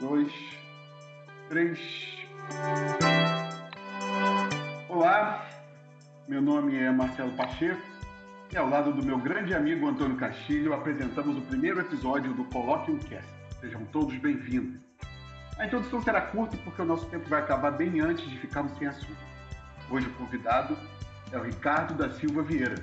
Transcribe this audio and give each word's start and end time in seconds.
dois, 0.00 0.32
três. 1.50 1.78
Olá, 4.88 5.46
meu 6.26 6.40
nome 6.40 6.76
é 6.76 6.90
Marcelo 6.90 7.32
Pacheco 7.32 7.82
e 8.50 8.56
ao 8.56 8.68
lado 8.68 8.92
do 8.92 9.04
meu 9.04 9.18
grande 9.18 9.54
amigo 9.54 9.86
Antônio 9.86 10.16
Castilho 10.16 10.72
apresentamos 10.72 11.36
o 11.36 11.42
primeiro 11.42 11.80
episódio 11.80 12.32
do 12.32 12.44
Colloquium 12.44 12.98
Cast. 12.98 13.28
Sejam 13.60 13.84
todos 13.92 14.16
bem-vindos. 14.16 14.80
A 15.58 15.66
introdução 15.66 16.02
será 16.02 16.22
curta 16.22 16.56
porque 16.64 16.80
o 16.80 16.86
nosso 16.86 17.04
tempo 17.06 17.28
vai 17.28 17.40
acabar 17.40 17.72
bem 17.72 18.00
antes 18.00 18.28
de 18.28 18.38
ficarmos 18.38 18.76
sem 18.78 18.88
assunto. 18.88 19.20
Hoje 19.90 20.06
o 20.06 20.12
convidado 20.14 20.76
é 21.30 21.36
o 21.36 21.42
Ricardo 21.42 21.94
da 21.94 22.10
Silva 22.14 22.42
Vieira. 22.42 22.76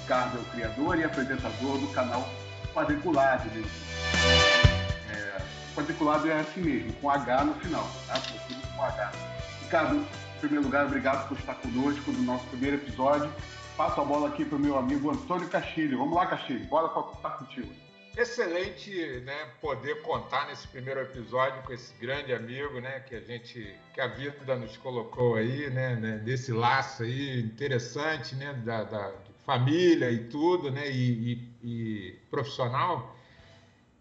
Ricardo 0.00 0.38
é 0.38 0.40
o 0.40 0.44
criador 0.44 0.98
e 0.98 1.04
apresentador 1.04 1.78
do 1.78 1.88
canal 1.88 2.24
Quadriculado. 2.72 3.50
Quadriculado 5.74 6.30
é 6.30 6.40
assim 6.40 6.60
mesmo, 6.60 6.92
com 6.94 7.08
H 7.08 7.44
no 7.44 7.54
final, 7.54 7.90
tá? 8.06 8.14
Tudo 8.14 8.76
com 8.76 8.82
H. 8.82 9.12
Ricardo, 9.62 9.96
em 9.96 10.38
primeiro 10.40 10.64
lugar, 10.64 10.86
obrigado 10.86 11.28
por 11.28 11.38
estar 11.38 11.54
conosco 11.54 12.12
no 12.12 12.22
nosso 12.22 12.46
primeiro 12.48 12.76
episódio. 12.76 13.32
Passo 13.76 14.00
a 14.00 14.04
bola 14.04 14.28
aqui 14.28 14.44
para 14.44 14.56
o 14.56 14.60
meu 14.60 14.76
amigo 14.76 15.10
Antônio 15.10 15.48
Castilho. 15.48 15.98
Vamos 15.98 16.14
lá, 16.14 16.26
Castilho, 16.26 16.64
bora 16.66 16.88
estar 16.88 17.30
contigo. 17.30 17.72
Excelente, 18.14 18.90
né, 19.24 19.46
poder 19.62 20.02
contar 20.02 20.46
nesse 20.46 20.68
primeiro 20.68 21.00
episódio 21.00 21.62
com 21.62 21.72
esse 21.72 21.94
grande 21.94 22.34
amigo, 22.34 22.78
né, 22.78 23.00
que 23.00 23.14
a 23.14 23.20
gente, 23.20 23.74
que 23.94 24.00
a 24.02 24.06
vida 24.08 24.54
nos 24.54 24.76
colocou 24.76 25.36
aí, 25.36 25.70
né, 25.70 25.96
né 25.96 26.18
desse 26.18 26.52
laço 26.52 27.04
aí 27.04 27.40
interessante, 27.40 28.34
né, 28.34 28.52
da, 28.52 28.84
da 28.84 29.14
família 29.46 30.10
e 30.10 30.24
tudo, 30.24 30.70
né, 30.70 30.90
e, 30.90 31.32
e, 31.32 31.66
e 31.66 32.12
profissional. 32.30 33.16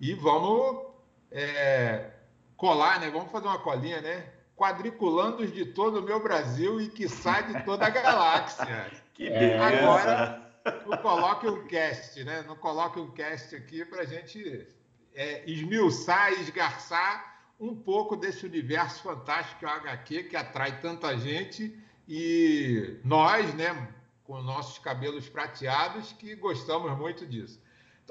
E 0.02 0.14
vamos 0.14 0.91
é, 1.32 2.12
colar, 2.58 3.00
né, 3.00 3.10
vamos 3.10 3.32
fazer 3.32 3.48
uma 3.48 3.60
colinha, 3.60 4.02
né, 4.02 4.26
quadriculandos 4.56 5.52
de 5.52 5.66
todo 5.66 6.00
o 6.00 6.04
meu 6.04 6.22
Brasil 6.22 6.80
e 6.80 6.90
que 6.90 7.10
sai 7.10 7.52
de 7.52 7.64
toda 7.64 7.88
a 7.88 7.90
galáxia. 7.90 8.92
que 9.14 9.30
beleza. 9.30 9.66
Agora 9.66 10.42
não 10.86 10.98
coloque 10.98 11.48
um 11.48 11.66
cast, 11.66 12.24
né? 12.24 12.44
Não 12.48 12.56
coloque 12.56 13.00
um 13.00 13.10
cast 13.12 13.56
aqui 13.56 13.84
para 13.84 14.02
a 14.02 14.06
gente 14.06 14.68
é, 15.16 15.44
esmiuçar 15.50 16.34
e 16.34 16.42
esgarçar 16.42 17.32
um 17.60 17.76
pouco 17.76 18.16
desse 18.16 18.46
universo 18.46 19.04
fantástico 19.04 19.60
que 19.60 19.66
é 19.66 19.68
o 19.68 19.72
HQ, 19.72 20.24
que 20.24 20.36
atrai 20.36 20.80
tanta 20.80 21.18
gente 21.18 21.78
e 22.08 23.00
nós, 23.04 23.54
né, 23.54 23.88
com 24.24 24.42
nossos 24.42 24.80
cabelos 24.80 25.30
prateados, 25.30 26.12
que 26.14 26.36
gostamos 26.36 26.96
muito 26.98 27.26
disso. 27.26 27.62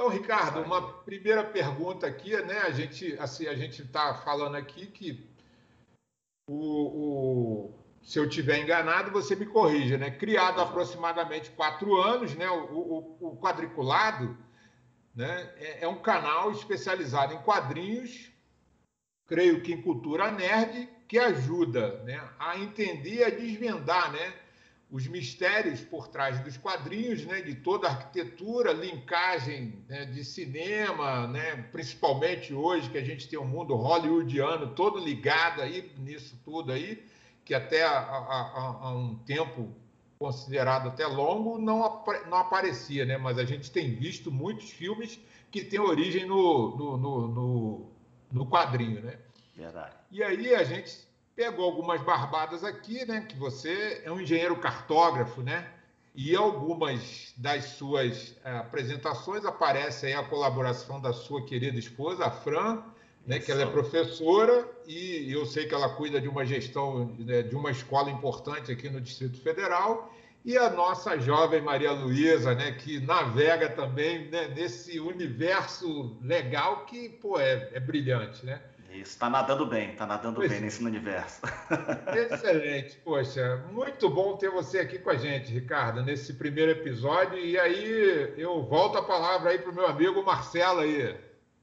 Então, 0.01 0.09
Ricardo, 0.09 0.62
uma 0.62 0.81
primeira 0.81 1.45
pergunta 1.45 2.06
aqui, 2.06 2.34
né? 2.45 2.61
A 2.61 2.70
gente, 2.70 3.15
assim, 3.19 3.47
a 3.47 3.55
gente 3.55 3.83
está 3.83 4.15
falando 4.15 4.55
aqui 4.55 4.87
que 4.87 5.29
o, 6.48 6.55
o 6.57 7.75
se 8.03 8.19
eu 8.19 8.27
tiver 8.27 8.61
enganado, 8.61 9.11
você 9.11 9.37
me 9.37 9.45
corrija, 9.45 9.98
né? 9.98 10.11
Criado 10.11 10.59
há 10.59 10.62
aproximadamente 10.62 11.51
quatro 11.51 12.01
anos, 12.01 12.34
né? 12.34 12.48
O, 12.48 13.19
o, 13.20 13.33
o 13.33 13.37
quadriculado 13.37 14.39
né? 15.15 15.53
É, 15.59 15.84
é, 15.84 15.87
um 15.89 16.01
canal 16.01 16.51
especializado 16.51 17.35
em 17.35 17.42
quadrinhos, 17.42 18.31
creio 19.27 19.62
que 19.62 19.75
em 19.75 19.83
cultura 19.83 20.31
nerd, 20.31 20.89
que 21.07 21.19
ajuda 21.19 22.03
né? 22.05 22.27
a 22.39 22.59
entender 22.59 23.17
e 23.17 23.25
a 23.25 23.29
desvendar 23.29 24.11
né? 24.12 24.33
Os 24.91 25.06
mistérios 25.06 25.80
por 25.80 26.08
trás 26.08 26.41
dos 26.41 26.56
quadrinhos, 26.56 27.24
né? 27.24 27.41
de 27.41 27.55
toda 27.55 27.86
a 27.86 27.91
arquitetura, 27.91 28.72
linkagem 28.72 29.84
né? 29.88 30.05
de 30.05 30.24
cinema, 30.24 31.28
né? 31.28 31.69
principalmente 31.70 32.52
hoje 32.52 32.91
que 32.91 32.98
a 32.98 33.05
gente 33.05 33.28
tem 33.28 33.38
um 33.38 33.44
mundo 33.44 33.77
hollywoodiano 33.77 34.74
todo 34.74 34.98
ligado 34.98 35.62
aí 35.62 35.92
nisso 35.98 36.36
tudo 36.44 36.72
aí 36.72 37.05
que 37.44 37.55
até 37.55 37.84
há, 37.84 38.92
um 38.94 39.16
tempo 39.27 39.74
considerado 40.18 40.88
até 40.88 41.06
longo 41.06 41.58
não, 41.58 42.05
não 42.29 42.39
aparecia, 42.39 43.05
né? 43.05 43.17
Mas 43.17 43.39
a 43.39 43.45
gente 43.45 43.73
tem 43.73 43.95
visto 43.95 44.30
muitos 44.30 44.70
filmes 44.70 45.18
que 45.50 45.64
têm 45.64 45.80
origem 45.80 46.27
no, 46.27 46.77
no, 46.77 46.96
no, 46.96 47.29
no, 47.29 47.90
no 48.30 48.46
quadrinho, 48.46 49.02
né? 49.02 49.18
Verdade. 49.56 49.96
E 50.12 50.23
aí 50.23 50.55
a 50.55 50.62
gente 50.62 50.96
pegou 51.40 51.64
algumas 51.64 52.02
barbadas 52.02 52.62
aqui, 52.62 53.02
né? 53.06 53.24
Que 53.27 53.34
você 53.34 54.02
é 54.05 54.12
um 54.12 54.20
engenheiro 54.20 54.56
cartógrafo, 54.56 55.40
né? 55.40 55.67
E 56.14 56.36
algumas 56.36 57.33
das 57.34 57.64
suas 57.64 58.36
eh, 58.45 58.58
apresentações 58.58 59.46
aparece 59.46 60.05
aí 60.05 60.12
a 60.12 60.23
colaboração 60.23 61.00
da 61.00 61.14
sua 61.14 61.42
querida 61.46 61.79
esposa, 61.79 62.27
a 62.27 62.30
Fran, 62.30 62.83
né, 63.27 63.39
que 63.39 63.50
ela 63.50 63.62
é 63.62 63.67
professora 63.67 64.68
e 64.86 65.33
eu 65.33 65.46
sei 65.46 65.67
que 65.67 65.74
ela 65.74 65.89
cuida 65.89 66.20
de 66.20 66.29
uma 66.29 66.45
gestão 66.45 67.06
né, 67.18 67.42
de 67.42 67.56
uma 67.56 67.70
escola 67.70 68.11
importante 68.11 68.70
aqui 68.70 68.90
no 68.90 69.00
Distrito 69.00 69.40
Federal 69.40 70.12
e 70.45 70.58
a 70.58 70.68
nossa 70.68 71.18
jovem 71.18 71.62
Maria 71.62 71.92
Luísa, 71.92 72.55
né, 72.55 72.73
que 72.73 73.00
navega 73.00 73.70
também 73.70 74.29
né, 74.30 74.48
nesse 74.48 75.00
universo 75.00 76.18
legal 76.23 76.84
que 76.84 77.08
pô, 77.08 77.39
é, 77.39 77.70
é 77.73 77.80
brilhante, 77.80 78.45
né? 78.45 78.61
Isso, 78.92 79.12
está 79.12 79.30
nadando 79.30 79.64
bem, 79.67 79.90
está 79.90 80.05
nadando 80.05 80.36
pois 80.36 80.51
bem 80.51 80.58
é. 80.58 80.62
nesse 80.62 80.84
universo. 80.84 81.42
Excelente, 82.12 82.96
poxa, 83.05 83.64
muito 83.73 84.11
bom 84.11 84.36
ter 84.36 84.51
você 84.51 84.80
aqui 84.80 84.98
com 84.98 85.11
a 85.11 85.17
gente, 85.17 85.52
Ricardo, 85.52 86.02
nesse 86.02 86.34
primeiro 86.34 86.73
episódio. 86.73 87.39
E 87.39 87.58
aí 87.58 88.34
eu 88.36 88.62
volto 88.64 88.98
a 88.98 89.02
palavra 89.02 89.50
aí 89.50 89.58
para 89.58 89.70
o 89.70 89.74
meu 89.74 89.86
amigo 89.86 90.24
Marcelo 90.24 90.80
aí. 90.80 91.17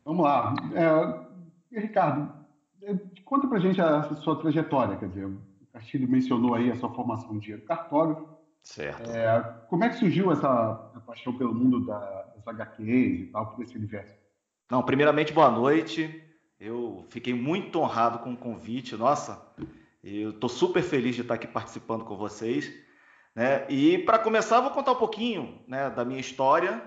Vamos 0.06 0.24
lá. 0.24 0.54
É, 0.74 1.80
Ricardo, 1.82 2.34
é, 2.82 2.96
conta 3.26 3.46
pra 3.48 3.60
gente 3.60 3.82
a, 3.82 4.00
a 4.00 4.16
sua 4.16 4.40
trajetória, 4.40 4.96
quer 4.96 5.10
dizer, 5.10 5.26
o 5.26 5.42
Castilho 5.74 6.08
mencionou 6.08 6.56
aí 6.56 6.72
a 6.72 6.76
sua 6.76 6.94
formação 6.94 7.38
de 7.38 7.58
cartógrafo. 7.58 8.26
Certo. 8.64 9.10
É, 9.12 9.42
como 9.70 9.84
é 9.84 9.90
que 9.90 9.98
surgiu 9.98 10.32
essa 10.32 10.76
paixão 11.06 11.38
pelo 11.38 11.54
mundo 11.54 11.86
da, 11.86 12.00
das 12.36 12.48
HQs 12.48 13.22
e 13.22 13.26
tal, 13.34 13.48
por 13.48 13.64
esse 13.64 13.78
universo? 13.78 14.16
Não, 14.72 14.82
primeiramente, 14.84 15.34
boa 15.34 15.52
noite. 15.52 16.24
Eu 16.60 17.06
fiquei 17.10 17.34
muito 17.34 17.80
honrado 17.80 18.20
com 18.20 18.34
o 18.34 18.38
convite. 18.38 18.96
Nossa, 18.96 19.46
eu 20.04 20.32
estou 20.32 20.50
super 20.50 20.82
feliz 20.82 21.16
de 21.16 21.22
estar 21.22 21.36
aqui 21.36 21.48
participando 21.48 22.04
com 22.04 22.16
vocês. 22.16 22.74
Né? 23.36 23.66
E 23.70 24.00
para 24.00 24.18
começar, 24.18 24.62
vou 24.62 24.72
contar 24.72 24.94
um 24.94 24.96
pouquinho 24.96 25.62
né, 25.68 25.90
da 25.90 26.04
minha 26.04 26.20
história 26.20 26.84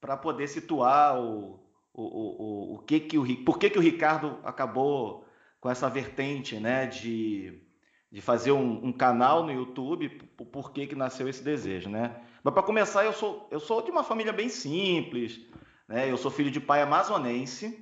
para 0.00 0.16
poder 0.16 0.48
situar 0.48 1.20
o, 1.20 1.60
o, 1.92 2.02
o, 2.02 2.74
o 2.74 2.78
que 2.78 3.00
que 3.00 3.18
o, 3.18 3.44
por 3.44 3.58
que, 3.58 3.68
que 3.68 3.78
o 3.78 3.82
Ricardo 3.82 4.38
acabou 4.42 5.26
com 5.60 5.70
essa 5.70 5.88
vertente 5.90 6.56
né, 6.58 6.86
de, 6.86 7.62
de 8.10 8.20
fazer 8.20 8.52
um, 8.52 8.86
um 8.86 8.92
canal 8.92 9.44
no 9.44 9.52
YouTube, 9.52 10.08
por, 10.08 10.46
por, 10.46 10.72
que, 10.72 10.86
que 10.86 10.94
nasceu 10.94 11.28
esse 11.28 11.42
desejo. 11.42 11.90
Né? 11.90 12.16
Mas 12.42 12.54
para 12.54 12.62
começar, 12.62 13.04
eu 13.04 13.12
sou, 13.12 13.46
eu 13.50 13.60
sou 13.60 13.82
de 13.82 13.90
uma 13.90 14.02
família 14.02 14.32
bem 14.32 14.48
simples, 14.48 15.40
né? 15.86 16.10
eu 16.10 16.16
sou 16.16 16.30
filho 16.30 16.50
de 16.50 16.58
pai 16.58 16.82
amazonense, 16.82 17.81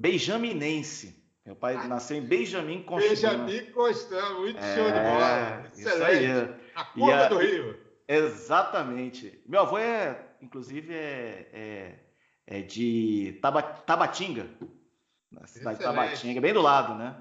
benjaminense. 0.00 1.20
Meu 1.44 1.56
pai 1.56 1.74
ah, 1.74 1.88
nasceu 1.88 2.16
em 2.16 2.22
Benjamin 2.22 2.82
Constant. 2.82 3.46
Benjamin 3.46 3.72
Constant, 3.72 4.38
muito 4.38 4.58
é, 4.58 4.74
show 4.74 4.86
de 4.86 5.00
bola. 5.00 5.64
Excelente. 5.74 6.54
A 6.74 6.84
curva 6.84 7.28
do 7.28 7.38
Rio. 7.38 7.78
Exatamente. 8.06 9.42
Meu 9.46 9.60
avô 9.60 9.78
é, 9.78 10.28
inclusive, 10.42 10.94
é, 10.94 11.48
é 11.52 11.98
é 12.50 12.60
de 12.60 13.38
Tabatinga, 13.86 14.50
na 15.30 15.46
cidade 15.46 15.78
Excelente. 15.78 15.78
de 15.78 15.84
Tabatinga, 15.84 16.40
bem 16.40 16.52
do 16.52 16.60
lado, 16.60 16.96
né? 16.96 17.16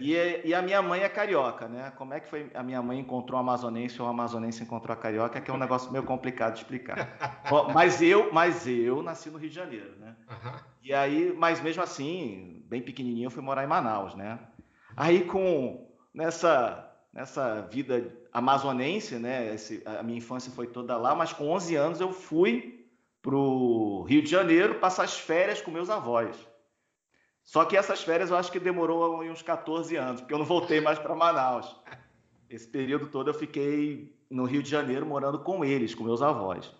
E, 0.00 0.48
e, 0.48 0.54
a 0.54 0.62
minha 0.62 0.80
mãe 0.80 1.02
é 1.02 1.08
carioca, 1.08 1.66
né? 1.66 1.92
Como 1.96 2.14
é 2.14 2.20
que 2.20 2.28
foi 2.28 2.48
a 2.54 2.62
minha 2.62 2.80
mãe 2.80 3.00
encontrou 3.00 3.36
o 3.36 3.40
amazonense 3.40 4.00
ou 4.00 4.06
o 4.06 4.10
amazonense 4.10 4.62
encontrou 4.62 4.94
a 4.94 4.96
carioca, 4.96 5.40
que 5.40 5.50
é 5.50 5.54
um 5.54 5.58
negócio 5.58 5.90
meio 5.90 6.04
complicado 6.04 6.54
de 6.54 6.60
explicar. 6.60 7.18
mas 7.74 8.00
eu, 8.00 8.32
mas 8.32 8.66
eu 8.66 9.02
nasci 9.02 9.28
no 9.28 9.38
Rio 9.38 9.50
de 9.50 9.56
Janeiro, 9.56 9.96
né? 9.98 10.14
Uhum. 10.30 10.52
E 10.84 10.94
aí, 10.94 11.34
mas 11.36 11.60
mesmo 11.60 11.82
assim, 11.82 12.64
bem 12.66 12.80
pequenininho, 12.80 13.26
eu 13.26 13.30
fui 13.30 13.42
morar 13.42 13.64
em 13.64 13.66
Manaus, 13.66 14.14
né? 14.14 14.38
Aí 14.96 15.24
com 15.24 15.90
nessa 16.14 16.82
nessa 17.12 17.62
vida 17.62 18.14
amazonense, 18.32 19.16
né? 19.16 19.54
Esse, 19.54 19.82
a 19.84 20.02
minha 20.02 20.18
infância 20.18 20.52
foi 20.52 20.66
toda 20.66 20.96
lá, 20.96 21.14
mas 21.14 21.32
com 21.32 21.48
11 21.48 21.74
anos 21.74 22.00
eu 22.00 22.12
fui 22.12 22.86
para 23.22 23.34
o 23.34 24.02
Rio 24.02 24.22
de 24.22 24.30
Janeiro 24.30 24.76
passar 24.76 25.04
as 25.04 25.18
férias 25.18 25.60
com 25.60 25.70
meus 25.70 25.90
avós. 25.90 26.36
Só 27.46 27.64
que 27.64 27.76
essas 27.76 28.02
férias 28.02 28.30
eu 28.30 28.36
acho 28.36 28.50
que 28.50 28.58
demorou 28.58 29.22
uns 29.22 29.40
14 29.40 29.94
anos, 29.96 30.20
porque 30.20 30.34
eu 30.34 30.38
não 30.38 30.44
voltei 30.44 30.80
mais 30.80 30.98
para 30.98 31.14
Manaus. 31.14 31.74
Esse 32.50 32.66
período 32.66 33.06
todo 33.06 33.30
eu 33.30 33.34
fiquei 33.34 34.12
no 34.28 34.44
Rio 34.44 34.62
de 34.62 34.68
Janeiro 34.68 35.06
morando 35.06 35.38
com 35.38 35.64
eles, 35.64 35.94
com 35.94 36.02
meus 36.02 36.20
avós. 36.20 36.74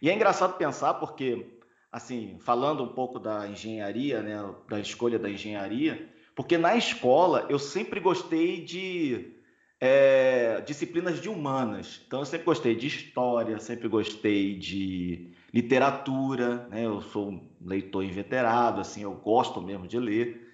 E 0.00 0.08
é 0.08 0.14
engraçado 0.14 0.56
pensar 0.56 0.94
porque, 0.94 1.58
assim, 1.90 2.38
falando 2.38 2.84
um 2.84 2.88
pouco 2.94 3.18
da 3.18 3.48
engenharia, 3.48 4.22
né, 4.22 4.54
da 4.68 4.78
escolha 4.78 5.18
da 5.18 5.28
engenharia, 5.28 6.08
porque 6.36 6.56
na 6.56 6.76
escola 6.76 7.44
eu 7.48 7.58
sempre 7.58 7.98
gostei 7.98 8.64
de 8.64 9.34
é, 9.80 10.60
disciplinas 10.60 11.20
de 11.20 11.28
humanas. 11.28 12.00
Então, 12.06 12.20
eu 12.20 12.24
sempre 12.24 12.46
gostei 12.46 12.76
de 12.76 12.86
história, 12.86 13.58
sempre 13.58 13.88
gostei 13.88 14.56
de 14.56 15.32
literatura, 15.52 16.68
né? 16.68 16.86
Eu 16.86 17.00
sou 17.00 17.47
leitor 17.60 18.04
inveterado, 18.04 18.80
assim, 18.80 19.02
eu 19.02 19.14
gosto 19.14 19.60
mesmo 19.60 19.86
de 19.86 19.98
ler. 19.98 20.46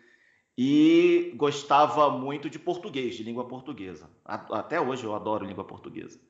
e 0.57 1.33
gostava 1.37 2.11
muito 2.11 2.49
de 2.49 2.59
português, 2.61 3.17
de 3.17 3.25
língua 3.25 3.49
portuguesa. 3.49 4.09
Até 4.25 4.81
hoje 4.81 5.05
eu 5.05 5.15
adoro 5.15 5.45
língua 5.45 5.65
portuguesa. 5.65 6.21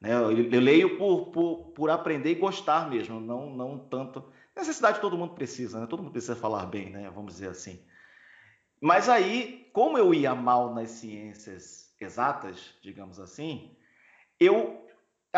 Né? 0.00 0.14
Eu, 0.14 0.60
leio 0.60 0.96
por, 0.96 1.26
por, 1.26 1.72
por, 1.72 1.90
aprender 1.90 2.30
e 2.30 2.34
gostar 2.36 2.88
mesmo, 2.88 3.20
não, 3.20 3.50
não 3.50 3.78
tanto. 3.78 4.24
Necessidade 4.56 5.00
todo 5.00 5.18
mundo 5.18 5.34
precisa, 5.34 5.80
né? 5.80 5.86
todo 5.86 6.02
mundo 6.02 6.12
precisa 6.12 6.36
falar 6.36 6.66
bem, 6.66 6.90
né? 6.90 7.10
vamos 7.10 7.34
dizer 7.34 7.48
assim. 7.48 7.84
Mas 8.80 9.08
aí, 9.08 9.68
como 9.72 9.98
eu 9.98 10.14
ia 10.14 10.34
mal 10.34 10.74
nas 10.74 10.90
ciências 10.90 11.94
exatas, 12.00 12.74
digamos 12.82 13.18
assim, 13.18 13.76
eu 14.38 14.85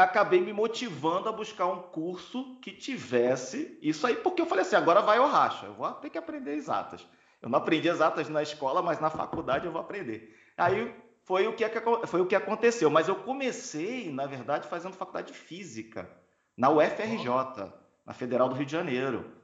acabei 0.05 0.41
me 0.41 0.53
motivando 0.53 1.29
a 1.29 1.33
buscar 1.33 1.67
um 1.67 1.83
curso 1.83 2.59
que 2.61 2.73
tivesse 2.73 3.79
isso 3.83 4.07
aí, 4.07 4.17
porque 4.17 4.43
eu 4.43 4.47
falei 4.47 4.63
assim, 4.63 4.77
agora 4.77 5.01
vai 5.01 5.19
o 5.19 5.27
racha, 5.27 5.67
eu 5.67 5.75
vou 5.75 5.91
ter 5.93 6.11
que 6.11 6.19
aprender 6.19 6.55
exatas. 6.55 7.07
Eu 7.41 7.49
não 7.49 7.59
aprendi 7.59 7.89
exatas 7.89 8.29
na 8.29 8.43
escola, 8.43 8.83
mas 8.83 9.01
na 9.01 9.11
faculdade 9.11 9.67
eu 9.67 9.73
vou 9.73 9.81
aprender. 9.81 10.37
Aí 10.57 10.95
foi 11.23 11.47
o 11.47 11.53
que, 11.53 11.65
foi 12.07 12.21
o 12.21 12.27
que 12.27 12.35
aconteceu. 12.35 12.91
Mas 12.91 13.07
eu 13.07 13.17
comecei, 13.17 14.11
na 14.11 14.27
verdade, 14.27 14.67
fazendo 14.67 14.95
faculdade 14.95 15.33
de 15.33 15.39
física, 15.39 16.11
na 16.57 16.71
UFRJ, 16.71 17.73
na 18.05 18.13
Federal 18.13 18.49
do 18.49 18.57
Rio 18.57 18.67
de 18.67 18.73
Janeiro. 18.73 19.38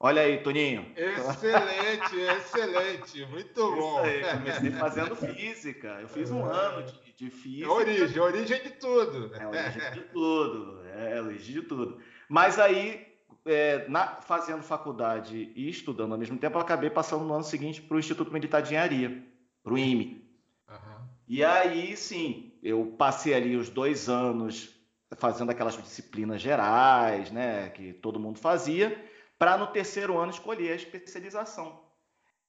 Olha 0.00 0.22
aí, 0.22 0.38
Toninho. 0.38 0.92
Excelente, 0.96 2.16
excelente, 2.38 3.26
muito 3.26 3.74
bom. 3.74 3.98
Aí, 3.98 4.22
comecei 4.22 4.70
fazendo 4.70 5.16
física. 5.16 5.98
Eu 6.00 6.08
fiz 6.08 6.30
um 6.30 6.44
ano 6.44 6.86
de, 6.86 7.14
de 7.16 7.30
física. 7.30 7.66
É 7.66 7.68
origem, 7.68 8.20
origem 8.20 8.62
de 8.62 8.70
tudo. 8.70 9.34
É 9.34 9.46
origem 9.46 9.92
de 9.92 10.00
tudo. 10.12 10.86
É 10.86 11.20
origem 11.20 11.54
de 11.54 11.62
tudo. 11.62 11.98
Mas 12.28 12.60
aí 12.60 13.08
é, 13.44 13.88
na, 13.88 14.20
fazendo 14.20 14.62
faculdade 14.62 15.52
e 15.56 15.68
estudando 15.68 16.12
ao 16.12 16.18
mesmo 16.18 16.38
tempo, 16.38 16.58
eu 16.58 16.62
acabei 16.62 16.90
passando 16.90 17.24
no 17.24 17.34
ano 17.34 17.44
seguinte 17.44 17.80
para 17.80 17.96
o 17.96 18.00
Instituto 18.00 18.32
Militar 18.32 18.60
de 18.60 18.68
Engenharia, 18.68 19.24
para 19.62 19.72
o 19.72 19.78
IME. 19.78 20.24
Uhum. 20.68 21.06
E 21.26 21.44
aí, 21.44 21.96
sim, 21.96 22.52
eu 22.62 22.94
passei 22.98 23.34
ali 23.34 23.56
os 23.56 23.68
dois 23.68 24.08
anos 24.08 24.74
fazendo 25.16 25.50
aquelas 25.50 25.76
disciplinas 25.82 26.40
gerais, 26.40 27.30
né, 27.30 27.70
que 27.70 27.94
todo 27.94 28.20
mundo 28.20 28.38
fazia, 28.38 29.07
para 29.38 29.56
no 29.56 29.68
terceiro 29.68 30.18
ano 30.18 30.32
escolher 30.32 30.72
a 30.72 30.76
especialização. 30.76 31.80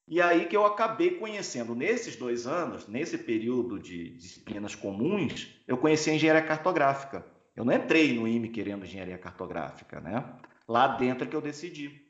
E 0.07 0.19
aí 0.19 0.47
que 0.47 0.57
eu 0.57 0.65
acabei 0.65 1.12
conhecendo, 1.12 1.75
nesses 1.75 2.15
dois 2.15 2.47
anos, 2.47 2.88
nesse 2.88 3.18
período 3.18 3.77
de 3.80 4.09
disciplinas 4.15 4.74
comuns, 4.74 5.56
eu 5.68 5.77
conheci 5.77 6.09
a 6.09 6.15
engenharia 6.15 6.41
cartográfica. 6.41 7.24
Eu 7.56 7.63
não 7.63 7.74
entrei 7.74 8.13
no 8.13 8.27
IME 8.27 8.50
querendo 8.50 8.86
engenharia 8.86 9.18
cartográfica, 9.18 10.00
né? 10.00 10.25
Lá 10.68 10.88
dentro 10.88 11.25
é 11.25 11.27
que 11.27 11.36
eu 11.36 11.41
decidi. 11.41 12.09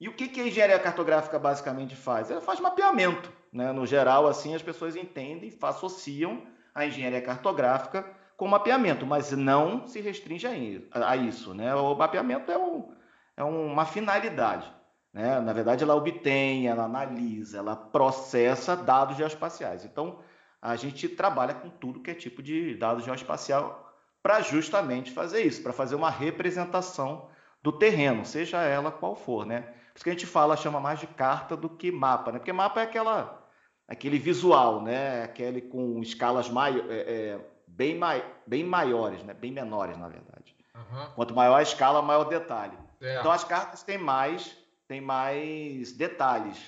E 0.00 0.08
o 0.08 0.14
que, 0.14 0.28
que 0.28 0.40
a 0.40 0.46
engenharia 0.46 0.78
cartográfica 0.78 1.38
basicamente 1.38 1.96
faz? 1.96 2.30
Ela 2.30 2.40
faz 2.40 2.60
mapeamento. 2.60 3.30
Né? 3.52 3.72
No 3.72 3.84
geral, 3.84 4.26
assim, 4.26 4.54
as 4.54 4.62
pessoas 4.62 4.94
entendem, 4.94 5.52
associam 5.60 6.46
a 6.74 6.86
engenharia 6.86 7.20
cartográfica 7.20 8.06
com 8.36 8.46
mapeamento, 8.46 9.04
mas 9.04 9.32
não 9.32 9.88
se 9.88 10.00
restringe 10.00 10.46
a 10.46 11.16
isso. 11.16 11.52
Né? 11.52 11.74
O 11.74 11.94
mapeamento 11.96 12.52
é, 12.52 12.56
um, 12.56 12.92
é 13.38 13.44
uma 13.44 13.86
finalidade. 13.86 14.70
Né? 15.12 15.40
Na 15.40 15.52
verdade, 15.52 15.84
ela 15.84 15.94
obtém, 15.94 16.66
ela 16.66 16.84
analisa, 16.84 17.58
ela 17.58 17.76
processa 17.76 18.76
dados 18.76 19.16
geoespaciais. 19.16 19.84
Então, 19.84 20.18
a 20.60 20.74
gente 20.74 21.08
trabalha 21.08 21.54
com 21.54 21.70
tudo 21.70 22.00
que 22.00 22.10
é 22.10 22.14
tipo 22.14 22.42
de 22.42 22.74
dado 22.74 23.00
geoespacial 23.00 23.94
para 24.20 24.40
justamente 24.40 25.12
fazer 25.12 25.42
isso, 25.42 25.62
para 25.62 25.72
fazer 25.72 25.94
uma 25.94 26.10
representação 26.10 27.28
do 27.62 27.70
terreno, 27.70 28.24
seja 28.24 28.60
ela 28.62 28.90
qual 28.90 29.14
for, 29.14 29.46
né? 29.46 29.60
Por 29.60 29.94
isso 29.94 30.04
que 30.04 30.10
a 30.10 30.12
gente 30.12 30.26
fala, 30.26 30.56
chama 30.56 30.80
mais 30.80 30.98
de 30.98 31.06
carta 31.06 31.56
do 31.56 31.68
que 31.68 31.92
mapa, 31.92 32.32
né? 32.32 32.38
Porque 32.38 32.52
mapa 32.52 32.80
é 32.80 32.84
aquela, 32.84 33.46
aquele 33.86 34.18
visual, 34.18 34.82
né? 34.82 35.22
Aquele 35.22 35.62
com 35.62 36.00
escalas 36.00 36.50
mai, 36.50 36.76
é, 36.88 36.94
é, 36.96 37.40
bem, 37.68 37.96
mai, 37.96 38.24
bem 38.44 38.64
maiores, 38.64 39.22
né? 39.22 39.32
Bem 39.32 39.52
menores, 39.52 39.96
na 39.96 40.08
verdade. 40.08 40.56
Uhum. 40.74 41.06
Quanto 41.14 41.34
maior 41.34 41.54
a 41.54 41.62
escala, 41.62 42.02
maior 42.02 42.26
o 42.26 42.28
detalhe. 42.28 42.87
É. 43.00 43.18
Então 43.18 43.30
as 43.30 43.44
cartas 43.44 43.82
têm 43.82 43.98
mais, 43.98 44.56
têm 44.86 45.00
mais 45.00 45.92
detalhes, 45.92 46.58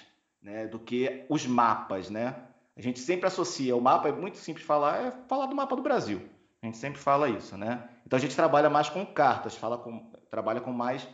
né? 0.43 0.67
Do 0.67 0.79
que 0.79 1.25
os 1.29 1.47
mapas, 1.47 2.11
né? 2.11 2.37
A 2.77 2.83
gente 2.83 3.01
sempre 3.01 3.27
associa 3.27 3.77
o 3.77 3.81
mapa, 3.81 4.09
é 4.09 4.13
muito 4.13 4.39
simples 4.39 4.65
falar, 4.65 5.07
é 5.07 5.13
falar 5.29 5.47
do 5.47 5.55
mapa 5.55 5.77
do 5.77 5.83
Brasil. 5.83 6.29
A 6.63 6.67
gente 6.67 6.79
sempre 6.79 7.01
fala 7.01 7.29
isso, 7.29 7.57
né? 7.57 7.89
Então 8.07 8.17
a 8.17 8.21
gente 8.21 8.37
trabalha 8.37 8.71
mais 8.71 8.89
com 8.89 9.05
cartas, 9.05 9.55
fala 9.57 9.79
com, 9.79 10.11
trabalha 10.31 10.61
com 10.61 10.73
mais 10.73 11.07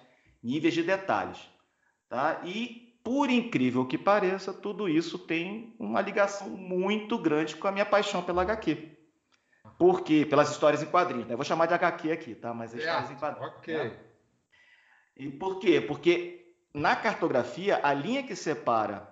níveis 0.43 0.75
de 0.75 0.83
detalhes. 0.83 1.39
Tá? 2.09 2.41
E, 2.45 2.99
por 3.03 3.31
incrível 3.31 3.87
que 3.87 3.99
pareça, 3.99 4.53
tudo 4.53 4.89
isso 4.89 5.19
tem 5.19 5.75
uma 5.79 6.01
ligação 6.01 6.49
muito 6.49 7.19
grande 7.19 7.57
com 7.57 7.69
a 7.69 7.73
minha 7.73 7.87
paixão 7.87 8.23
pela 8.23 8.43
HQ. 8.43 8.97
Por 9.79 10.03
quê? 10.03 10.27
Pelas 10.29 10.51
histórias 10.51 10.83
em 10.83 10.87
quadrinhos. 10.87 11.27
Né? 11.27 11.35
Eu 11.35 11.37
vou 11.37 11.45
chamar 11.45 11.67
de 11.67 11.75
HQ 11.75 12.11
aqui, 12.11 12.35
tá? 12.35 12.55
Mas 12.55 12.75
é 12.75 12.79
histórias 12.79 13.11
em 13.11 13.17
quadrinhos. 13.17 13.55
Ok. 13.57 13.77
Né? 13.77 13.97
E 15.17 15.31
por 15.31 15.59
quê? 15.59 15.81
Porque 15.81 16.55
na 16.75 16.95
cartografia, 16.95 17.81
a 17.83 17.95
linha 17.95 18.23
que 18.23 18.37
separa 18.37 19.09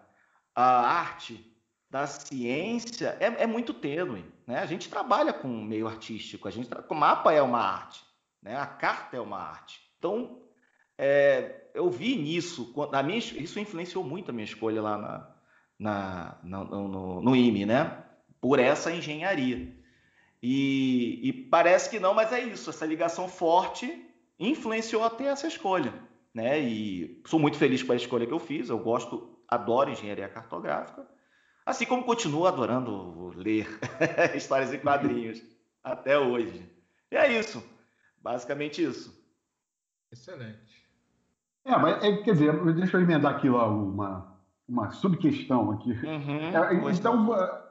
a 0.55 0.87
arte 0.87 1.55
da 1.91 2.07
ciência 2.07 3.17
é, 3.21 3.45
é 3.45 3.47
muito 3.47 3.73
tênue. 3.73 4.25
Né? 4.47 4.59
A 4.59 4.67
gente 4.67 4.89
trabalha 4.89 5.33
com 5.33 5.49
meio 5.49 5.89
artístico, 5.89 6.47
a 6.47 6.51
gente 6.51 6.69
o 6.89 6.95
mapa 6.95 7.33
é 7.33 7.41
uma 7.41 7.61
arte, 7.61 8.05
né? 8.43 8.57
a 8.57 8.67
carta 8.67 9.17
é 9.17 9.21
uma 9.21 9.39
arte. 9.39 9.81
Então, 9.99 10.43
é, 10.99 11.69
eu 11.73 11.91
vi 11.91 12.17
nisso, 12.17 12.73
a 12.93 13.03
minha, 13.03 13.19
isso 13.19 13.59
influenciou 13.59 14.05
muito 14.05 14.31
a 14.31 14.35
minha 14.35 14.45
escolha 14.45 14.83
lá 14.83 14.99
na, 14.99 15.35
na, 15.79 16.39
no, 16.43 16.89
no, 16.89 17.21
no 17.23 17.37
IME, 17.37 17.65
né? 17.67 18.05
Por 18.41 18.59
essa 18.59 18.93
engenharia. 18.93 19.75
E, 20.43 21.21
e, 21.23 21.33
parece 21.33 21.89
que 21.89 21.99
não, 21.99 22.13
mas 22.13 22.33
é 22.33 22.41
isso. 22.41 22.69
Essa 22.69 22.85
ligação 22.85 23.29
forte 23.29 24.07
influenciou 24.51 25.05
até 25.05 25.27
essa 25.27 25.47
escolha, 25.47 25.93
né? 26.35 26.61
E 26.61 27.23
sou 27.27 27.39
muito 27.39 27.57
feliz 27.57 27.83
com 27.83 27.93
a 27.93 27.97
escolha 27.97 28.27
que 28.27 28.33
eu 28.33 28.39
fiz. 28.39 28.69
Eu 28.69 28.79
gosto, 28.79 29.39
adoro 29.49 29.91
engenharia 29.91 30.29
cartográfica, 30.29 31.07
assim 31.65 31.87
como 31.87 32.05
continuo 32.05 32.47
adorando 32.47 33.29
ler 33.37 33.69
histórias 34.35 34.73
em 34.73 34.79
quadrinhos 34.79 35.43
até 35.83 36.19
hoje. 36.19 36.69
E 37.11 37.17
é 37.17 37.39
isso, 37.39 37.63
basicamente 38.23 38.83
isso. 38.83 39.23
Excelente. 40.11 40.85
É, 41.65 41.77
mas 41.79 42.05
é, 42.05 42.17
quer 42.19 42.33
dizer, 42.33 42.75
deixa 42.75 42.97
eu 42.97 43.01
emendar 43.01 43.37
aqui 43.37 43.49
lá 43.49 43.67
uma, 43.67 44.39
uma 44.69 44.91
subquestão 44.91 45.73
aqui. 45.73 45.93
Uhum, 45.93 46.57
é, 46.57 46.93
então, 46.93 47.27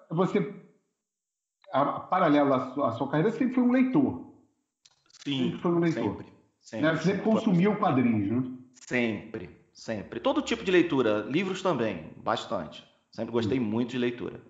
você, 0.09 0.53
a, 1.71 2.00
paralelo 2.00 2.53
à 2.53 2.74
sua, 2.74 2.89
à 2.89 2.91
sua, 2.93 3.09
carreira, 3.09 3.31
sempre 3.31 3.53
foi 3.53 3.63
um 3.63 3.71
leitor. 3.71 4.33
Sim, 5.24 5.43
sempre 5.43 5.59
foi 5.59 5.71
um 5.71 5.79
leitor. 5.79 6.03
Sempre. 6.03 6.32
Sempre, 6.63 6.88
né? 6.88 6.96
Você 6.96 7.03
sempre 7.03 7.22
consumiu 7.22 7.75
quadrinhos, 7.75 8.32
né? 8.32 8.51
Sempre, 8.74 9.50
sempre. 9.74 10.20
Todo 10.20 10.41
tipo 10.41 10.63
de 10.63 10.72
leitura, 10.72 11.20
livros 11.29 11.62
também, 11.62 12.10
bastante. 12.17 12.84
Sempre 13.12 13.34
gostei 13.34 13.60
Sim. 13.60 13.65
muito 13.65 13.91
de 13.91 13.98
leitura. 13.98 14.41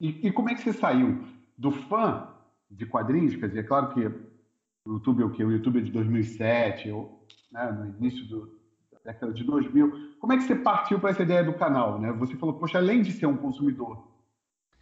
E, 0.00 0.26
e, 0.26 0.32
como 0.32 0.50
é 0.50 0.54
que 0.54 0.60
você 0.60 0.72
saiu 0.72 1.24
do 1.56 1.70
fã 1.70 2.28
de 2.70 2.84
quadrinhos? 2.84 3.36
Quer 3.36 3.46
dizer, 3.46 3.60
é 3.60 3.62
claro 3.62 3.94
que 3.94 4.00
o 4.00 4.94
YouTube 4.94 5.22
é 5.22 5.24
o 5.24 5.30
que? 5.30 5.42
O 5.42 5.52
YouTube 5.52 5.78
é 5.78 5.82
de 5.82 5.90
2007, 5.90 6.90
ou, 6.90 7.24
né, 7.50 7.70
no 7.70 7.96
início 7.96 8.26
do, 8.26 8.58
da 8.92 8.98
década 9.12 9.32
de 9.32 9.44
2000. 9.44 10.16
Como 10.18 10.32
é 10.32 10.36
que 10.36 10.42
você 10.42 10.56
partiu 10.56 10.98
para 10.98 11.10
essa 11.10 11.22
ideia 11.22 11.44
do 11.44 11.54
canal? 11.54 11.98
Né? 11.98 12.12
Você 12.12 12.36
falou, 12.36 12.56
poxa, 12.58 12.76
além 12.76 13.02
de 13.02 13.12
ser 13.12 13.26
um 13.26 13.36
consumidor 13.36 14.06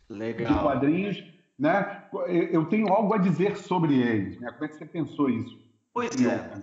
Legal. 0.08 0.52
de 0.52 0.60
quadrinhos, 0.60 1.24
né, 1.56 2.04
eu 2.50 2.64
tenho 2.64 2.88
algo 2.88 3.14
a 3.14 3.18
dizer 3.18 3.56
sobre 3.56 3.94
eles. 3.96 4.40
Né? 4.40 4.50
Como 4.50 4.64
é 4.64 4.68
que 4.68 4.76
você 4.76 4.86
pensou 4.86 5.30
isso? 5.30 5.63
Pois 5.94 6.20
é. 6.20 6.62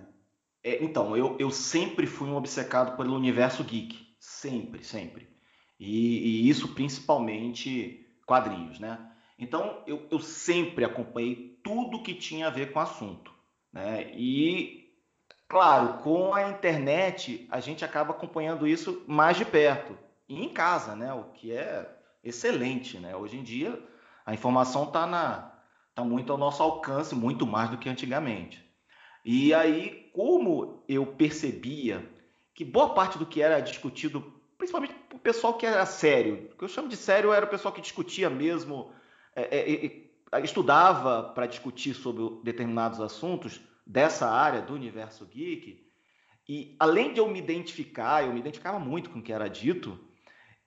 é. 0.62 0.84
Então, 0.84 1.16
eu, 1.16 1.36
eu 1.38 1.50
sempre 1.50 2.06
fui 2.06 2.28
um 2.28 2.36
obcecado 2.36 2.96
pelo 2.98 3.16
universo 3.16 3.64
geek. 3.64 4.14
Sempre, 4.20 4.84
sempre. 4.84 5.26
E, 5.80 6.44
e 6.44 6.48
isso 6.48 6.74
principalmente 6.74 8.06
quadrinhos, 8.26 8.78
né? 8.78 9.10
Então, 9.38 9.82
eu, 9.86 10.06
eu 10.10 10.20
sempre 10.20 10.84
acompanhei 10.84 11.58
tudo 11.64 12.02
que 12.02 12.14
tinha 12.14 12.46
a 12.46 12.50
ver 12.50 12.72
com 12.72 12.78
o 12.78 12.82
assunto. 12.82 13.32
Né? 13.72 14.12
E, 14.14 14.94
claro, 15.48 16.02
com 16.02 16.34
a 16.34 16.50
internet, 16.50 17.48
a 17.50 17.58
gente 17.58 17.84
acaba 17.84 18.12
acompanhando 18.12 18.68
isso 18.68 19.02
mais 19.08 19.36
de 19.36 19.44
perto. 19.44 19.98
E 20.28 20.40
em 20.40 20.50
casa, 20.50 20.94
né? 20.94 21.12
o 21.12 21.24
que 21.32 21.52
é 21.52 21.90
excelente. 22.22 22.98
Né? 22.98 23.16
Hoje 23.16 23.38
em 23.38 23.42
dia, 23.42 23.82
a 24.24 24.34
informação 24.34 24.84
está 24.84 25.52
tá 25.94 26.04
muito 26.04 26.30
ao 26.30 26.38
nosso 26.38 26.62
alcance, 26.62 27.14
muito 27.14 27.46
mais 27.46 27.70
do 27.70 27.78
que 27.78 27.88
antigamente. 27.88 28.71
E 29.24 29.54
aí, 29.54 30.10
como 30.12 30.82
eu 30.88 31.06
percebia 31.06 32.08
que 32.54 32.64
boa 32.64 32.94
parte 32.94 33.18
do 33.18 33.26
que 33.26 33.40
era 33.40 33.60
discutido, 33.60 34.32
principalmente 34.58 34.94
o 35.12 35.18
pessoal 35.18 35.54
que 35.54 35.64
era 35.64 35.86
sério, 35.86 36.50
o 36.52 36.56
que 36.56 36.64
eu 36.64 36.68
chamo 36.68 36.88
de 36.88 36.96
sério 36.96 37.32
era 37.32 37.46
o 37.46 37.48
pessoal 37.48 37.72
que 37.72 37.80
discutia 37.80 38.28
mesmo, 38.28 38.92
é, 39.34 39.60
é, 39.60 40.40
estudava 40.42 41.32
para 41.34 41.46
discutir 41.46 41.94
sobre 41.94 42.22
determinados 42.42 43.00
assuntos 43.00 43.60
dessa 43.86 44.28
área 44.28 44.60
do 44.60 44.74
universo 44.74 45.24
geek, 45.26 45.86
e 46.48 46.76
além 46.78 47.12
de 47.12 47.20
eu 47.20 47.28
me 47.28 47.38
identificar, 47.38 48.24
eu 48.24 48.32
me 48.32 48.40
identificava 48.40 48.78
muito 48.78 49.10
com 49.10 49.20
o 49.20 49.22
que 49.22 49.32
era 49.32 49.48
dito, 49.48 49.98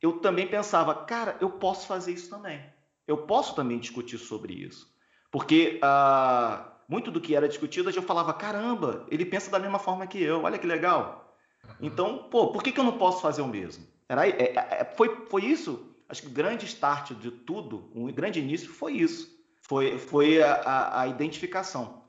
eu 0.02 0.20
também 0.20 0.48
pensava, 0.48 0.94
cara, 1.06 1.38
eu 1.42 1.50
posso 1.50 1.88
fazer 1.88 2.14
isso 2.14 2.30
também. 2.30 2.64
Eu 3.08 3.26
posso 3.26 3.56
também 3.56 3.80
discutir 3.80 4.18
sobre 4.18 4.54
isso. 4.54 4.94
Porque 5.32 5.80
ah, 5.82 6.75
muito 6.88 7.12
do 7.12 7.22
que 7.22 7.36
era 7.36 7.48
discutido, 7.48 7.90
eu 7.90 8.02
falava, 8.02 8.34
caramba, 8.34 9.06
ele 9.10 9.26
pensa 9.26 9.52
da 9.52 9.60
mesma 9.60 9.80
forma 9.80 10.08
que 10.08 10.22
eu, 10.22 10.44
olha 10.44 10.58
que 10.58 10.68
legal. 10.68 11.36
Então, 11.82 12.28
pô, 12.30 12.52
por 12.52 12.62
que, 12.62 12.72
que 12.72 12.80
eu 12.80 12.84
não 12.84 12.98
posso 12.98 13.22
fazer 13.22 13.42
o 13.42 13.48
mesmo? 13.48 13.86
Era, 14.08 14.28
é, 14.28 14.54
é, 14.56 14.86
foi, 14.96 15.26
foi 15.28 15.46
isso, 15.46 15.96
acho 16.08 16.22
que 16.22 16.28
o 16.28 16.32
grande 16.32 16.66
start 16.66 17.14
de 17.14 17.32
tudo, 17.32 17.90
um 17.96 18.06
grande 18.12 18.40
início 18.40 18.70
foi 18.70 18.94
isso. 18.94 19.36
Foi, 19.62 19.98
foi 19.98 20.44
a, 20.44 20.54
a, 20.54 21.02
a 21.02 21.08
identificação. 21.08 22.04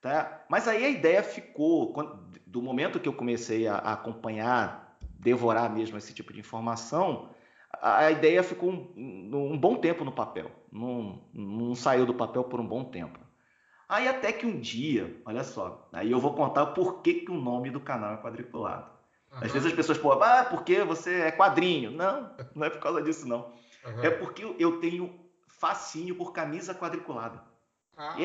Tá? 0.00 0.44
Mas 0.48 0.66
aí 0.66 0.84
a 0.84 0.88
ideia 0.88 1.22
ficou, 1.22 1.94
do 2.46 2.62
momento 2.62 2.98
que 2.98 3.08
eu 3.08 3.12
comecei 3.12 3.68
a, 3.68 3.76
a 3.76 3.92
acompanhar, 3.92 4.96
devorar 5.18 5.70
mesmo 5.70 5.96
esse 5.98 6.12
tipo 6.14 6.32
de 6.32 6.40
informação, 6.40 7.28
a, 7.80 8.10
ideia 8.10 8.42
ficou 8.42 8.70
um, 8.70 9.52
um, 9.52 9.58
bom 9.58 9.76
tempo 9.76 10.04
no 10.04 10.12
papel. 10.12 10.50
Não, 10.70 11.22
não 11.32 11.74
saiu 11.74 12.04
do 12.04 12.14
papel 12.14 12.44
por 12.44 12.60
um 12.60 12.66
bom 12.66 12.82
tempo. 12.84 13.18
Aí 13.92 14.08
até 14.08 14.32
que 14.32 14.46
um 14.46 14.58
dia, 14.58 15.20
olha 15.26 15.44
só, 15.44 15.86
aí 15.92 16.10
eu 16.10 16.18
vou 16.18 16.32
contar 16.32 16.64
por 16.64 17.02
que, 17.02 17.12
que 17.12 17.30
o 17.30 17.34
nome 17.34 17.68
do 17.68 17.78
canal 17.78 18.14
é 18.14 18.16
quadriculado. 18.16 18.90
Uhum. 19.30 19.38
Às 19.42 19.52
vezes 19.52 19.66
as 19.66 19.74
pessoas 19.74 19.98
falam, 19.98 20.22
ah, 20.22 20.44
porque 20.48 20.82
você 20.82 21.20
é 21.20 21.30
quadrinho. 21.30 21.90
Não, 21.90 22.34
não 22.56 22.64
é 22.66 22.70
por 22.70 22.80
causa 22.80 23.02
disso, 23.02 23.28
não. 23.28 23.52
Uhum. 23.84 24.02
É 24.02 24.08
porque 24.08 24.56
eu 24.58 24.80
tenho 24.80 25.20
fascínio 25.46 26.14
por 26.14 26.32
camisa 26.32 26.74
quadriculada. 26.74 27.42
Ah. 27.94 28.14
E 28.16 28.24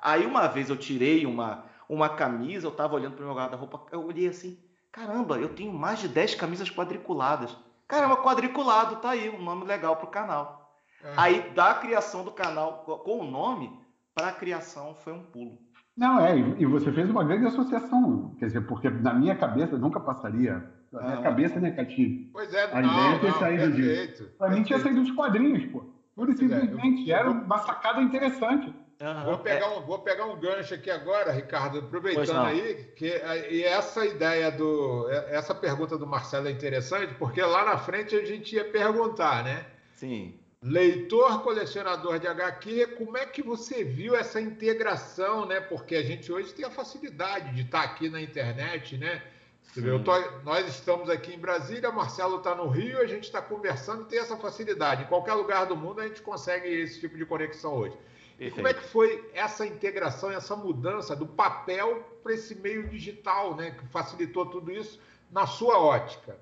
aí 0.00 0.24
uma 0.24 0.46
vez 0.46 0.70
eu 0.70 0.76
tirei 0.76 1.26
uma, 1.26 1.64
uma 1.88 2.10
camisa, 2.10 2.68
eu 2.68 2.70
estava 2.70 2.94
olhando 2.94 3.16
para 3.16 3.24
o 3.24 3.26
meu 3.26 3.34
guarda-roupa, 3.34 3.86
eu 3.90 4.06
olhei 4.06 4.28
assim, 4.28 4.56
caramba, 4.92 5.36
eu 5.36 5.48
tenho 5.48 5.72
mais 5.72 5.98
de 5.98 6.06
10 6.06 6.36
camisas 6.36 6.70
quadriculadas. 6.70 7.56
Caramba, 7.88 8.18
quadriculado, 8.18 8.96
tá 8.96 9.10
aí, 9.10 9.28
um 9.28 9.42
nome 9.42 9.64
legal 9.64 9.96
para 9.96 10.06
o 10.06 10.10
canal. 10.12 10.72
Uhum. 11.02 11.10
Aí 11.16 11.50
da 11.50 11.74
criação 11.74 12.22
do 12.22 12.30
canal 12.30 12.84
com 12.84 13.18
o 13.18 13.24
nome, 13.24 13.87
para 14.18 14.28
a 14.30 14.32
criação 14.32 14.96
foi 14.96 15.12
um 15.12 15.22
pulo. 15.22 15.56
Não, 15.96 16.20
é, 16.20 16.36
e 16.36 16.66
você 16.66 16.92
fez 16.92 17.08
uma 17.08 17.22
grande 17.22 17.46
associação, 17.46 18.34
quer 18.38 18.46
dizer, 18.46 18.62
porque 18.62 18.90
na 18.90 19.14
minha 19.14 19.36
cabeça 19.36 19.78
nunca 19.78 20.00
passaria. 20.00 20.64
Na 20.92 21.02
minha 21.02 21.18
ah, 21.18 21.22
cabeça, 21.22 21.60
né, 21.60 21.70
Catinho? 21.70 22.28
Pois 22.32 22.52
é, 22.52 22.64
a 22.64 22.82
não, 22.82 22.92
ideia 22.92 23.14
é 23.14 23.18
ter 23.18 23.30
não, 23.30 23.38
saído 23.38 23.72
disso. 23.72 24.30
Para 24.38 24.50
mim 24.50 24.62
tinha 24.64 24.78
saído 24.80 25.02
dos 25.02 25.12
quadrinhos, 25.12 25.66
pô. 25.66 25.84
Pura 26.16 26.30
e 26.30 26.34
é, 26.34 26.36
simplesmente. 26.36 27.12
Era 27.12 27.30
uma 27.30 27.58
sacada 27.58 28.00
interessante. 28.00 28.74
Uhum. 29.00 29.24
Vou, 29.24 29.38
pegar 29.38 29.66
é. 29.66 29.78
um, 29.78 29.82
vou 29.82 29.98
pegar 30.00 30.26
um 30.26 30.40
gancho 30.40 30.74
aqui 30.74 30.90
agora, 30.90 31.30
Ricardo, 31.30 31.78
aproveitando 31.78 32.46
aí, 32.46 32.92
que 32.96 33.06
e 33.50 33.62
essa 33.62 34.04
ideia 34.04 34.50
do. 34.50 35.08
Essa 35.10 35.54
pergunta 35.54 35.96
do 35.96 36.06
Marcelo 36.06 36.48
é 36.48 36.50
interessante, 36.50 37.14
porque 37.14 37.40
lá 37.40 37.64
na 37.64 37.78
frente 37.78 38.16
a 38.16 38.24
gente 38.24 38.56
ia 38.56 38.64
perguntar, 38.64 39.44
né? 39.44 39.64
Sim 39.94 40.34
leitor, 40.62 41.42
colecionador 41.42 42.18
de 42.18 42.26
HQ, 42.26 42.88
como 42.98 43.16
é 43.16 43.24
que 43.24 43.42
você 43.42 43.84
viu 43.84 44.16
essa 44.16 44.40
integração, 44.40 45.46
né? 45.46 45.60
Porque 45.60 45.94
a 45.94 46.02
gente 46.02 46.32
hoje 46.32 46.52
tem 46.52 46.64
a 46.64 46.70
facilidade 46.70 47.54
de 47.54 47.62
estar 47.62 47.82
aqui 47.82 48.08
na 48.08 48.20
internet, 48.20 48.96
né? 48.96 49.22
Tô, 50.04 50.12
nós 50.42 50.66
estamos 50.66 51.08
aqui 51.08 51.34
em 51.34 51.38
Brasília, 51.38 51.92
Marcelo 51.92 52.38
está 52.38 52.54
no 52.54 52.68
Rio, 52.68 53.00
a 53.00 53.06
gente 53.06 53.24
está 53.24 53.40
conversando, 53.40 54.06
tem 54.06 54.18
essa 54.18 54.36
facilidade. 54.36 55.04
Em 55.04 55.06
qualquer 55.06 55.34
lugar 55.34 55.66
do 55.66 55.76
mundo 55.76 56.00
a 56.00 56.08
gente 56.08 56.22
consegue 56.22 56.66
esse 56.66 56.98
tipo 56.98 57.16
de 57.16 57.24
conexão 57.24 57.74
hoje. 57.74 57.96
E 58.40 58.50
como 58.50 58.66
é 58.66 58.74
que 58.74 58.84
foi 58.84 59.30
essa 59.34 59.66
integração, 59.66 60.30
essa 60.30 60.56
mudança 60.56 61.14
do 61.14 61.26
papel 61.26 62.02
para 62.22 62.32
esse 62.32 62.54
meio 62.54 62.88
digital, 62.88 63.54
né? 63.54 63.72
Que 63.72 63.86
facilitou 63.88 64.46
tudo 64.46 64.72
isso 64.72 65.00
na 65.30 65.46
sua 65.46 65.78
ótica? 65.78 66.36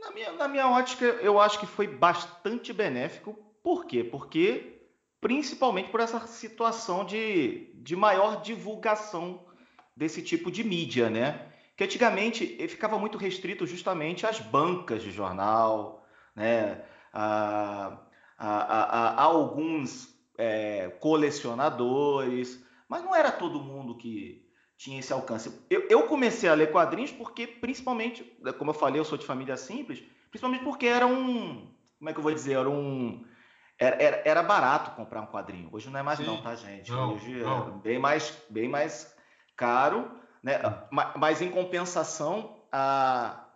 Na 0.00 0.10
minha, 0.10 0.32
na 0.32 0.48
minha 0.48 0.68
ótica, 0.68 1.04
eu 1.04 1.40
acho 1.40 1.58
que 1.58 1.66
foi 1.66 1.86
bastante 1.86 2.72
benéfico 2.72 3.38
por 3.64 3.86
quê? 3.86 4.04
Porque 4.04 4.74
principalmente 5.22 5.88
por 5.88 6.00
essa 6.00 6.20
situação 6.26 7.02
de, 7.02 7.72
de 7.76 7.96
maior 7.96 8.42
divulgação 8.42 9.40
desse 9.96 10.22
tipo 10.22 10.50
de 10.50 10.62
mídia, 10.62 11.08
né? 11.08 11.50
Que 11.74 11.84
antigamente 11.84 12.46
ficava 12.68 12.98
muito 12.98 13.16
restrito 13.16 13.66
justamente 13.66 14.26
às 14.26 14.38
bancas 14.38 15.02
de 15.02 15.10
jornal, 15.10 16.06
né? 16.36 16.84
A, 17.10 18.00
a, 18.36 18.48
a, 18.48 19.08
a 19.12 19.22
alguns 19.22 20.14
é, 20.36 20.88
colecionadores, 21.00 22.62
mas 22.86 23.02
não 23.02 23.14
era 23.14 23.32
todo 23.32 23.62
mundo 23.62 23.96
que 23.96 24.46
tinha 24.76 25.00
esse 25.00 25.12
alcance. 25.12 25.50
Eu, 25.70 25.86
eu, 25.88 26.02
comecei 26.02 26.50
a 26.50 26.54
ler 26.54 26.70
quadrinhos 26.70 27.12
porque, 27.12 27.46
principalmente, 27.46 28.22
como 28.58 28.72
eu 28.72 28.74
falei, 28.74 29.00
eu 29.00 29.06
sou 29.06 29.16
de 29.16 29.24
família 29.24 29.56
simples, 29.56 30.02
principalmente 30.28 30.64
porque 30.64 30.84
era 30.84 31.06
um, 31.06 31.66
como 31.98 32.10
é 32.10 32.12
que 32.12 32.18
eu 32.18 32.22
vou 32.22 32.34
dizer, 32.34 32.58
era 32.58 32.68
um 32.68 33.24
era, 33.78 34.02
era, 34.02 34.22
era, 34.24 34.42
barato 34.42 34.92
comprar 34.92 35.20
um 35.20 35.26
quadrinho. 35.26 35.68
Hoje 35.72 35.90
não 35.90 35.98
é 35.98 36.02
mais 36.02 36.18
Sim. 36.18 36.26
não, 36.26 36.42
tá, 36.42 36.54
gente? 36.54 36.90
Não, 36.90 37.14
Hoje 37.14 37.42
não. 37.42 37.68
é 37.68 37.70
bem 37.80 37.98
mais, 37.98 38.36
bem 38.48 38.68
mais 38.68 39.14
caro, 39.56 40.10
né? 40.42 40.60
Mas 41.16 41.42
em 41.42 41.50
compensação, 41.50 42.62
a, 42.70 43.46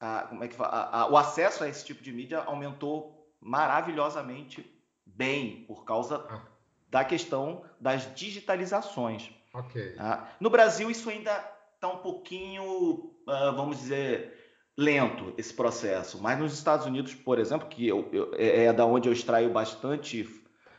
a, 0.00 0.22
como 0.28 0.44
é 0.44 0.48
que 0.48 0.56
a, 0.60 1.00
a, 1.00 1.10
o 1.10 1.16
acesso 1.16 1.64
a 1.64 1.68
esse 1.68 1.84
tipo 1.84 2.02
de 2.02 2.12
mídia 2.12 2.42
aumentou 2.42 3.32
maravilhosamente 3.40 4.64
bem 5.04 5.64
por 5.66 5.84
causa 5.84 6.24
ah. 6.28 6.40
da 6.88 7.04
questão 7.04 7.64
das 7.80 8.14
digitalizações. 8.14 9.30
Okay. 9.52 9.92
Tá? 9.92 10.34
No 10.40 10.50
Brasil 10.50 10.90
isso 10.90 11.10
ainda 11.10 11.32
está 11.74 11.88
um 11.88 11.98
pouquinho, 11.98 13.14
ah, 13.28 13.50
vamos 13.50 13.78
dizer, 13.78 14.43
lento 14.76 15.32
esse 15.38 15.54
processo. 15.54 16.20
Mas 16.20 16.38
nos 16.38 16.52
Estados 16.52 16.86
Unidos, 16.86 17.14
por 17.14 17.38
exemplo, 17.38 17.68
que 17.68 17.86
eu, 17.86 18.08
eu, 18.12 18.34
é, 18.34 18.64
é 18.66 18.72
da 18.72 18.84
onde 18.84 19.08
eu 19.08 19.12
extraio 19.12 19.50
bastante 19.50 20.28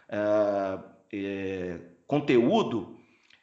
é, 0.10 0.80
é, 1.14 1.80
conteúdo, 2.06 2.98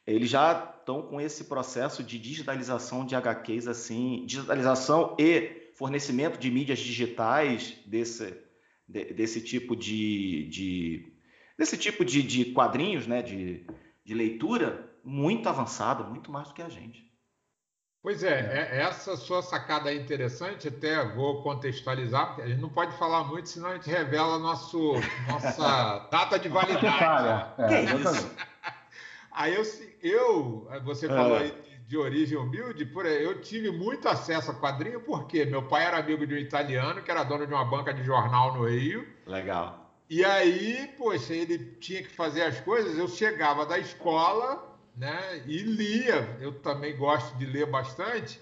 eles 0.07 0.31
já 0.31 0.75
estão 0.79 1.03
com 1.03 1.21
esse 1.21 1.45
processo 1.45 2.03
de 2.03 2.19
digitalização 2.19 3.07
de 3.07 3.15
HQs, 3.15 3.69
assim, 3.69 4.25
digitalização 4.27 5.17
e 5.19 5.71
fornecimento 5.75 6.39
de 6.39 6.51
mídias 6.51 6.81
digitais 6.81 7.79
desse, 7.87 8.37
de, 8.87 9.13
desse 9.15 9.41
tipo 9.41 9.75
de, 9.75 10.49
de 10.49 11.13
desse 11.57 11.77
tipo 11.77 12.05
de, 12.05 12.23
de 12.23 12.47
quadrinhos, 12.47 13.07
né, 13.07 13.23
de, 13.23 13.65
de 14.05 14.15
leitura, 14.15 14.91
muito 15.05 15.49
avançado, 15.49 16.11
muito 16.11 16.31
mais 16.31 16.49
do 16.49 16.55
que 16.55 16.63
a 16.63 16.69
gente. 16.69 17.12
Pois 18.03 18.25
é, 18.25 18.69
é, 18.73 18.81
essa 18.81 19.17
sua 19.17 19.43
sacada 19.43 19.93
é 19.93 19.95
interessante, 19.95 20.67
até 20.67 21.05
vou 21.15 21.41
contextualizar, 21.43 22.29
porque 22.29 22.43
a 22.43 22.49
gente 22.49 22.61
não 22.61 22.69
pode 22.69 22.97
falar 22.97 23.23
muito, 23.23 23.49
senão 23.49 23.69
a 23.69 23.75
gente 23.75 23.89
revela 23.89 24.41
nosso, 24.41 24.95
nossa 25.29 26.01
data 26.11 26.37
de 26.37 26.49
validade. 26.49 27.55
É, 27.59 27.75
é, 27.75 27.85
isso? 27.85 28.31
Aí 29.31 29.55
eu, 29.55 29.63
eu 30.03 30.83
você 30.85 31.09
falou 31.09 31.39
aí 31.39 31.55
de 31.89 31.97
origem 31.97 32.37
humilde, 32.37 32.85
por 32.85 33.07
eu 33.07 33.41
tive 33.41 33.71
muito 33.71 34.07
acesso 34.07 34.51
a 34.51 34.55
quadrinho, 34.55 35.01
porque 35.01 35.47
meu 35.47 35.63
pai 35.63 35.85
era 35.85 35.99
amigo 35.99 36.27
de 36.27 36.35
um 36.35 36.39
italiano 36.39 37.03
que 37.03 37.11
era 37.11 37.23
dono 37.23 37.47
de 37.47 37.53
uma 37.53 37.65
banca 37.65 37.95
de 37.95 38.03
jornal 38.05 38.55
no 38.55 38.69
Rio. 38.69 39.07
Legal. 39.27 39.91
E 40.09 40.23
aí, 40.25 40.91
poxa, 40.99 41.33
ele 41.33 41.59
tinha 41.81 42.03
que 42.03 42.11
fazer 42.11 42.43
as 42.43 42.61
coisas, 42.61 42.99
eu 42.99 43.09
chegava 43.09 43.65
da 43.65 43.79
escola, 43.79 44.72
né? 44.97 45.43
E 45.47 45.59
lia. 45.59 46.37
Eu 46.41 46.61
também 46.61 46.97
gosto 46.97 47.37
de 47.37 47.47
ler 47.47 47.67
bastante. 47.67 48.41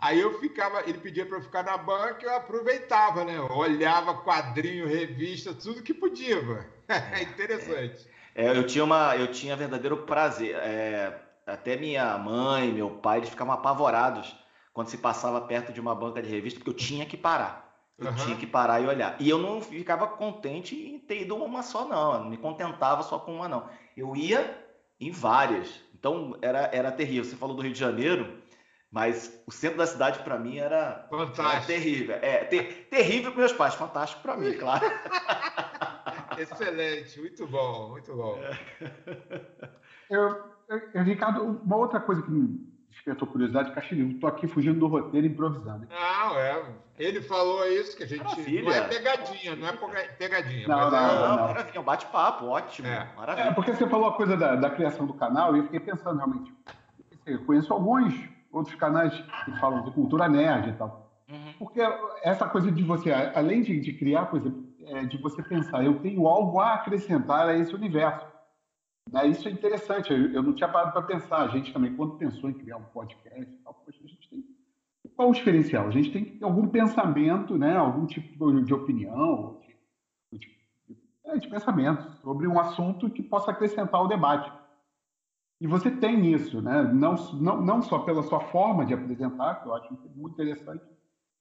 Aí 0.00 0.20
eu 0.20 0.38
ficava, 0.38 0.82
ele 0.82 0.98
pedia 0.98 1.26
para 1.26 1.38
eu 1.38 1.42
ficar 1.42 1.64
na 1.64 1.76
banca, 1.76 2.24
eu 2.24 2.36
aproveitava, 2.36 3.24
né? 3.24 3.36
Eu 3.36 3.50
olhava 3.50 4.14
quadrinho, 4.14 4.86
revista, 4.86 5.52
tudo 5.52 5.82
que 5.82 5.94
podia. 5.94 6.38
É 6.88 7.22
interessante. 7.22 8.08
É, 8.34 8.56
eu 8.56 8.66
tinha 8.66 8.82
uma, 8.82 9.14
eu 9.14 9.30
tinha 9.30 9.54
verdadeiro 9.54 9.98
prazer. 10.04 10.54
É, 10.54 11.20
até 11.46 11.76
minha 11.76 12.16
mãe, 12.16 12.72
meu 12.72 12.88
pai, 12.88 13.18
eles 13.18 13.28
ficavam 13.28 13.52
apavorados 13.52 14.34
quando 14.72 14.88
se 14.88 14.96
passava 14.96 15.40
perto 15.42 15.70
de 15.70 15.80
uma 15.80 15.94
banca 15.94 16.22
de 16.22 16.30
revista, 16.30 16.58
porque 16.58 16.70
eu 16.70 16.74
tinha 16.74 17.04
que 17.04 17.16
parar. 17.16 17.68
Eu 17.98 18.06
uhum. 18.06 18.14
tinha 18.14 18.36
que 18.36 18.46
parar 18.46 18.80
e 18.80 18.86
olhar. 18.86 19.16
E 19.18 19.28
eu 19.28 19.38
não 19.38 19.60
ficava 19.60 20.06
contente 20.06 20.74
em 20.74 21.00
ter 21.00 21.22
ido 21.22 21.34
uma 21.36 21.62
só, 21.62 21.84
não. 21.84 22.14
Eu 22.14 22.20
não 22.20 22.30
me 22.30 22.36
contentava 22.36 23.02
só 23.02 23.18
com 23.18 23.34
uma, 23.34 23.48
não. 23.48 23.68
Eu 23.96 24.14
ia 24.14 24.56
em 25.00 25.10
várias. 25.10 25.80
Então 25.98 26.36
era, 26.40 26.70
era 26.72 26.92
terrível. 26.92 27.24
Você 27.24 27.36
falou 27.36 27.56
do 27.56 27.62
Rio 27.62 27.72
de 27.72 27.78
Janeiro, 27.78 28.40
mas 28.90 29.42
o 29.46 29.50
centro 29.50 29.78
da 29.78 29.86
cidade 29.86 30.20
para 30.20 30.38
mim 30.38 30.58
era, 30.58 31.08
era, 31.12 31.60
terrível. 31.62 32.16
É, 32.22 32.44
ter, 32.44 32.88
terrível 32.88 33.32
para 33.32 33.40
meus 33.40 33.52
pais, 33.52 33.74
fantástico 33.74 34.22
para 34.22 34.36
mim, 34.36 34.52
claro. 34.54 34.84
Excelente, 36.38 37.20
muito 37.20 37.46
bom, 37.46 37.90
muito 37.90 38.14
bom. 38.14 38.38
Eu, 40.08 40.42
eu, 40.94 41.02
Ricardo, 41.02 41.42
uma 41.42 41.76
outra 41.76 42.00
coisa 42.00 42.22
que 42.22 42.30
me 42.30 42.77
despertou 42.98 43.28
curiosidade, 43.28 43.72
Castilho, 43.72 44.10
estou 44.10 44.28
aqui 44.28 44.46
fugindo 44.46 44.78
do 44.80 44.86
roteiro 44.88 45.26
improvisando. 45.26 45.86
Não, 45.88 46.38
é. 46.38 46.62
Ele 46.98 47.22
falou 47.22 47.64
isso, 47.66 47.96
que 47.96 48.02
a 48.02 48.06
gente. 48.06 48.24
Maravilha. 48.24 48.62
Não 48.62 48.72
é 48.72 48.88
pegadinha, 48.88 49.56
não 49.56 49.68
é 49.68 50.04
pegadinha. 50.18 50.68
Não, 50.68 50.90
não, 50.90 50.98
é... 50.98 51.28
não, 51.28 51.36
maravilha, 51.46 51.82
bate-papo, 51.82 52.46
ótimo. 52.46 52.88
É. 52.88 53.08
Maravilha. 53.16 53.48
É, 53.48 53.54
porque 53.54 53.74
você 53.74 53.86
falou 53.88 54.08
a 54.08 54.16
coisa 54.16 54.36
da, 54.36 54.56
da, 54.56 54.70
criação 54.70 55.06
do 55.06 55.14
canal 55.14 55.54
e 55.54 55.60
eu 55.60 55.64
fiquei 55.64 55.80
pensando 55.80 56.16
realmente. 56.16 56.52
Eu 57.24 57.44
conheço 57.44 57.72
alguns 57.72 58.14
outros 58.52 58.74
canais 58.74 59.14
que 59.44 59.58
falam 59.60 59.84
de 59.84 59.92
cultura 59.92 60.28
nerd 60.28 60.70
e 60.70 60.72
tal. 60.72 61.06
Uhum. 61.30 61.52
porque 61.58 61.78
essa 62.22 62.48
coisa 62.48 62.72
de 62.72 62.82
você, 62.82 63.12
além 63.12 63.60
de, 63.60 63.78
de 63.78 63.92
criar 63.92 64.26
coisa, 64.26 64.50
é, 64.86 65.04
de 65.04 65.18
você 65.18 65.42
pensar, 65.42 65.84
eu 65.84 65.98
tenho 65.98 66.26
algo 66.26 66.58
a 66.58 66.72
acrescentar 66.72 67.46
a 67.46 67.54
esse 67.54 67.74
universo. 67.74 68.26
Né? 69.12 69.28
Isso 69.28 69.48
é 69.48 69.50
interessante, 69.50 70.12
eu, 70.12 70.32
eu 70.32 70.42
não 70.42 70.52
tinha 70.52 70.68
parado 70.68 70.92
para 70.92 71.02
pensar. 71.02 71.42
A 71.42 71.48
gente 71.48 71.72
também, 71.72 71.94
quando 71.94 72.16
pensou 72.16 72.50
em 72.50 72.54
criar 72.54 72.76
um 72.76 72.84
podcast, 72.84 73.46
tal, 73.64 73.74
poxa, 73.74 73.98
a 74.04 74.06
gente 74.06 74.28
tem. 74.28 74.44
Qual 75.16 75.30
o 75.30 75.32
diferencial? 75.32 75.86
A 75.86 75.90
gente 75.90 76.12
tem 76.12 76.38
algum 76.42 76.68
pensamento, 76.68 77.56
né? 77.58 77.76
algum 77.76 78.06
tipo 78.06 78.62
de 78.62 78.74
opinião, 78.74 79.60
de, 80.32 80.38
de, 80.38 80.48
é, 81.24 81.38
de 81.38 81.48
pensamento 81.48 82.08
sobre 82.22 82.46
um 82.46 82.58
assunto 82.58 83.10
que 83.10 83.22
possa 83.22 83.50
acrescentar 83.50 84.02
o 84.02 84.06
debate. 84.06 84.52
E 85.60 85.66
você 85.66 85.90
tem 85.90 86.32
isso, 86.32 86.62
né? 86.62 86.84
não, 86.92 87.16
não, 87.34 87.60
não 87.60 87.82
só 87.82 87.98
pela 88.00 88.22
sua 88.22 88.38
forma 88.38 88.86
de 88.86 88.94
apresentar, 88.94 89.56
que 89.56 89.68
eu 89.68 89.74
acho 89.74 89.88
muito 90.14 90.34
interessante, 90.34 90.84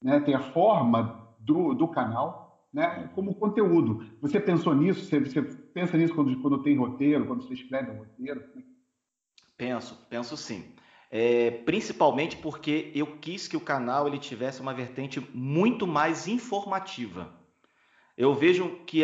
né? 0.01 0.19
tem 0.21 0.33
a 0.33 0.51
forma 0.51 1.27
do, 1.39 1.75
do 1.75 1.87
canal, 1.87 2.67
né? 2.73 3.09
como 3.13 3.35
conteúdo. 3.35 4.03
Você 4.21 4.39
pensou 4.39 4.73
nisso? 4.73 5.05
Você, 5.05 5.19
você 5.19 5.43
pensa 5.77 5.95
nisso 5.95 6.15
quando, 6.15 6.35
quando 6.41 6.63
tem 6.63 6.75
roteiro, 6.75 7.27
quando 7.27 7.43
você 7.43 7.53
escreve 7.53 7.91
um 7.91 7.99
roteiro? 7.99 8.43
Penso, 9.55 9.95
penso 10.09 10.35
sim. 10.35 10.73
É, 11.11 11.51
principalmente 11.51 12.35
porque 12.35 12.91
eu 12.95 13.17
quis 13.19 13.47
que 13.47 13.55
o 13.55 13.61
canal 13.61 14.07
ele 14.07 14.17
tivesse 14.17 14.59
uma 14.59 14.73
vertente 14.73 15.19
muito 15.33 15.85
mais 15.85 16.27
informativa. 16.27 17.31
Eu 18.17 18.33
vejo 18.33 18.79
que, 18.87 19.03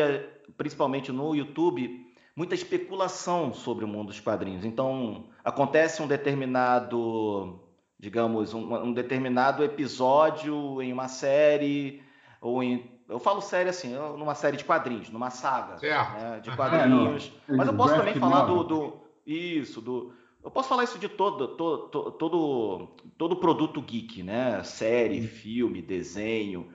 principalmente 0.58 1.12
no 1.12 1.36
YouTube, 1.36 2.08
muita 2.36 2.56
especulação 2.56 3.54
sobre 3.54 3.86
o 3.86 3.88
mundo 3.88 4.08
dos 4.08 4.20
quadrinhos. 4.20 4.66
Então, 4.66 5.30
acontece 5.44 6.02
um 6.02 6.08
determinado, 6.08 7.62
digamos, 8.00 8.52
um, 8.56 8.74
um 8.84 8.94
determinado 8.94 9.64
episódio 9.64 10.82
em 10.82 10.92
uma 10.92 11.08
série, 11.08 12.02
ou 12.42 12.64
em. 12.64 12.92
Eu 13.14 13.20
falo 13.20 13.42
série 13.42 13.70
assim, 13.70 13.94
numa 13.94 14.34
série 14.34 14.58
de 14.58 14.66
quadrinhos, 14.66 15.12
numa 15.12 15.30
saga 15.30 15.78
né, 16.14 16.40
de 16.40 16.50
quadrinhos. 16.58 17.32
É, 17.48 17.56
Mas 17.56 17.68
eu 17.68 17.76
posso 17.76 17.96
também 17.96 18.16
falar 18.16 18.46
do, 18.46 18.64
do. 18.64 18.94
Isso, 19.26 19.80
do. 19.80 20.14
Eu 20.44 20.50
posso 20.50 20.68
falar 20.68 20.84
isso 20.84 20.98
de 20.98 21.08
todo, 21.08 21.50
todo, 21.50 22.12
todo, 22.12 22.88
todo 23.16 23.36
produto 23.36 23.80
geek, 23.82 24.24
né? 24.24 24.64
Série, 24.64 25.28
filme, 25.28 25.80
desenho. 25.80 26.74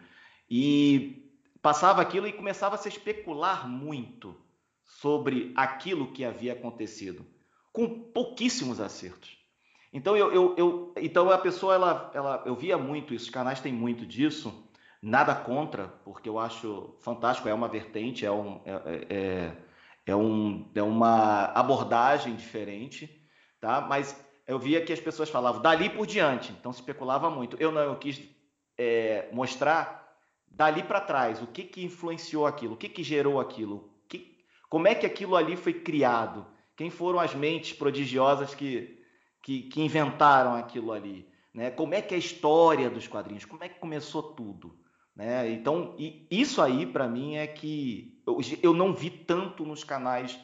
E 0.48 1.28
passava 1.60 2.00
aquilo 2.00 2.28
e 2.28 2.32
começava 2.32 2.76
a 2.76 2.78
se 2.78 2.88
especular 2.88 3.68
muito 3.68 4.36
sobre 4.84 5.52
aquilo 5.56 6.12
que 6.12 6.24
havia 6.24 6.52
acontecido, 6.52 7.26
com 7.72 7.88
pouquíssimos 8.12 8.80
acertos. 8.80 9.36
Então 9.92 10.16
eu, 10.16 10.32
eu, 10.32 10.54
eu, 10.56 10.94
então 10.96 11.30
a 11.30 11.38
pessoa 11.38 11.74
ela, 11.74 12.10
ela, 12.14 12.42
eu 12.46 12.54
via 12.54 12.78
muito 12.78 13.12
isso, 13.12 13.24
os 13.24 13.30
canais 13.30 13.60
têm 13.60 13.72
muito 13.72 14.06
disso, 14.06 14.67
nada 15.00 15.34
contra, 15.34 15.88
porque 16.04 16.28
eu 16.28 16.38
acho 16.38 16.96
fantástico, 17.00 17.48
é 17.48 17.54
uma 17.54 17.68
vertente, 17.68 18.26
é, 18.26 18.30
um, 18.30 18.60
é, 18.64 18.72
é, 18.72 19.06
é, 19.10 19.56
é 20.06 20.16
um, 20.16 20.70
é 20.74 20.82
uma 20.82 21.46
abordagem 21.46 22.34
diferente, 22.34 23.24
tá? 23.60 23.80
Mas 23.80 24.18
eu 24.46 24.58
via 24.58 24.84
que 24.84 24.92
as 24.92 25.00
pessoas 25.00 25.30
falavam 25.30 25.62
dali 25.62 25.88
por 25.88 26.06
diante, 26.06 26.52
então 26.52 26.72
se 26.72 26.80
especulava 26.80 27.30
muito. 27.30 27.56
Eu 27.60 27.70
não, 27.70 27.82
eu 27.82 27.96
quis 27.96 28.20
é, 28.76 29.28
mostrar 29.32 30.16
dali 30.46 30.82
para 30.82 31.00
trás 31.00 31.42
o 31.42 31.46
que, 31.46 31.64
que 31.64 31.84
influenciou 31.84 32.46
aquilo, 32.46 32.74
o 32.74 32.76
que, 32.76 32.88
que 32.88 33.02
gerou 33.02 33.40
aquilo, 33.40 33.98
como 34.68 34.86
é 34.86 34.94
que 34.94 35.06
aquilo 35.06 35.34
ali 35.34 35.56
foi 35.56 35.72
criado? 35.72 36.46
Quem 36.76 36.90
foram 36.90 37.18
as 37.18 37.34
mentes 37.34 37.72
prodigiosas 37.72 38.54
que, 38.54 39.02
que, 39.42 39.62
que 39.62 39.80
inventaram 39.80 40.54
aquilo 40.54 40.92
ali? 40.92 41.26
Né? 41.54 41.70
Como 41.70 41.94
é 41.94 42.02
que 42.02 42.14
é 42.14 42.16
a 42.16 42.20
história 42.20 42.90
dos 42.90 43.08
quadrinhos? 43.08 43.44
Como 43.44 43.64
é 43.64 43.68
que 43.68 43.80
começou 43.80 44.22
tudo? 44.22 44.78
Né? 45.18 45.50
Então, 45.50 45.96
isso 46.30 46.62
aí 46.62 46.86
para 46.86 47.08
mim 47.08 47.34
é 47.34 47.46
que 47.48 48.22
eu, 48.24 48.38
eu, 48.62 48.72
não 48.72 48.94
vi 48.94 49.10
tanto 49.10 49.66
nos 49.66 49.82
canais 49.82 50.38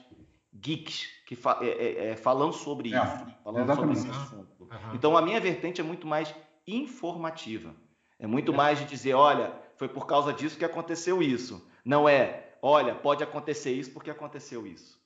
geeks 0.53 1.07
que 1.27 1.37
fa, 1.37 1.61
é, 1.63 1.69
é, 1.69 2.07
é 2.09 2.17
falando 2.17 2.53
sobre 2.53 2.93
é, 2.93 2.97
isso, 2.97 3.27
falando 3.45 3.73
sobre 3.73 3.93
esse 3.93 4.11
assunto. 4.11 4.65
Uhum. 4.65 4.95
Então, 4.95 5.17
a 5.17 5.23
minha 5.23 5.41
vertente 5.41 5.81
é 5.81 5.85
muito 5.85 6.09
mais 6.09 6.35
informativa. 6.67 7.73
É 8.19 8.27
muito 8.27 8.53
é. 8.53 8.57
mais 8.57 8.81
de 8.81 8.85
dizer, 8.87 9.15
olha, 9.15 9.55
foi 9.77 9.89
por 9.89 10.09
causa 10.09 10.33
disso 10.33 10.59
que 10.59 10.65
aconteceu 10.65 11.23
isso. 11.23 11.65
Não 11.85 12.09
é, 12.09 12.57
olha, 12.61 12.97
pode 12.97 13.23
acontecer 13.23 13.73
isso 13.73 13.93
porque 13.93 14.11
aconteceu 14.11 14.67
isso. 14.67 15.01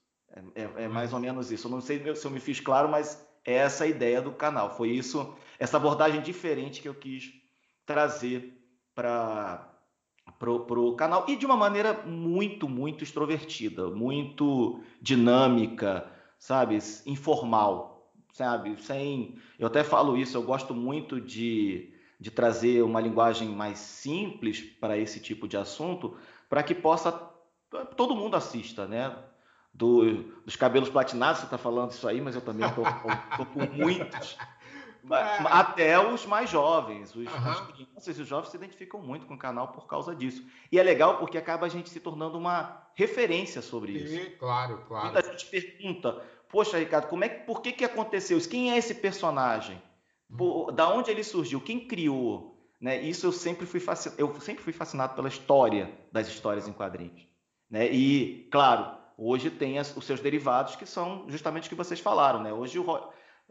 É, 0.55 0.63
é, 0.63 0.85
é 0.85 0.89
mais 0.89 1.13
ou 1.13 1.21
menos 1.21 1.53
isso. 1.53 1.67
Eu 1.67 1.73
não 1.73 1.83
sei 1.83 2.15
se 2.17 2.25
eu 2.25 2.31
me 2.31 2.41
fiz 2.41 2.59
claro, 2.59 2.89
mas 2.89 3.23
é 3.45 3.53
essa 3.53 3.85
a 3.85 3.87
ideia 3.87 4.23
do 4.23 4.33
canal. 4.33 4.75
Foi 4.75 4.89
isso, 4.89 5.37
essa 5.59 5.77
abordagem 5.77 6.23
diferente 6.23 6.81
que 6.81 6.89
eu 6.89 6.95
quis 6.95 7.35
trazer 7.85 8.58
para 8.99 9.65
pro 10.39 10.95
canal 10.97 11.25
e 11.29 11.37
de 11.37 11.47
uma 11.47 11.57
maneira 11.57 11.95
muito, 12.05 12.69
muito 12.69 13.05
extrovertida, 13.05 13.89
muito 13.91 14.81
dinâmica, 15.01 16.11
sabe, 16.39 16.79
informal, 17.07 18.13
sabe, 18.33 18.77
sem. 18.83 19.39
Eu 19.59 19.69
até 19.69 19.85
falo 19.85 20.17
isso. 20.17 20.37
Eu 20.37 20.43
gosto 20.43 20.75
muito 20.75 21.21
de 21.21 21.95
de 22.21 22.33
trazer 22.33 22.83
uma 22.83 23.01
linguagem 23.01 23.49
mais 23.49 23.79
simples 23.79 24.61
para 24.61 24.99
esse 24.99 25.21
tipo 25.21 25.47
de 25.47 25.57
assunto, 25.57 26.17
para 26.49 26.65
que 26.65 26.75
possa 26.75 27.13
todo 27.97 28.17
mundo 28.17 28.35
assista, 28.35 28.89
né? 28.89 29.17
Do, 29.73 30.25
dos 30.45 30.57
cabelos 30.57 30.89
platinados, 30.89 31.41
você 31.41 31.47
está 31.47 31.57
falando 31.57 31.93
isso 31.93 32.09
aí, 32.09 32.21
mas 32.21 32.35
eu 32.35 32.41
também 32.41 32.69
estou 32.69 32.85
com 33.47 33.77
muitos. 33.77 34.37
Até 35.45 35.99
os 35.99 36.27
mais 36.27 36.51
jovens, 36.51 37.15
os, 37.15 37.27
uhum. 37.27 37.51
as 37.51 37.61
crianças 37.61 38.19
e 38.19 38.23
os 38.23 38.29
jovens 38.29 38.51
se 38.51 38.57
identificam 38.57 39.01
muito 39.01 39.27
com 39.27 39.35
o 39.35 39.39
canal 39.39 39.69
por 39.69 39.87
causa 39.87 40.15
disso. 40.15 40.47
E 40.71 40.79
é 40.79 40.83
legal 40.83 41.19
porque 41.19 41.39
acaba 41.39 41.67
a 41.67 41.69
gente 41.69 41.89
se 41.89 42.01
tornando 42.01 42.37
uma 42.37 42.87
referência 42.95 43.63
sobre 43.63 43.93
isso. 43.93 44.25
Sim, 44.25 44.31
claro, 44.39 44.85
claro. 44.87 45.13
Muita 45.13 45.31
gente 45.31 45.47
pergunta, 45.47 46.23
poxa, 46.49 46.79
Ricardo, 46.79 47.09
como 47.09 47.25
é, 47.25 47.29
por 47.29 47.63
que, 47.63 47.73
que 47.73 47.85
aconteceu 47.85 48.39
isso? 48.39 48.49
Quem 48.49 48.73
é 48.73 48.79
esse 48.79 48.95
personagem? 48.95 49.81
Por, 50.37 50.73
da 50.73 50.89
onde 50.93 51.11
ele 51.11 51.25
surgiu? 51.25 51.61
Quem 51.61 51.87
criou? 51.87 52.59
Né? 52.81 53.01
Isso 53.01 53.27
eu 53.27 53.33
sempre 53.33 53.67
fui 53.67 53.81
fascinado, 53.81 54.21
eu 54.21 54.41
sempre 54.41 54.63
fui 54.63 54.73
fascinado 54.73 55.15
pela 55.15 55.29
história 55.29 55.93
das 56.13 56.29
histórias 56.29 56.69
em 56.69 56.73
quadrinhos. 56.73 57.27
Né? 57.71 57.91
E, 57.91 58.49
claro, 58.51 58.97
hoje 59.17 59.51
tem 59.51 59.79
as, 59.79 59.97
os 59.97 60.05
seus 60.05 60.21
derivados, 60.21 60.77
que 60.77 60.87
são 60.87 61.25
justamente 61.29 61.67
o 61.67 61.69
que 61.69 61.75
vocês 61.75 62.01
falaram. 62.01 62.43
Né? 62.43 62.53
Hoje 62.53 62.79
o, 62.79 62.85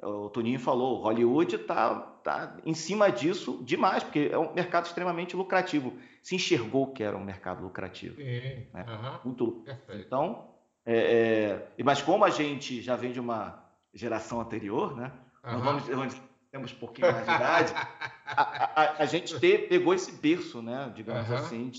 o 0.02 0.30
Toninho 0.30 0.60
falou, 0.60 1.02
Hollywood 1.02 1.56
está 1.56 1.96
tá 2.24 2.58
em 2.66 2.74
cima 2.74 3.12
disso 3.12 3.64
demais, 3.64 4.04
porque 4.04 4.30
é 4.32 4.38
um 4.38 4.54
mercado 4.54 4.86
extremamente 4.86 5.36
lucrativo. 5.36 5.94
Se 6.22 6.36
enxergou 6.36 6.94
que 6.94 7.04
era 7.04 7.18
um 7.18 7.24
mercado 7.24 7.64
lucrativo. 7.64 8.16
Sim, 8.16 8.68
né? 8.74 8.86
Muito 9.24 9.46
lucrativo. 9.46 9.98
Então, 10.00 10.50
é, 10.86 11.68
é, 11.78 11.84
mas 11.84 12.02
como 12.02 12.24
a 12.24 12.30
gente 12.30 12.82
já 12.82 12.96
vem 12.96 13.12
de 13.12 13.20
uma 13.20 13.64
geração 13.94 14.40
anterior, 14.40 14.96
né? 14.96 15.12
Uhum. 15.44 15.64
Nós 15.64 15.88
vamos, 15.88 16.22
temos 16.52 16.72
um 16.72 16.76
pouquinho 16.76 17.12
mais 17.12 17.26
de 17.26 17.32
idade, 17.34 17.74
a, 18.26 18.82
a, 18.82 19.04
a, 19.04 19.06
gente 19.06 19.40
ter, 19.40 19.68
pegou 19.68 19.94
esse 19.94 20.12
berço, 20.12 20.62
né? 20.62 20.92
Digamos 20.96 21.32
assim, 21.32 21.72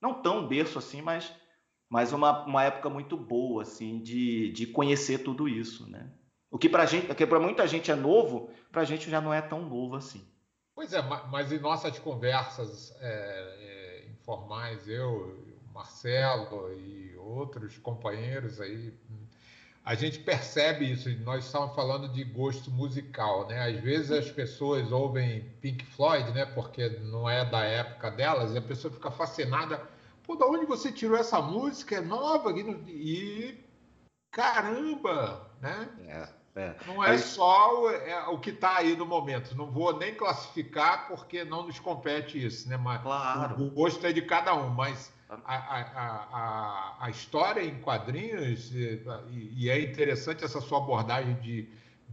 não 0.00 0.14
tão 0.20 0.46
berço 0.46 0.78
assim, 0.78 1.00
mas 1.00 1.32
mas 1.88 2.12
uma, 2.12 2.44
uma 2.44 2.64
época 2.64 2.90
muito 2.90 3.16
boa, 3.16 3.62
assim, 3.62 4.00
de, 4.00 4.50
de 4.50 4.66
conhecer 4.66 5.18
tudo 5.18 5.48
isso, 5.48 5.88
né? 5.88 6.10
O 6.50 6.58
que 6.58 6.68
para 6.68 7.40
muita 7.40 7.66
gente 7.66 7.90
é 7.90 7.94
novo, 7.94 8.50
para 8.70 8.82
a 8.82 8.84
gente 8.84 9.10
já 9.10 9.20
não 9.20 9.32
é 9.32 9.40
tão 9.40 9.62
novo 9.62 9.96
assim. 9.96 10.26
Pois 10.74 10.92
é, 10.92 11.02
mas 11.30 11.50
em 11.52 11.58
nossas 11.58 11.98
conversas 11.98 12.94
é, 13.00 14.04
é, 14.04 14.08
informais, 14.10 14.86
eu, 14.88 15.36
Marcelo 15.72 16.72
e 16.72 17.16
outros 17.16 17.78
companheiros 17.78 18.60
aí, 18.60 18.92
a 19.84 19.94
gente 19.94 20.18
percebe 20.18 20.90
isso. 20.90 21.08
Nós 21.20 21.46
estamos 21.46 21.74
falando 21.74 22.08
de 22.08 22.24
gosto 22.24 22.70
musical, 22.70 23.46
né? 23.48 23.70
Às 23.70 23.80
vezes 23.80 24.10
as 24.10 24.30
pessoas 24.30 24.92
ouvem 24.92 25.50
Pink 25.60 25.84
Floyd, 25.86 26.30
né? 26.32 26.44
Porque 26.44 26.88
não 26.88 27.28
é 27.28 27.44
da 27.44 27.64
época 27.64 28.10
delas, 28.10 28.54
e 28.54 28.58
a 28.58 28.62
pessoa 28.62 28.92
fica 28.92 29.10
fascinada 29.10 29.80
Pô, 30.26 30.34
da 30.34 30.44
onde 30.44 30.66
você 30.66 30.90
tirou 30.90 31.16
essa 31.16 31.40
música? 31.40 31.96
É 31.96 32.00
nova? 32.00 32.50
E 32.50 33.64
caramba, 34.30 35.50
né? 35.60 35.88
É, 36.06 36.60
é. 36.60 36.76
Não 36.86 37.04
é 37.04 37.18
só 37.18 37.82
o, 37.82 37.90
é, 37.90 38.28
o 38.28 38.38
que 38.38 38.50
está 38.50 38.76
aí 38.76 38.96
no 38.96 39.06
momento. 39.06 39.54
Não 39.56 39.70
vou 39.70 39.96
nem 39.98 40.14
classificar 40.14 41.08
porque 41.08 41.44
não 41.44 41.66
nos 41.66 41.78
compete 41.78 42.44
isso, 42.44 42.68
né? 42.68 42.76
Mas 42.76 43.02
claro. 43.02 43.62
o 43.62 43.70
gosto 43.70 44.06
é 44.06 44.12
de 44.12 44.22
cada 44.22 44.54
um, 44.54 44.70
mas 44.70 45.12
a, 45.28 45.34
a, 45.44 46.26
a, 46.32 46.96
a 47.06 47.10
história 47.10 47.62
em 47.62 47.80
quadrinhos, 47.80 48.72
e, 48.72 49.02
e, 49.56 49.68
é 49.68 49.80
interessante 49.80 50.44
essa 50.44 50.60
sua 50.60 50.78
abordagem 50.78 51.34
de, 51.40 51.68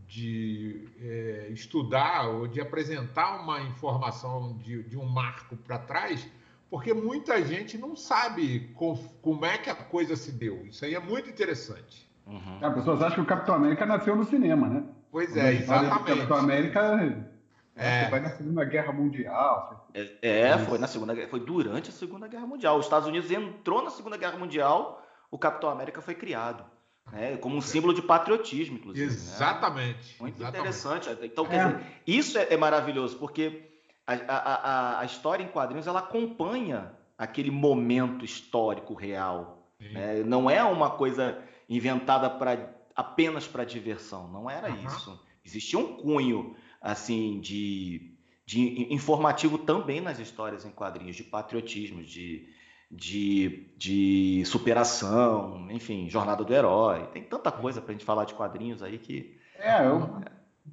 de 0.08 0.90
é, 1.00 1.48
estudar 1.52 2.28
ou 2.28 2.48
de 2.48 2.60
apresentar 2.60 3.42
uma 3.42 3.62
informação 3.62 4.58
de, 4.58 4.84
de 4.84 4.98
um 4.98 5.06
marco 5.06 5.56
para 5.58 5.78
trás 5.78 6.28
porque 6.74 6.92
muita 6.92 7.40
gente 7.46 7.78
não 7.78 7.96
sabe 7.96 8.72
com, 8.74 8.98
como 9.22 9.46
é 9.46 9.60
que 9.60 9.70
a 9.70 9.76
coisa 9.76 10.16
se 10.16 10.32
deu. 10.32 10.66
Isso 10.66 10.84
aí 10.84 10.96
é 10.96 11.00
muito 11.00 11.30
interessante. 11.30 12.10
Uhum. 12.26 12.58
As 12.60 12.74
pessoas 12.74 13.00
acham 13.00 13.18
que 13.18 13.22
o 13.22 13.26
Capitão 13.26 13.54
América 13.54 13.86
nasceu 13.86 14.16
no 14.16 14.24
cinema, 14.24 14.68
né? 14.68 14.84
Pois 15.12 15.38
é, 15.38 15.54
exatamente. 15.54 15.94
O 15.94 16.16
Capitão 16.18 16.38
América 16.38 17.28
É. 17.76 18.10
Vai 18.10 18.22
na 18.22 18.32
Segunda 18.32 18.66
Guerra 18.66 18.92
Mundial. 18.92 19.88
É, 19.94 20.40
é 20.40 20.58
foi 20.58 20.80
na 20.80 20.88
Segunda 20.88 21.16
foi 21.28 21.42
durante 21.42 21.92
a 21.92 21.94
Segunda 21.94 22.28
Guerra 22.28 22.48
Mundial. 22.48 22.80
Os 22.80 22.88
Estados 22.88 23.08
Unidos 23.08 23.30
entrou 23.30 23.84
na 23.84 23.92
Segunda 23.92 24.18
Guerra 24.18 24.40
Mundial, 24.40 25.06
o 25.30 25.38
Capitão 25.38 25.70
América 25.70 26.02
foi 26.02 26.16
criado. 26.16 26.66
Né, 27.12 27.38
como 27.38 27.56
um 27.56 27.62
símbolo 27.62 27.94
de 27.94 28.02
patriotismo, 28.02 28.78
inclusive. 28.78 29.06
Né? 29.06 29.14
Exatamente. 29.14 30.14
Né? 30.14 30.16
Muito 30.22 30.38
Exatamente. 30.38 30.58
interessante. 30.60 31.20
Então, 31.22 31.46
quer 31.46 31.56
é. 31.56 31.66
dizer, 31.68 31.86
isso 32.08 32.38
é, 32.40 32.48
é 32.50 32.58
maravilhoso, 32.58 33.20
porque 33.20 33.73
a, 34.06 34.14
a, 34.14 35.00
a, 35.00 35.06
história 35.06 35.44
em 35.44 35.48
quadrinhos 35.48 35.88
ela 35.88 36.00
acompanha 36.00 36.92
aquele 37.18 37.52
momento 37.52 38.26
histórico 38.26 38.94
real. 38.94 39.70
Né? 39.80 40.24
Não 40.24 40.50
é 40.50 40.64
uma 40.64 40.92
coisa 40.92 41.42
inventada 41.70 42.30
para 42.30 42.74
apenas 42.96 43.48
para 43.48 43.64
diversão. 43.64 44.28
Não 44.28 44.50
era 44.50 44.70
uhum. 44.70 44.86
isso. 44.86 45.26
Existia 45.44 45.80
um 45.80 45.98
cunho 45.98 46.56
assim 46.82 47.40
de, 47.40 48.16
de 48.46 48.94
informativo 48.94 49.58
também 49.58 50.02
nas 50.02 50.20
histórias 50.20 50.66
em 50.66 50.72
quadrinhos, 50.72 51.16
de 51.16 51.24
patriotismo, 51.24 52.04
de, 52.04 52.50
de, 52.92 53.74
de 53.78 54.44
superação, 54.46 55.68
enfim, 55.72 56.10
jornada 56.10 56.44
do 56.44 56.54
herói. 56.54 57.08
Tem 57.08 57.24
tanta 57.24 57.52
coisa 57.52 57.82
para 57.82 57.92
a 57.92 57.94
gente 57.94 58.06
falar 58.06 58.26
de 58.26 58.34
quadrinhos 58.34 58.84
aí 58.84 58.98
que. 58.98 59.40
É, 59.58 59.86
eu, 59.86 60.22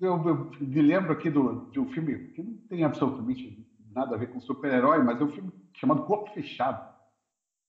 eu, 0.01 0.29
eu 0.29 0.51
me 0.61 0.83
lembro 0.83 1.13
aqui 1.13 1.31
do, 1.31 1.71
de 1.71 1.81
um 1.81 1.89
filme 1.91 2.17
que 2.29 2.43
não 2.43 2.57
tem 2.69 2.85
absolutamente 2.85 3.67
nada 3.93 4.15
a 4.15 4.19
ver 4.19 4.29
com 4.29 4.41
super-herói, 4.41 5.03
mas 5.03 5.21
é 5.21 5.25
um 5.25 5.31
filme 5.31 5.53
chamado 5.75 6.03
Corpo 6.05 6.31
Fechado. 6.33 6.89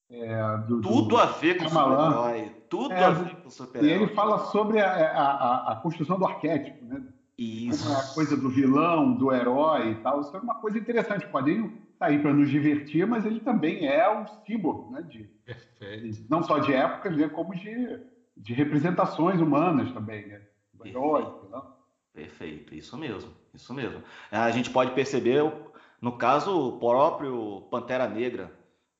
É, 0.10 0.58
do, 0.68 0.82
tudo 0.82 1.08
do, 1.08 1.18
a 1.18 1.26
ver 1.26 1.58
com 1.58 1.70
super-herói. 1.70 2.52
Tudo 2.70 2.94
é, 2.94 3.04
a 3.04 3.10
ver 3.12 3.36
com 3.38 3.50
super-herói. 3.50 3.90
E 3.90 3.94
ele 3.94 4.14
fala 4.14 4.40
sobre 4.52 4.80
a, 4.82 4.92
a, 4.92 5.72
a, 5.72 5.76
construção 5.78 6.20
do 6.20 6.26
arquétipo, 6.26 6.84
né? 6.86 7.02
Isso. 7.38 7.86
Como 7.86 7.98
é 7.98 8.02
a 8.02 8.14
coisa 8.14 8.38
do 8.38 8.50
vilão, 8.50 9.14
do 9.14 9.32
herói 9.32 9.92
e 9.92 9.96
tal. 9.96 10.22
Isso 10.22 10.36
é 10.36 10.40
uma 10.40 10.56
coisa 10.56 10.78
interessante. 10.78 11.26
O 11.26 11.32
quadrinho 11.32 11.82
está 11.94 12.08
aí 12.08 12.20
para 12.20 12.34
nos 12.34 12.50
divertir, 12.50 13.08
mas 13.08 13.26
ele 13.26 13.40
também 13.40 13.88
é 13.88 14.10
um 14.12 14.28
símbolo, 14.46 14.92
né? 14.92 15.02
De, 15.02 15.24
Perfeito. 15.46 16.26
Não 16.30 16.44
só 16.44 16.60
de 16.60 16.74
época, 16.74 17.10
né? 17.10 17.30
como 17.30 17.56
de, 17.56 18.00
de 18.36 18.54
representações 18.54 19.40
humanas 19.40 19.92
também, 19.94 20.28
né? 20.28 20.42
Do 20.74 20.86
herói, 20.86 21.26
Perfeito, 22.14 22.76
isso 22.76 22.98
mesmo, 22.98 23.32
isso 23.54 23.74
mesmo. 23.74 24.04
A 24.30 24.52
gente 24.52 24.70
pode 24.70 24.92
perceber, 24.92 25.50
no 26.02 26.18
caso, 26.18 26.68
o 26.68 26.80
próprio 26.80 27.62
Pantera 27.72 28.08
Negra. 28.08 28.52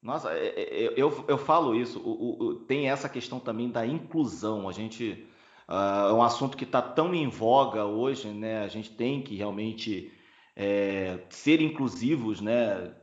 Nossa, 0.02 0.34
é, 0.34 0.48
é, 0.48 0.86
é, 0.86 0.94
eu, 0.96 1.26
eu 1.28 1.38
falo 1.38 1.76
isso, 1.76 2.00
o, 2.00 2.44
o, 2.44 2.56
tem 2.56 2.90
essa 2.90 3.10
questão 3.10 3.40
também 3.40 3.70
da 3.70 3.86
inclusão. 3.86 4.68
A 4.68 4.72
gente. 4.72 5.28
Uh, 5.68 6.10
é 6.10 6.14
um 6.14 6.24
assunto 6.24 6.58
que 6.58 6.64
está 6.64 6.82
tão 6.82 7.14
em 7.14 7.30
voga 7.30 7.86
hoje, 7.86 8.28
né? 8.30 8.64
A 8.64 8.68
gente 8.68 8.90
tem 8.92 9.22
que 9.22 9.36
realmente 9.36 10.12
é, 10.56 11.20
ser 11.30 11.62
inclusivos, 11.62 12.42
né? 12.42 12.94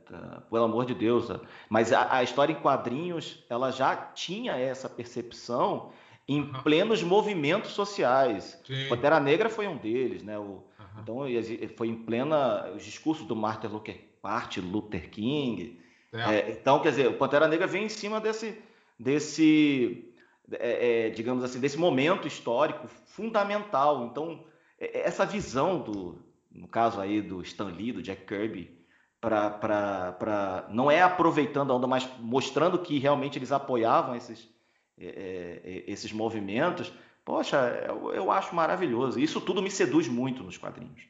Pelo 0.51 0.65
amor 0.65 0.87
de 0.87 0.95
Deus. 0.95 1.29
Mas 1.69 1.93
a, 1.93 2.17
a, 2.17 2.23
história 2.23 2.53
em 2.53 2.61
quadrinhos, 2.61 3.45
ela 3.49 3.71
já 3.71 3.95
tinha 3.97 4.53
essa 4.57 4.89
percepção 4.89 5.93
em 6.29 6.45
plenos 6.63 7.03
movimentos 7.03 7.71
sociais. 7.73 8.61
Sim. 8.67 8.87
Pantera 8.89 9.19
Negra 9.19 9.49
foi 9.49 9.67
um 9.67 9.79
deles, 9.79 10.23
né? 10.23 10.39
O, 10.39 10.63
Então 11.01 11.21
foi 11.77 11.89
em 11.89 11.97
plena 11.97 12.71
os 12.77 12.85
discursos 12.85 13.27
do 13.27 13.35
Martin 13.35 13.69
Luther, 13.69 14.01
Martin 14.23 14.61
Luther 14.61 15.09
King. 15.09 15.81
É. 16.13 16.35
É, 16.35 16.51
então, 16.51 16.81
quer 16.81 16.91
dizer, 16.91 17.09
o 17.09 17.15
Pantera 17.15 17.49
Negra 17.49 17.67
vem 17.67 17.85
em 17.85 17.89
cima 17.89 18.21
desse, 18.21 18.61
desse 18.99 20.13
é, 20.53 21.07
é 21.07 21.11
digamos 21.11 21.43
assim, 21.43 21.61
desse 21.61 21.79
momento 21.79 22.29
histórico 22.29 22.87
fundamental. 23.07 24.05
Então, 24.05 24.45
é, 24.79 25.07
essa 25.07 25.25
visão 25.25 25.81
do, 25.81 26.19
no 26.53 26.69
caso 26.69 27.01
aí 27.01 27.23
do 27.23 27.41
Stan 27.41 27.69
Lee, 27.69 27.93
do 27.93 28.03
Jack 28.03 28.27
Kirby, 28.27 28.77
para 29.19 30.67
não 30.69 30.91
é 30.91 31.03
aproveitando 31.03 31.73
a 31.73 31.77
onda, 31.77 31.87
mas 31.87 32.09
mostrando 32.21 32.79
que 32.79 32.99
realmente 32.99 33.39
eles 33.39 33.51
apoiavam 33.51 34.15
esses 34.15 34.49
é, 35.01 35.07
é, 35.07 35.61
é, 35.65 35.91
esses 35.91 36.13
movimentos, 36.13 36.93
poxa, 37.25 37.57
eu, 37.87 38.13
eu, 38.13 38.31
acho 38.33 38.55
maravilhoso. 38.55 39.21
Isso 39.21 39.41
tudo 39.41 39.63
me 39.63 39.71
seduz 39.71 40.09
muito 40.09 40.43
nos 40.43 40.57
quadrinhos. 40.57 41.03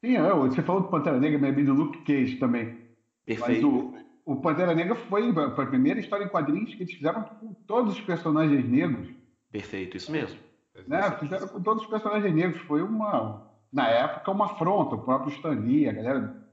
Sim, 0.00 0.16
é, 0.16 0.32
você 0.34 0.62
falou 0.62 0.82
do 0.82 0.88
Pantera 0.88 1.18
Negra, 1.18 1.38
me 1.38 1.64
do 1.64 1.72
Luke 1.72 1.98
Cage 2.02 2.36
também. 2.36 2.78
Perfeito. 3.24 3.70
Mas 3.70 3.84
o, 4.24 4.32
o 4.32 4.36
Pantera 4.36 4.74
Negra 4.74 4.94
foi, 4.94 5.32
foi 5.32 5.64
a 5.64 5.68
primeira 5.68 6.00
história 6.00 6.24
em 6.24 6.28
quadrinhos 6.28 6.74
que 6.74 6.82
eles 6.82 6.94
fizeram 6.94 7.22
com 7.22 7.54
todos 7.66 7.94
os 7.94 8.00
personagens 8.00 8.68
negros. 8.68 9.08
Perfeito, 9.50 9.96
isso 9.96 10.10
mesmo. 10.10 10.38
Né? 10.86 11.10
Fizeram 11.18 11.48
com 11.48 11.62
todos 11.62 11.84
os 11.84 11.88
personagens 11.88 12.34
negros. 12.34 12.60
Foi 12.62 12.82
uma, 12.82 13.42
na 13.72 13.88
época, 13.88 14.30
uma 14.30 14.46
afronta. 14.46 14.96
O 14.96 15.02
próprio 15.02 15.32
Stan 15.32 15.50
Lee, 15.50 15.88
a 15.88 15.92
galera 15.92 16.45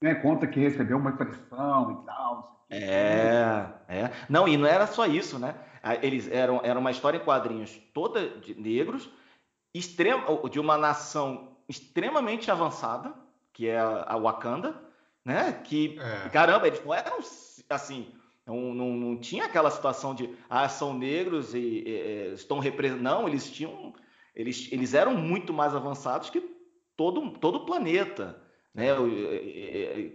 né, 0.00 0.14
conta 0.14 0.46
que 0.46 0.58
recebeu 0.58 0.96
uma 0.96 1.12
pressão 1.12 2.02
e 2.02 2.06
tal. 2.06 2.64
É, 2.70 3.66
é. 3.88 4.10
Não, 4.28 4.46
e 4.46 4.56
não 4.56 4.66
era 4.66 4.86
só 4.86 5.06
isso, 5.06 5.38
né? 5.38 5.54
Eles 6.02 6.30
eram 6.30 6.60
era 6.62 6.78
uma 6.78 6.90
história 6.90 7.18
em 7.18 7.24
quadrinhos 7.24 7.76
toda 7.92 8.28
de 8.28 8.54
negros, 8.54 9.10
extrema, 9.74 10.24
de 10.48 10.60
uma 10.60 10.76
nação 10.76 11.56
extremamente 11.68 12.50
avançada, 12.50 13.14
que 13.52 13.66
é 13.66 13.78
a 13.78 14.16
Wakanda, 14.16 14.80
né? 15.24 15.52
Que 15.52 15.98
é. 15.98 16.28
caramba, 16.28 16.66
eles 16.66 16.84
não 16.84 16.94
eram 16.94 17.18
assim, 17.68 18.12
não, 18.46 18.74
não, 18.74 18.90
não, 18.90 19.16
tinha 19.16 19.44
aquela 19.44 19.70
situação 19.70 20.14
de 20.14 20.34
ah, 20.48 20.68
são 20.68 20.96
negros 20.96 21.54
e, 21.54 21.58
e 21.58 22.32
estão 22.34 22.58
representando. 22.58 23.02
Não, 23.02 23.28
eles 23.28 23.50
tinham. 23.50 23.94
Eles, 24.34 24.68
eles 24.70 24.94
eram 24.94 25.14
muito 25.14 25.52
mais 25.52 25.74
avançados 25.74 26.30
que 26.30 26.40
todo, 26.96 27.30
todo 27.38 27.56
o 27.56 27.66
planeta, 27.66 28.40
né? 28.74 28.88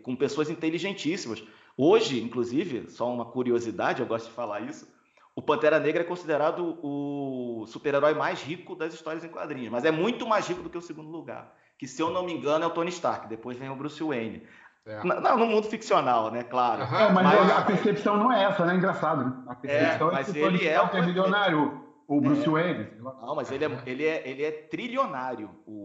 Com 0.04 0.16
pessoas 0.16 0.50
inteligentíssimas. 0.50 1.44
Hoje, 1.78 2.22
inclusive, 2.22 2.90
só 2.90 3.12
uma 3.12 3.26
curiosidade, 3.26 4.02
eu 4.02 4.08
gosto 4.08 4.28
de 4.28 4.34
falar 4.34 4.62
isso, 4.62 4.88
o 5.36 5.42
Pantera 5.42 5.80
Negra 5.80 6.02
é 6.02 6.06
considerado 6.06 6.80
o 6.82 7.66
super-herói 7.68 8.14
mais 8.14 8.42
rico 8.42 8.74
das 8.76 8.94
histórias 8.94 9.24
em 9.26 9.28
quadrinhos, 9.28 9.70
mas 9.70 9.84
é 9.84 9.92
muito 9.92 10.26
mais 10.26 10.48
rico 10.48 10.64
do 10.64 10.70
que 10.70 10.78
o 10.78 10.82
segundo 10.82 11.10
lugar, 11.10 11.54
que 11.78 11.86
se 11.86 12.02
eu 12.02 12.10
não 12.10 12.24
me 12.24 12.34
engano 12.34 12.64
é 12.64 12.68
o 12.68 12.72
Tony 12.72 12.90
Stark, 12.90 13.28
depois 13.28 13.58
vem 13.58 13.70
o 13.70 13.76
Bruce 13.76 14.02
Wayne. 14.02 14.44
É. 14.86 15.04
No, 15.04 15.38
no 15.38 15.48
mundo 15.48 15.68
ficcional, 15.68 16.32
né? 16.32 16.44
Claro. 16.44 16.84
Uhum, 16.84 17.14
mas, 17.14 17.24
mas, 17.24 17.52
a 17.52 17.62
percepção 17.64 18.18
não 18.18 18.32
é 18.32 18.44
essa, 18.44 18.66
né? 18.66 18.76
Engraçado, 18.76 19.26
né? 19.26 19.34
A 19.48 19.56
percepção 19.56 20.10
é, 20.10 20.14
mas 20.14 20.30
é 20.30 20.32
que 20.32 20.38
ele 20.38 20.68
é, 20.68 20.80
o... 20.80 20.86
é 20.86 21.02
milionário, 21.02 21.82
o 22.08 22.22
Bruce 22.22 22.48
é. 22.48 22.50
Wayne. 22.50 22.88
Não, 23.00 23.36
mas 23.36 23.52
ele 23.52 23.66
é, 23.66 23.82
ele 23.88 24.06
é, 24.06 24.30
ele 24.30 24.44
é 24.44 24.52
trilionário. 24.52 25.50
O... 25.66 25.85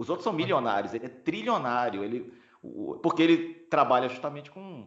Os 0.00 0.08
outros 0.08 0.24
são 0.24 0.32
milionários, 0.32 0.94
ele 0.94 1.04
é 1.04 1.10
trilionário. 1.10 2.02
Ele... 2.02 2.32
Porque 3.02 3.22
ele 3.22 3.54
trabalha 3.68 4.08
justamente 4.08 4.50
com 4.50 4.86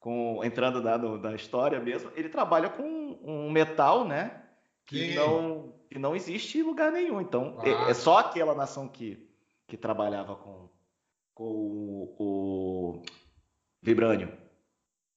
com 0.00 0.42
entrando 0.42 0.82
na, 0.82 0.96
no, 0.96 1.18
na 1.18 1.34
história 1.34 1.78
mesmo, 1.78 2.10
ele 2.16 2.30
trabalha 2.30 2.70
com 2.70 2.82
um 3.22 3.50
metal, 3.50 4.04
né? 4.08 4.42
Que 4.86 5.14
não, 5.14 5.74
que 5.90 5.98
não 5.98 6.16
existe 6.16 6.58
em 6.58 6.62
lugar 6.62 6.90
nenhum. 6.90 7.20
Então, 7.20 7.58
é, 7.62 7.70
ah. 7.70 7.86
é, 7.86 7.90
é, 7.90 7.94
só 7.94 8.18
aquela 8.18 8.54
nação 8.54 8.88
que, 8.88 9.30
que 9.68 9.76
trabalhava 9.76 10.34
com, 10.34 10.70
com 11.34 11.44
o, 11.44 12.16
o 12.18 13.02
Vibrânio. 13.82 14.32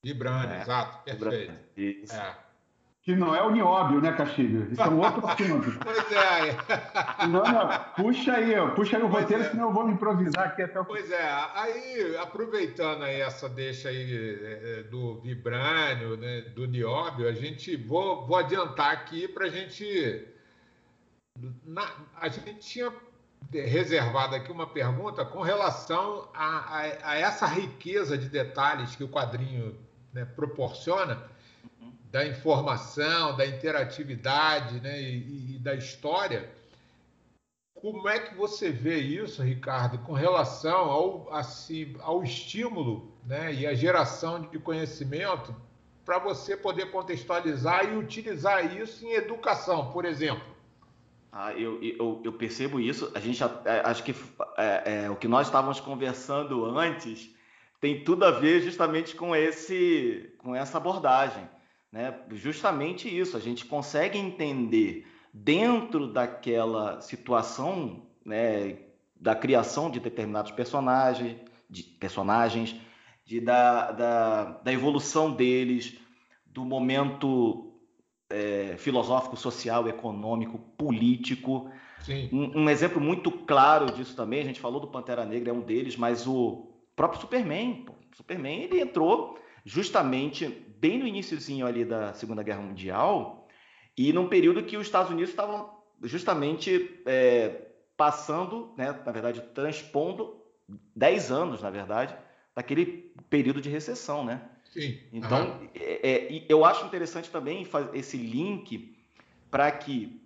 Vibrânio, 0.04 0.54
é, 0.54 0.62
exato, 0.62 1.04
perfeito. 1.06 1.54
Vibrânio, 1.74 2.06
é. 2.12 2.53
Que 3.04 3.14
não 3.18 3.36
é 3.36 3.44
o 3.44 3.52
nióbio, 3.52 4.00
né, 4.00 4.14
Castilho? 4.14 4.72
Isso 4.72 4.82
é 4.82 4.88
um 4.88 5.00
outro 5.00 5.28
assunto. 5.28 5.78
pois 5.84 6.12
é. 6.14 7.28
Não, 7.28 7.44
não. 7.44 7.80
Puxa 7.98 8.32
aí, 8.32 8.54
puxa 8.76 8.96
aí 8.96 9.04
o 9.04 9.10
pois 9.10 9.24
roteiro, 9.24 9.44
é. 9.44 9.50
senão 9.50 9.68
eu 9.68 9.74
vou 9.74 9.86
me 9.86 9.94
improvisar 9.94 10.48
aqui 10.48 10.62
até 10.62 10.80
o 10.80 10.86
Pois 10.86 11.12
é, 11.12 11.30
aí, 11.54 12.16
aproveitando 12.16 13.04
aí 13.04 13.20
essa 13.20 13.50
deixa 13.50 13.90
aí 13.90 14.40
é, 14.42 14.80
é, 14.80 14.84
do 14.84 15.20
Vibrânio, 15.20 16.16
né, 16.16 16.44
do 16.56 16.66
nióbio, 16.66 17.28
a 17.28 17.34
gente, 17.34 17.76
vou, 17.76 18.26
vou 18.26 18.38
adiantar 18.38 18.92
aqui 18.92 19.28
para 19.28 19.48
a 19.48 19.50
gente... 19.50 20.26
Na, 21.66 21.86
a 22.22 22.30
gente 22.30 22.60
tinha 22.60 22.94
reservado 23.52 24.34
aqui 24.34 24.50
uma 24.50 24.68
pergunta 24.68 25.26
com 25.26 25.42
relação 25.42 26.30
a, 26.34 26.46
a, 26.46 27.12
a 27.12 27.18
essa 27.18 27.46
riqueza 27.48 28.18
de 28.18 28.30
detalhes 28.30 28.96
que 28.96 29.04
o 29.04 29.10
quadrinho 29.10 29.78
né, 30.14 30.24
proporciona 30.24 31.33
da 32.14 32.28
informação, 32.28 33.36
da 33.36 33.44
interatividade 33.44 34.80
né, 34.82 35.02
e, 35.02 35.56
e, 35.56 35.60
da 35.60 35.74
história. 35.74 36.48
Como 37.74 38.08
é 38.08 38.20
que 38.20 38.36
você 38.36 38.70
vê 38.70 39.00
isso, 39.00 39.42
Ricardo, 39.42 39.98
com 39.98 40.14
relação 40.14 40.92
ao, 40.92 41.34
assim, 41.34 41.96
ao 42.02 42.24
estímulo 42.24 43.12
né, 43.26 43.52
e 43.52 43.66
a 43.66 43.74
geração 43.74 44.42
de 44.42 44.60
conhecimento 44.60 45.56
para 46.06 46.20
você 46.20 46.56
poder 46.56 46.92
contextualizar 46.92 47.92
e 47.92 47.98
utilizar 47.98 48.78
isso 48.78 49.04
em 49.04 49.14
educação, 49.14 49.92
por 49.92 50.06
exemplo? 50.06 50.54
Ah, 51.32 51.52
eu, 51.54 51.82
eu, 51.82 52.22
eu 52.24 52.34
percebo 52.34 52.80
isso. 52.80 53.12
A 53.16 53.20
gente 53.20 53.44
é, 53.44 53.82
acho 53.84 54.04
que 54.04 54.16
é, 54.56 55.06
é, 55.06 55.10
o 55.10 55.16
que 55.16 55.28
nós 55.28 55.48
estávamos 55.48 55.80
conversando 55.80 56.64
antes 56.78 57.34
tem 57.82 58.04
tudo 58.04 58.24
a 58.24 58.30
ver 58.30 58.62
justamente 58.62 59.16
com 59.16 59.36
esse 59.36 60.32
com 60.38 60.56
essa 60.56 60.78
abordagem. 60.78 61.50
Né? 61.94 62.12
Justamente 62.32 63.08
isso, 63.08 63.38
a 63.38 63.40
gente 63.40 63.66
consegue 63.66 64.18
entender 64.18 65.06
dentro 65.32 66.12
daquela 66.12 67.00
situação 67.02 68.08
né, 68.26 68.80
da 69.16 69.36
criação 69.36 69.92
de 69.92 70.00
determinados 70.00 70.52
personagens, 70.52 71.38
de 71.70 71.84
personagens, 71.84 72.76
de, 73.24 73.40
da, 73.40 73.92
da, 73.92 74.44
da 74.64 74.74
evolução 74.74 75.32
deles, 75.32 75.96
do 76.48 76.66
momento 76.66 77.80
é, 78.28 78.76
filosófico, 78.80 79.38
social, 79.38 79.88
econômico, 79.88 80.58
político. 80.76 81.70
Um, 82.32 82.64
um, 82.64 82.70
exemplo 82.72 83.00
muito 83.00 83.30
claro 83.32 83.86
disso 83.94 84.16
também, 84.16 84.42
a 84.42 84.46
gente 84.46 84.60
falou 84.60 84.82
do 84.82 84.88
Pantera 84.88 85.26
Negra, 85.26 85.52
é 85.52 85.54
um 85.54 85.62
deles, 85.62 85.96
mas 85.96 86.26
o 86.26 86.74
próprio 86.96 87.22
Superman, 87.22 87.84
pô, 87.86 87.94
Superman, 88.16 88.64
ele 88.64 88.82
entrou 88.82 89.38
justamente 89.64 90.63
bem 90.84 91.00
no 91.00 91.08
iníciozinho 91.08 91.66
ali 91.66 91.86
da 91.86 92.14
Segunda 92.14 92.44
Guerra 92.44 92.62
Mundial 92.62 93.48
e 93.98 94.12
num 94.12 94.28
período 94.28 94.64
que 94.64 94.76
os 94.76 94.86
Estados 94.86 95.10
Unidos 95.10 95.30
estavam 95.30 95.82
justamente 96.02 97.02
é, 97.06 97.70
passando, 97.96 98.74
né, 98.76 98.92
na 99.06 99.12
verdade, 99.14 99.40
transpondo 99.56 100.44
10 100.94 101.32
anos, 101.32 101.62
na 101.62 101.70
verdade, 101.70 102.14
daquele 102.54 103.14
período 103.30 103.62
de 103.62 103.70
recessão, 103.70 104.26
né? 104.26 104.42
Sim. 104.74 105.00
Então, 105.14 105.52
uhum. 105.52 105.70
é, 105.74 106.10
é, 106.10 106.46
eu 106.50 106.66
acho 106.66 106.86
interessante 106.86 107.30
também 107.30 107.66
esse 107.94 108.18
link 108.18 108.98
para 109.50 109.72
que, 109.72 110.22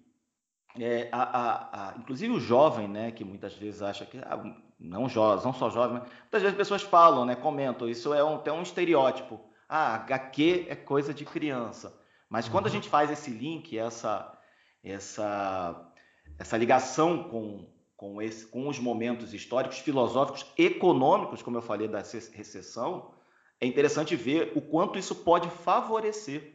é, 0.79 1.07
a, 1.11 1.21
a, 1.21 1.89
a, 1.89 1.97
inclusive 1.99 2.33
o 2.33 2.39
jovem, 2.39 2.87
né, 2.87 3.11
que 3.11 3.23
muitas 3.23 3.53
vezes 3.53 3.83
acha 3.83 4.07
que, 4.07 4.17
ah, 4.17 4.43
não, 4.79 5.07
jovens, 5.07 5.45
não 5.45 5.53
só 5.53 5.69
jovem, 5.69 5.99
muitas 5.99 6.41
vezes 6.41 6.53
as 6.53 6.57
pessoas 6.57 6.81
falam, 6.81 7.25
né, 7.25 7.35
comentam, 7.35 7.87
isso 7.87 8.11
é 8.11 8.23
um, 8.23 8.37
até 8.37 8.51
um 8.51 8.63
estereótipo. 8.63 9.39
Ah, 9.67 9.95
HQ 9.95 10.67
é 10.69 10.75
coisa 10.75 11.13
de 11.13 11.25
criança. 11.25 11.99
Mas 12.29 12.45
uhum. 12.45 12.51
quando 12.51 12.67
a 12.67 12.69
gente 12.69 12.87
faz 12.87 13.11
esse 13.11 13.29
link, 13.29 13.77
essa, 13.77 14.37
essa, 14.83 15.91
essa 16.37 16.57
ligação 16.57 17.23
com, 17.23 17.67
com, 17.95 18.21
esse, 18.21 18.45
com 18.45 18.67
os 18.67 18.79
momentos 18.79 19.33
históricos, 19.33 19.79
filosóficos, 19.79 20.45
econômicos, 20.57 21.41
como 21.41 21.57
eu 21.57 21.61
falei, 21.61 21.87
da 21.87 21.99
recessão, 21.99 23.11
é 23.59 23.65
interessante 23.65 24.15
ver 24.15 24.53
o 24.55 24.61
quanto 24.61 24.99
isso 24.99 25.15
pode 25.15 25.49
favorecer 25.49 26.53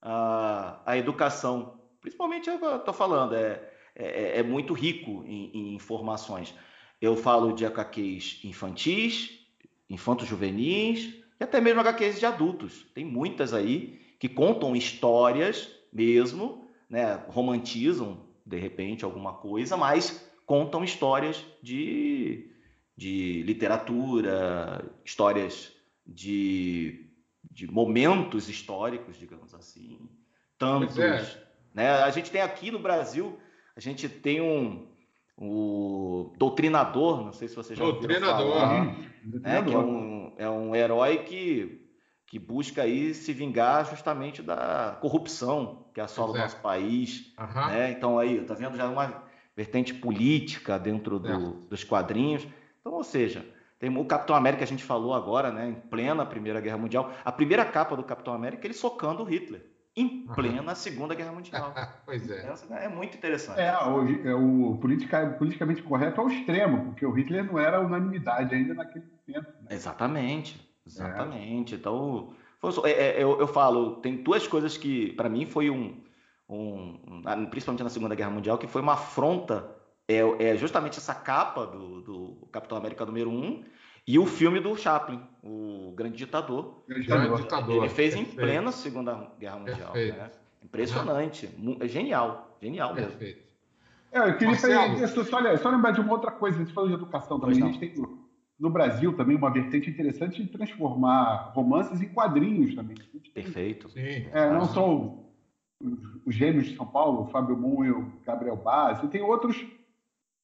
a, 0.00 0.80
a 0.84 0.96
educação. 0.98 1.80
Principalmente, 2.00 2.48
eu 2.48 2.76
estou 2.76 2.92
falando, 2.92 3.34
é, 3.34 3.72
é, 3.94 4.38
é, 4.40 4.42
muito 4.42 4.74
rico 4.74 5.24
em, 5.24 5.50
em, 5.54 5.74
informações. 5.74 6.54
Eu 7.00 7.16
falo 7.16 7.52
de 7.52 7.64
HQs 7.64 8.40
infantis, 8.44 9.30
infantos 9.88 10.26
juvenis 10.26 11.21
e 11.42 11.44
até 11.44 11.60
mesmo 11.60 11.80
HQs 11.80 12.20
de 12.20 12.26
adultos. 12.26 12.86
Tem 12.94 13.04
muitas 13.04 13.52
aí 13.52 14.00
que 14.20 14.28
contam 14.28 14.76
histórias 14.76 15.68
mesmo, 15.92 16.68
né, 16.88 17.20
romantizam 17.26 18.20
de 18.46 18.56
repente 18.58 19.04
alguma 19.04 19.34
coisa, 19.34 19.76
mas 19.76 20.24
contam 20.46 20.84
histórias 20.84 21.44
de, 21.60 22.48
de 22.96 23.42
literatura, 23.42 24.88
histórias 25.04 25.72
de, 26.06 27.10
de 27.50 27.66
momentos 27.66 28.48
históricos, 28.48 29.18
digamos 29.18 29.52
assim. 29.52 29.98
Tantos. 30.56 30.96
É. 30.96 31.44
Né? 31.74 31.90
A 31.90 32.10
gente 32.10 32.30
tem 32.30 32.40
aqui 32.40 32.70
no 32.70 32.78
Brasil, 32.78 33.36
a 33.74 33.80
gente 33.80 34.08
tem 34.08 34.40
um, 34.40 34.86
o 35.44 36.32
Doutrinador, 36.38 37.24
não 37.24 37.32
sei 37.32 37.48
se 37.48 37.56
você 37.56 37.74
já 37.74 37.84
Doutrinador. 37.84 38.52
falar, 38.52 38.84
né? 38.84 39.62
que 39.62 39.74
é 39.74 39.78
um, 39.78 40.32
é 40.38 40.48
um 40.48 40.74
herói 40.74 41.18
que, 41.18 41.84
que 42.28 42.38
busca 42.38 42.82
aí 42.82 43.12
se 43.12 43.32
vingar 43.32 43.90
justamente 43.90 44.40
da 44.40 44.96
corrupção 45.00 45.86
que 45.92 46.00
assola 46.00 46.32
o 46.32 46.38
nosso 46.38 46.58
país. 46.58 47.34
Uhum. 47.36 47.66
Né? 47.66 47.90
Então 47.90 48.18
aí, 48.20 48.40
tá 48.42 48.54
vendo 48.54 48.76
já 48.76 48.88
uma 48.88 49.24
vertente 49.56 49.92
política 49.92 50.78
dentro 50.78 51.18
do, 51.18 51.52
dos 51.68 51.82
quadrinhos. 51.82 52.46
Então, 52.80 52.92
ou 52.92 53.02
seja, 53.02 53.44
tem 53.80 53.94
o 53.96 54.04
Capitão 54.04 54.36
América, 54.36 54.62
a 54.62 54.66
gente 54.66 54.84
falou 54.84 55.12
agora, 55.12 55.50
né, 55.50 55.70
em 55.70 55.74
plena 55.74 56.24
Primeira 56.24 56.60
Guerra 56.60 56.78
Mundial. 56.78 57.12
A 57.24 57.32
primeira 57.32 57.64
capa 57.64 57.96
do 57.96 58.04
Capitão 58.04 58.32
América, 58.32 58.64
ele 58.64 58.74
socando 58.74 59.24
o 59.24 59.26
Hitler. 59.26 59.71
Em 59.94 60.26
plena 60.26 60.74
Segunda 60.74 61.14
Guerra 61.14 61.32
Mundial. 61.32 61.74
pois 62.06 62.28
é. 62.30 62.54
É 62.80 62.88
muito 62.88 63.16
interessante. 63.16 63.60
É, 63.60 63.76
o, 63.84 64.28
é, 64.28 64.34
o 64.34 64.78
politica, 64.80 65.26
politicamente 65.38 65.82
correto 65.82 66.20
ao 66.20 66.30
extremo, 66.30 66.86
porque 66.86 67.04
o 67.04 67.12
Hitler 67.12 67.44
não 67.44 67.58
era 67.58 67.80
unanimidade 67.80 68.54
ainda 68.54 68.74
naquele 68.74 69.04
tempo. 69.26 69.46
Né? 69.62 69.68
Exatamente. 69.70 70.72
Exatamente. 70.86 71.74
É. 71.74 71.78
Então, 71.78 72.34
foi, 72.58 72.90
é, 72.90 73.18
é, 73.18 73.22
eu, 73.22 73.38
eu 73.38 73.46
falo, 73.46 73.96
tem 73.96 74.22
duas 74.22 74.46
coisas 74.46 74.76
que, 74.78 75.12
para 75.12 75.28
mim, 75.28 75.46
foi 75.46 75.68
um, 75.68 76.00
um, 76.48 77.22
Principalmente 77.50 77.82
na 77.82 77.90
Segunda 77.90 78.14
Guerra 78.14 78.30
Mundial, 78.30 78.56
que 78.56 78.66
foi 78.66 78.80
uma 78.80 78.94
afronta 78.94 79.76
é, 80.08 80.18
é 80.18 80.56
justamente 80.56 80.98
essa 80.98 81.14
capa 81.14 81.66
do, 81.66 82.00
do, 82.00 82.48
Capitão 82.50 82.76
América 82.76 83.06
número 83.06 83.30
1 83.30 83.64
e 84.06 84.18
o 84.18 84.26
filme 84.26 84.60
do 84.60 84.76
Chaplin, 84.76 85.20
o 85.42 85.92
Grande 85.94 86.16
Ditador. 86.16 86.82
Grande 86.88 87.02
Ditador. 87.02 87.40
Ditador. 87.40 87.76
Ele 87.76 87.88
fez 87.88 88.14
Perfeito. 88.14 88.32
em 88.32 88.36
plena 88.36 88.72
Segunda 88.72 89.30
Guerra 89.38 89.58
Mundial. 89.58 89.94
Né? 89.94 90.30
Impressionante. 90.62 91.48
É 91.80 91.88
genial. 91.88 92.56
Genial 92.60 92.94
mesmo. 92.94 93.10
Perfeito. 93.10 93.42
É, 94.12 94.28
eu 94.28 94.36
queria 94.36 94.54
só, 94.56 95.24
só, 95.24 95.56
só 95.56 95.70
lembrar 95.70 95.92
de 95.92 96.00
uma 96.00 96.12
outra 96.12 96.30
coisa, 96.30 96.58
a 96.58 96.60
gente 96.62 96.74
falou 96.74 96.90
de 96.90 96.96
educação 96.96 97.40
também. 97.40 97.62
A 97.62 97.66
gente 97.66 97.78
tem 97.78 97.94
no, 97.96 98.28
no, 98.60 98.68
Brasil 98.68 99.16
também 99.16 99.36
uma 99.36 99.50
vertente 99.50 99.88
interessante 99.88 100.42
de 100.42 100.50
transformar 100.50 101.52
romances 101.54 102.00
em 102.02 102.08
quadrinhos 102.08 102.74
também. 102.74 102.96
Perfeito. 103.32 103.88
Sim. 103.88 104.26
É, 104.32 104.50
não 104.52 104.66
só 104.66 105.18
os 106.26 106.34
gêmeos 106.34 106.66
de 106.66 106.76
São 106.76 106.86
Paulo, 106.86 107.22
o 107.22 107.26
Fábio 107.28 107.56
Moon 107.56 107.84
e 107.84 107.90
o 107.90 108.12
Gabriel 108.24 108.56
Baz, 108.56 109.02
e 109.02 109.08
tem 109.08 109.22
outros 109.22 109.56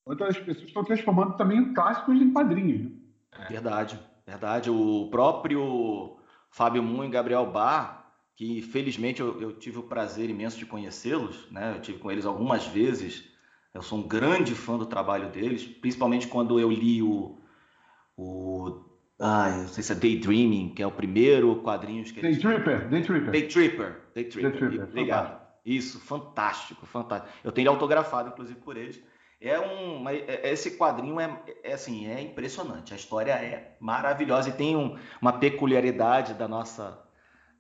outras 0.05 0.39
pessoas 0.39 0.67
estão 0.67 0.83
transformando 0.83 1.37
também 1.37 1.75
clássicos 1.75 2.17
em 2.21 2.33
quadrinhos. 2.33 2.91
Né? 2.91 2.98
É. 3.33 3.47
Verdade, 3.47 3.99
verdade. 4.27 4.71
O 4.71 5.09
próprio 5.11 6.19
Fábio 6.51 6.83
Moon 6.83 7.05
e 7.05 7.09
Gabriel 7.09 7.47
Bar, 7.47 8.13
que 8.37 8.63
felizmente 8.63 9.21
eu, 9.21 9.41
eu 9.41 9.53
tive 9.53 9.79
o 9.79 9.83
prazer 9.83 10.31
imenso 10.31 10.59
de 10.59 10.67
conhecê-los, 10.67 11.51
né? 11.51 11.75
Eu 11.77 11.81
tive 11.81 11.99
com 11.99 12.11
eles 12.11 12.27
algumas 12.27 12.67
vezes. 12.67 13.25
Eu 13.75 13.83
sou 13.83 13.99
um 13.99 14.09
grande 14.09 14.55
fã 14.55 14.79
do 14.79 14.87
trabalho 14.87 15.31
deles, 15.31 15.65
principalmente 15.65 16.27
quando 16.27 16.59
eu 16.59 16.71
li 16.71 17.03
o, 17.03 17.39
o 18.17 18.85
ah, 19.21 19.51
não 19.51 19.69
sei 19.69 19.83
se 19.83 19.93
é 19.93 19.95
Daydreaming, 19.97 20.75
que 20.75 20.83
é 20.83 20.87
o 20.87 20.93
primeiro 20.93 21.61
quadrinho 21.63 22.05
que 22.05 22.21
eles... 22.21 22.41
Day 22.41 22.55
Tripper, 22.55 22.89
Day 22.89 23.03
Tripper. 23.03 23.31
Day 23.31 23.49
Tripper, 23.49 24.03
Day 24.15 24.25
Tripper. 24.25 24.51
Day 24.51 24.69
Tripper. 24.69 24.89
Obrigado. 24.89 25.49
Isso, 25.65 26.01
fantástico, 26.01 26.87
fantástico. 26.87 27.33
Eu 27.43 27.53
tenho 27.53 27.65
ele 27.65 27.75
autografado, 27.75 28.31
inclusive, 28.31 28.59
por 28.61 28.77
eles. 28.77 29.03
É 29.41 29.59
um, 29.61 30.09
é, 30.09 30.51
esse 30.51 30.77
quadrinho 30.77 31.21
é, 31.21 31.43
é, 31.63 31.73
assim, 31.73 32.09
é 32.09 32.21
impressionante. 32.21 32.93
A 32.93 32.97
história 32.97 33.33
é 33.33 33.77
maravilhosa 33.79 34.49
e 34.49 34.53
tem 34.53 34.77
um, 34.77 34.99
uma 35.23 35.33
peculiaridade 35.33 36.35
da 36.35 36.49
nossa 36.49 37.05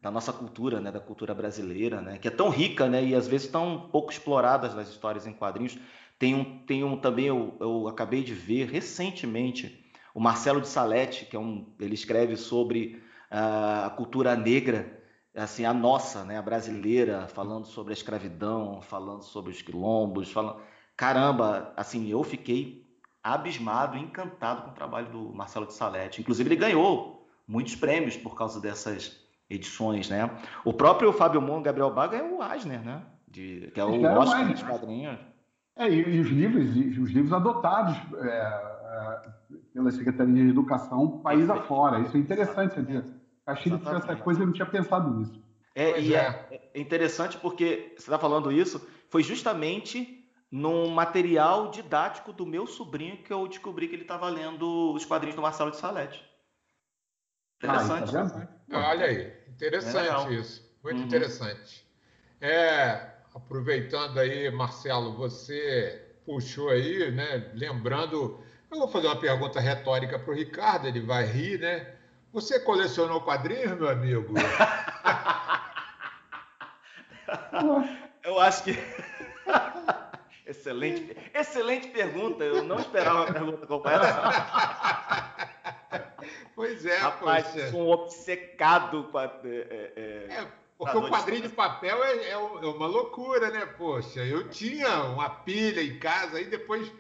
da 0.01 0.13
nossa 0.13 0.33
cultura, 0.33 0.81
né, 0.81 0.93
da 0.93 1.01
cultura 1.01 1.35
brasileira, 1.35 2.01
né, 2.01 2.19
que 2.19 2.29
é 2.29 2.31
tão 2.31 2.51
rica, 2.51 2.89
né, 2.89 3.03
e 3.03 3.17
às 3.17 3.27
vezes 3.27 3.49
tão 3.49 3.89
pouco 3.91 4.13
exploradas 4.13 4.73
nas 4.73 4.89
histórias 4.89 5.27
em 5.27 5.33
quadrinhos. 5.33 5.77
Tem 6.17 6.37
um, 6.37 6.65
tem 6.67 6.85
um 6.85 6.97
também 6.97 7.27
eu, 7.27 7.57
eu 7.59 7.89
acabei 7.89 8.23
de 8.23 8.33
ver 8.33 8.69
recentemente 8.69 9.85
o 10.15 10.21
Marcelo 10.21 10.61
de 10.61 10.69
Salete, 10.69 11.27
que 11.27 11.35
é 11.35 11.39
um, 11.39 11.67
ele 11.81 11.95
escreve 11.95 12.37
sobre 12.37 13.03
uh, 13.31 13.87
a 13.87 13.91
cultura 13.91 14.37
negra, 14.37 15.01
assim 15.35 15.65
a 15.65 15.75
nossa, 15.75 16.25
né, 16.25 16.39
a 16.39 16.43
brasileira, 16.43 17.27
falando 17.27 17.67
sobre 17.67 17.93
a 17.93 17.95
escravidão, 17.97 18.81
falando 18.81 19.23
sobre 19.23 19.51
os 19.51 19.63
quilombos, 19.63 20.31
falando 20.31 20.61
caramba, 20.99 21.73
assim, 21.77 22.09
eu 22.11 22.23
fiquei 22.25 22.85
abismado, 23.23 23.97
encantado 23.97 24.63
com 24.63 24.71
o 24.71 24.75
trabalho 24.75 25.09
do 25.11 25.33
Marcelo 25.33 25.65
de 25.65 25.73
Salete. 25.73 26.21
Inclusive, 26.21 26.49
ele 26.49 26.57
ganhou 26.57 27.25
muitos 27.47 27.77
prêmios 27.77 28.17
por 28.17 28.37
causa 28.37 28.61
dessas 28.61 29.25
edições, 29.49 30.11
né? 30.11 30.29
O 30.65 30.73
próprio 30.73 31.13
Fábio 31.13 31.41
Moon, 31.41 31.63
Gabriel 31.63 31.95
Baga 31.95 32.19
é 32.19 32.23
o 32.23 32.43
Asner, 32.43 32.85
né? 32.85 33.03
De, 33.29 33.71
que 33.73 33.81
é 33.81 33.85
o 33.85 34.03
Oscar 34.05 34.51
dos 34.51 34.63
quadrinhos. 34.63 35.19
É, 35.77 35.89
e, 35.89 36.17
e, 36.17 36.21
os 36.21 36.29
livros, 36.29 36.77
e 36.77 37.01
os 37.01 37.11
livros 37.11 37.33
adotados 37.33 37.97
é, 38.21 38.29
é, 38.29 39.21
pela 39.73 39.91
Secretaria 39.93 40.35
de 40.35 40.51
Educação 40.51 41.21
país 41.21 41.49
afora. 41.49 42.01
Isso 42.01 42.17
é 42.17 42.21
interessante, 42.21 42.75
sabia? 42.75 43.07
Castilho 43.47 43.79
tinha 43.79 43.97
essa 43.97 44.17
coisa, 44.17 44.43
eu 44.43 44.47
não 44.47 44.53
tinha 44.53 44.67
pensado 44.67 45.17
nisso. 45.17 45.41
É, 45.77 46.01
e 46.01 46.15
é. 46.15 46.71
é 46.75 46.81
interessante 46.81 47.39
porque 47.39 47.95
você 47.97 48.11
está 48.11 48.19
falando 48.19 48.51
isso, 48.51 48.85
foi 49.09 49.23
justamente 49.23 50.18
num 50.51 50.89
material 50.89 51.71
didático 51.71 52.33
do 52.33 52.47
meu 52.47 52.67
sobrinho 52.67 53.23
que 53.23 53.33
eu 53.33 53.47
descobri 53.47 53.87
que 53.87 53.95
ele 53.95 54.03
estava 54.03 54.29
lendo 54.29 54.95
os 54.95 55.05
quadrinhos 55.05 55.37
do 55.37 55.43
Marcelo 55.43 55.71
de 55.71 55.77
Salete. 55.77 56.25
Interessante. 57.59 58.17
Ah, 58.17 58.49
tá 58.71 58.89
Olha 58.89 59.07
aí, 59.07 59.33
interessante 59.49 60.29
é 60.29 60.35
isso. 60.35 60.67
Muito 60.83 61.01
uhum. 61.01 61.07
interessante. 61.07 61.87
É, 62.41 63.11
aproveitando 63.35 64.19
aí, 64.19 64.51
Marcelo, 64.51 65.17
você 65.17 66.17
puxou 66.25 66.71
aí, 66.71 67.11
né? 67.11 67.51
Lembrando, 67.55 68.41
eu 68.71 68.79
vou 68.79 68.89
fazer 68.89 69.09
uma 69.09 69.21
pergunta 69.21 69.61
retórica 69.61 70.19
para 70.19 70.31
o 70.31 70.37
Ricardo, 70.37 70.87
ele 70.87 71.01
vai 71.01 71.25
rir, 71.25 71.59
né? 71.59 71.95
Você 72.33 72.61
colecionou 72.61 73.23
quadrinhos, 73.23 73.77
meu 73.77 73.89
amigo? 73.89 74.35
eu 78.23 78.39
acho 78.39 78.65
que 78.65 78.73
Excelente, 80.49 81.15
excelente 81.35 81.89
pergunta. 81.89 82.43
Eu 82.43 82.65
não 82.65 82.79
esperava 82.79 83.25
uma 83.25 83.33
pergunta 83.33 83.67
como 83.67 83.89
essa. 83.89 85.49
Pois 86.55 86.85
é, 86.85 86.99
Rapaz, 86.99 87.47
poxa. 87.47 87.71
sou 87.71 87.83
um 87.83 87.91
obcecado 87.91 89.05
com 89.05 89.19
a, 89.19 89.25
é, 89.25 89.29
é, 89.47 89.93
é, 89.95 90.35
é 90.41 90.49
porque 90.77 90.97
o 90.97 91.09
quadrinho 91.09 91.43
de 91.43 91.49
papel 91.51 92.03
é, 92.03 92.17
é, 92.17 92.31
é, 92.31 92.37
uma 92.37 92.87
loucura, 92.89 93.49
né? 93.51 93.65
Poxa, 93.65 94.25
eu 94.25 94.49
tinha 94.49 95.05
uma 95.05 95.31
pilha 95.31 95.81
em 95.81 96.01
casa, 96.01 96.39
aí 96.39 96.47
depois 96.47 96.91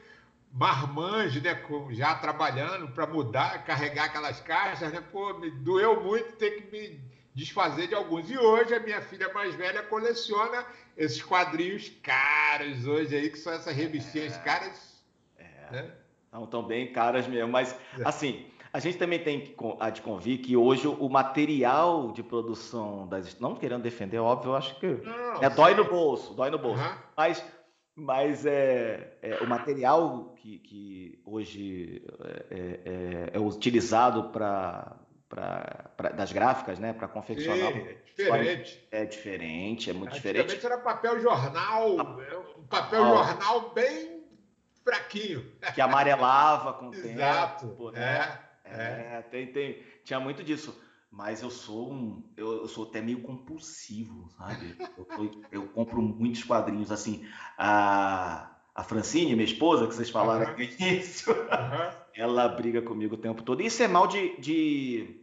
marmanjo, 0.52 1.40
né? 1.42 1.60
Já 1.90 2.14
trabalhando 2.14 2.86
para 2.92 3.06
mudar, 3.08 3.64
carregar 3.64 4.04
aquelas 4.04 4.40
caixas, 4.40 4.92
né? 4.92 5.02
Pô, 5.10 5.34
me 5.34 5.50
doeu 5.50 6.04
muito 6.04 6.36
ter 6.36 6.52
que 6.52 6.70
me 6.70 7.00
desfazer 7.38 7.86
de 7.86 7.94
alguns. 7.94 8.28
E 8.28 8.36
hoje 8.36 8.74
a 8.74 8.80
minha 8.80 9.00
filha 9.00 9.32
mais 9.32 9.54
velha 9.54 9.82
coleciona 9.84 10.66
esses 10.96 11.22
quadrinhos 11.22 11.88
caros 12.02 12.84
hoje 12.84 13.14
aí, 13.14 13.30
que 13.30 13.38
são 13.38 13.52
essas 13.52 13.74
revistinhas 13.74 14.36
é, 14.36 14.38
caras. 14.40 15.04
É. 15.38 15.70
Né? 15.70 15.90
Não, 16.32 16.46
tão 16.46 16.64
bem 16.64 16.92
caras 16.92 17.28
mesmo. 17.28 17.50
Mas, 17.50 17.72
é. 17.96 18.02
assim, 18.04 18.44
a 18.72 18.80
gente 18.80 18.98
também 18.98 19.20
tem 19.20 19.54
a 19.78 19.88
de 19.88 20.02
convir 20.02 20.40
que 20.40 20.56
hoje 20.56 20.88
o 20.88 21.08
material 21.08 22.10
de 22.10 22.24
produção 22.24 23.06
das. 23.06 23.38
Não 23.38 23.54
querendo 23.54 23.82
defender, 23.82 24.18
óbvio, 24.18 24.50
eu 24.50 24.56
acho 24.56 24.78
que. 24.80 24.86
Não, 24.88 25.42
é, 25.42 25.48
dói 25.48 25.74
no 25.74 25.84
bolso, 25.84 26.34
dói 26.34 26.50
no 26.50 26.58
bolso. 26.58 26.82
Uhum. 26.82 26.94
Mas, 27.16 27.44
mas 27.94 28.44
é, 28.44 29.16
é, 29.22 29.38
o 29.40 29.46
material 29.46 30.34
que, 30.36 30.58
que 30.58 31.22
hoje 31.24 32.02
é, 32.50 32.80
é, 32.84 33.30
é 33.34 33.38
utilizado 33.38 34.30
para 34.30 34.96
Pra, 35.28 35.90
pra, 35.94 36.08
das 36.08 36.32
gráficas, 36.32 36.78
né, 36.78 36.94
para 36.94 37.06
confeccionar. 37.06 37.70
Sim, 37.72 37.80
é 37.80 37.94
diferente. 38.16 38.88
É 38.90 39.04
diferente, 39.04 39.90
é 39.90 39.92
muito 39.92 40.14
diferente. 40.14 40.64
Era 40.64 40.78
papel 40.78 41.20
jornal, 41.20 41.96
um 42.56 42.66
papel 42.66 43.04
ah, 43.04 43.08
jornal 43.08 43.74
bem 43.74 44.24
fraquinho. 44.82 45.44
Que 45.74 45.80
amarelava 45.80 46.72
com 46.74 46.88
o 46.88 46.94
Exato, 46.96 47.68
tempo. 47.68 47.90
Né? 47.90 48.38
É, 48.64 49.18
é. 49.18 49.24
tem, 49.30 49.52
tem, 49.52 49.82
tinha 50.04 50.18
muito 50.18 50.42
disso. 50.42 50.78
Mas 51.10 51.42
eu 51.42 51.50
sou 51.50 51.90
um, 51.92 52.22
eu, 52.36 52.62
eu 52.62 52.68
sou 52.68 52.84
até 52.84 53.00
meio 53.00 53.22
compulsivo, 53.22 54.28
sabe? 54.36 54.76
Eu, 54.96 55.42
eu, 55.50 55.68
compro 55.68 56.02
muitos 56.02 56.44
quadrinhos 56.44 56.92
assim. 56.92 57.26
A, 57.56 58.54
a 58.74 58.84
Francine, 58.84 59.34
minha 59.34 59.44
esposa, 59.44 59.86
que 59.86 59.94
vocês 59.94 60.10
falaram 60.10 60.50
uhum. 60.50 60.56
no 60.56 60.62
início, 60.62 61.32
uhum. 61.32 61.90
ela 62.14 62.46
briga 62.48 62.82
comigo 62.82 63.14
o 63.14 63.18
tempo 63.18 63.42
todo. 63.42 63.62
Isso 63.62 63.82
é 63.82 63.88
mal 63.88 64.06
de, 64.06 64.38
de 64.38 65.17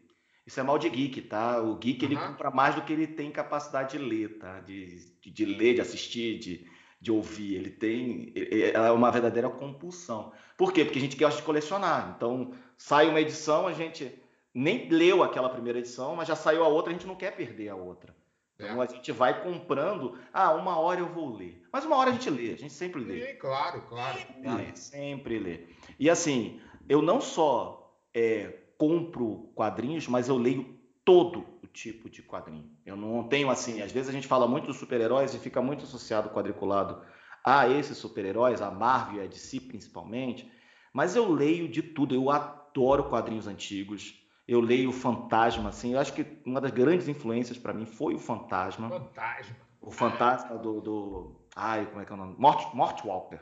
isso 0.45 0.59
é 0.59 0.63
mal 0.63 0.77
de 0.77 0.89
geek, 0.89 1.21
tá? 1.23 1.59
O 1.61 1.75
geek 1.75 2.05
uhum. 2.05 2.11
ele 2.11 2.19
compra 2.19 2.51
mais 2.51 2.75
do 2.75 2.83
que 2.83 2.93
ele 2.93 3.07
tem 3.07 3.31
capacidade 3.31 3.97
de 3.97 4.03
ler, 4.03 4.37
tá? 4.37 4.59
De, 4.59 4.99
de, 5.19 5.31
de 5.31 5.45
ler, 5.45 5.75
de 5.75 5.81
assistir, 5.81 6.37
de, 6.37 6.67
de 7.01 7.11
ouvir. 7.11 7.55
Ele 7.55 7.71
tem 7.71 8.31
é 8.35 8.91
uma 8.91 9.11
verdadeira 9.11 9.49
compulsão. 9.49 10.31
Por 10.55 10.71
quê? 10.71 10.85
Porque 10.85 10.99
a 10.99 11.01
gente 11.01 11.17
gosta 11.17 11.39
de 11.39 11.45
colecionar. 11.45 12.13
Então, 12.15 12.53
sai 12.77 13.09
uma 13.09 13.19
edição, 13.19 13.67
a 13.67 13.73
gente 13.73 14.13
nem 14.53 14.87
leu 14.89 15.23
aquela 15.23 15.49
primeira 15.49 15.79
edição, 15.79 16.15
mas 16.15 16.27
já 16.27 16.35
saiu 16.35 16.63
a 16.63 16.67
outra, 16.67 16.91
a 16.91 16.93
gente 16.93 17.07
não 17.07 17.15
quer 17.15 17.35
perder 17.35 17.69
a 17.69 17.75
outra. 17.75 18.15
Então 18.55 18.81
é. 18.81 18.85
a 18.85 18.89
gente 18.89 19.11
vai 19.11 19.43
comprando. 19.43 20.17
Ah, 20.31 20.53
uma 20.53 20.77
hora 20.79 20.99
eu 20.99 21.07
vou 21.07 21.35
ler. 21.35 21.61
Mas 21.73 21.83
uma 21.83 21.97
hora 21.97 22.11
a 22.11 22.13
gente 22.13 22.29
lê, 22.29 22.53
a 22.53 22.57
gente 22.57 22.71
sempre 22.71 23.03
lê. 23.03 23.27
Sim, 23.27 23.35
claro, 23.37 23.81
claro. 23.81 24.17
Sempre 24.17 24.49
lê, 24.49 24.75
sempre 24.75 25.39
lê. 25.39 25.65
E 25.99 26.09
assim, 26.09 26.61
eu 26.87 27.01
não 27.01 27.19
só 27.19 27.93
é, 28.13 28.64
compro 28.77 29.51
quadrinhos, 29.55 30.07
mas 30.07 30.27
eu 30.27 30.37
leio 30.37 30.77
todo 31.03 31.45
o 31.63 31.67
tipo 31.67 32.09
de 32.09 32.21
quadrinho. 32.21 32.69
Eu 32.85 32.95
não 32.95 33.27
tenho 33.27 33.49
assim, 33.49 33.81
às 33.81 33.91
vezes 33.91 34.09
a 34.09 34.13
gente 34.13 34.27
fala 34.27 34.47
muito 34.47 34.67
dos 34.67 34.77
super-heróis 34.77 35.33
e 35.33 35.39
fica 35.39 35.61
muito 35.61 35.83
associado 35.83 36.29
quadriculado 36.29 37.01
a 37.43 37.69
esses 37.69 37.97
super-heróis, 37.97 38.61
a 38.61 38.71
Marvel 38.71 39.21
e 39.21 39.25
a 39.25 39.27
DC 39.27 39.59
principalmente, 39.61 40.51
mas 40.91 41.15
eu 41.15 41.31
leio 41.31 41.67
de 41.67 41.83
tudo, 41.83 42.15
eu 42.15 42.31
adoro 42.31 43.09
quadrinhos 43.09 43.47
antigos. 43.47 44.21
Eu 44.47 44.61
leio 44.61 44.89
o 44.89 44.93
Fantasma, 44.93 45.69
assim, 45.69 45.93
eu 45.93 45.99
acho 45.99 46.13
que 46.13 46.25
uma 46.45 46.61
das 46.61 46.71
grandes 46.71 47.07
influências 47.07 47.57
para 47.57 47.73
mim 47.73 47.85
foi 47.85 48.13
o 48.13 48.19
Fantasma. 48.19 48.89
Fantasma. 48.89 49.55
O 49.81 49.91
Fantasma 49.91 50.57
do, 50.57 50.81
do... 50.81 51.35
Ai, 51.55 51.85
como 51.87 52.01
é 52.01 52.05
que 52.05 52.11
é 52.11 52.15
o 52.15 52.17
nome? 52.17 52.35
Mort, 52.37 52.73
Mort 52.73 53.03
Walker. 53.03 53.39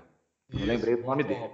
Isso, 0.49 0.63
eu 0.63 0.67
lembrei 0.67 0.95
do 0.95 1.03
nome 1.03 1.23
dele. 1.23 1.49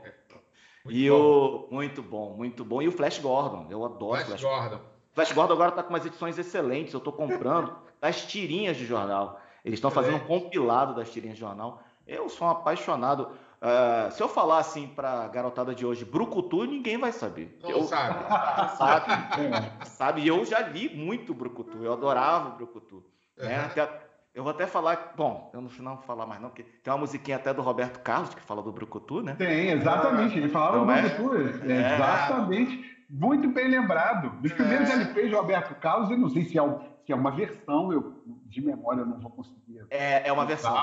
Muito 0.86 0.98
e 0.98 1.10
bom. 1.10 1.16
o 1.16 1.68
muito 1.74 2.02
bom, 2.02 2.34
muito 2.36 2.66
bom. 2.66 2.82
E 2.82 2.88
o 2.88 2.92
Flash 2.92 3.20
Gordon, 3.20 3.68
eu 3.70 3.84
adoro 3.86 4.16
Flash, 4.16 4.28
Flash 4.28 4.42
Gordon. 4.42 4.80
Flash 5.14 5.32
Gordon 5.32 5.54
agora 5.54 5.70
está 5.70 5.84
com 5.84 5.90
umas 5.90 6.06
edições 6.06 6.38
excelentes. 6.38 6.94
Eu 6.94 7.00
estou 7.00 7.14
comprando 7.14 7.76
das 8.00 8.26
tirinhas 8.26 8.78
de 8.78 8.86
jornal. 8.86 9.40
Eles 9.64 9.78
estão 9.78 9.92
fazendo 9.92 10.18
um 10.18 10.20
compilado 10.20 10.96
das 10.96 11.12
tirinhas 11.12 11.36
de 11.36 11.42
jornal. 11.42 11.82
Eu 12.08 12.30
sou 12.30 12.48
um 12.48 12.52
apaixonado. 12.52 13.30
Uh, 13.62 14.10
se 14.12 14.24
eu 14.24 14.30
falar 14.30 14.60
assim 14.60 14.88
para 14.88 15.28
garotada 15.28 15.76
de 15.76 15.86
hoje, 15.86 16.06
Brucutu, 16.06 16.64
ninguém 16.64 16.98
vai 16.98 17.12
saber. 17.12 17.60
Não 17.62 17.70
eu, 17.70 17.84
sabe. 17.84 18.24
sabe. 18.78 19.86
sabe. 19.86 20.22
E 20.22 20.28
eu 20.28 20.46
já 20.46 20.62
li 20.62 20.96
muito 20.96 21.34
Brucutu. 21.34 21.84
Eu 21.84 21.94
adorava 21.94 22.52
Brucutu. 22.52 23.04
Uhum. 23.38 23.46
Né? 23.46 23.60
Até, 23.66 24.09
eu 24.34 24.44
vou 24.44 24.52
até 24.52 24.68
falar, 24.68 25.14
bom, 25.16 25.50
eu 25.54 25.62
no 25.62 25.70
final 25.70 25.96
vou 25.96 26.04
falar 26.04 26.26
mais 26.26 26.40
não, 26.40 26.50
porque 26.50 26.64
tem 26.64 26.94
uma 26.94 27.00
musiquinha 27.00 27.38
até 27.38 27.54
do 27.54 27.62
Roberto 27.62 28.00
Carlos 28.02 28.34
que 28.34 28.42
fala 28.42 28.62
do 28.62 28.72
Brucutu, 28.72 29.22
né? 29.22 29.36
Tem, 29.36 29.72
exatamente, 29.72 30.38
ele 30.38 30.50
falava 30.50 30.86
do 30.86 30.92
é? 30.92 31.02
Brucutu, 31.02 31.36
é. 31.70 31.96
exatamente, 31.96 33.06
muito 33.10 33.50
bem 33.50 33.68
lembrado. 33.68 34.30
Dos 34.42 34.54
primeiros 34.54 34.90
é. 34.90 34.94
LPs 34.94 35.30
de 35.30 35.36
Roberto 35.36 35.76
Carlos, 35.80 36.12
eu 36.12 36.18
não 36.18 36.30
sei 36.30 36.44
se 36.44 36.60
é, 36.60 36.62
se 37.06 37.12
é 37.12 37.16
uma 37.16 37.32
versão, 37.32 37.92
eu 37.92 38.24
de 38.46 38.62
memória 38.62 39.02
eu 39.02 39.06
não 39.06 39.20
vou 39.20 39.32
conseguir. 39.32 39.86
É, 39.90 40.28
é 40.28 40.32
uma 40.32 40.46
versão. 40.46 40.78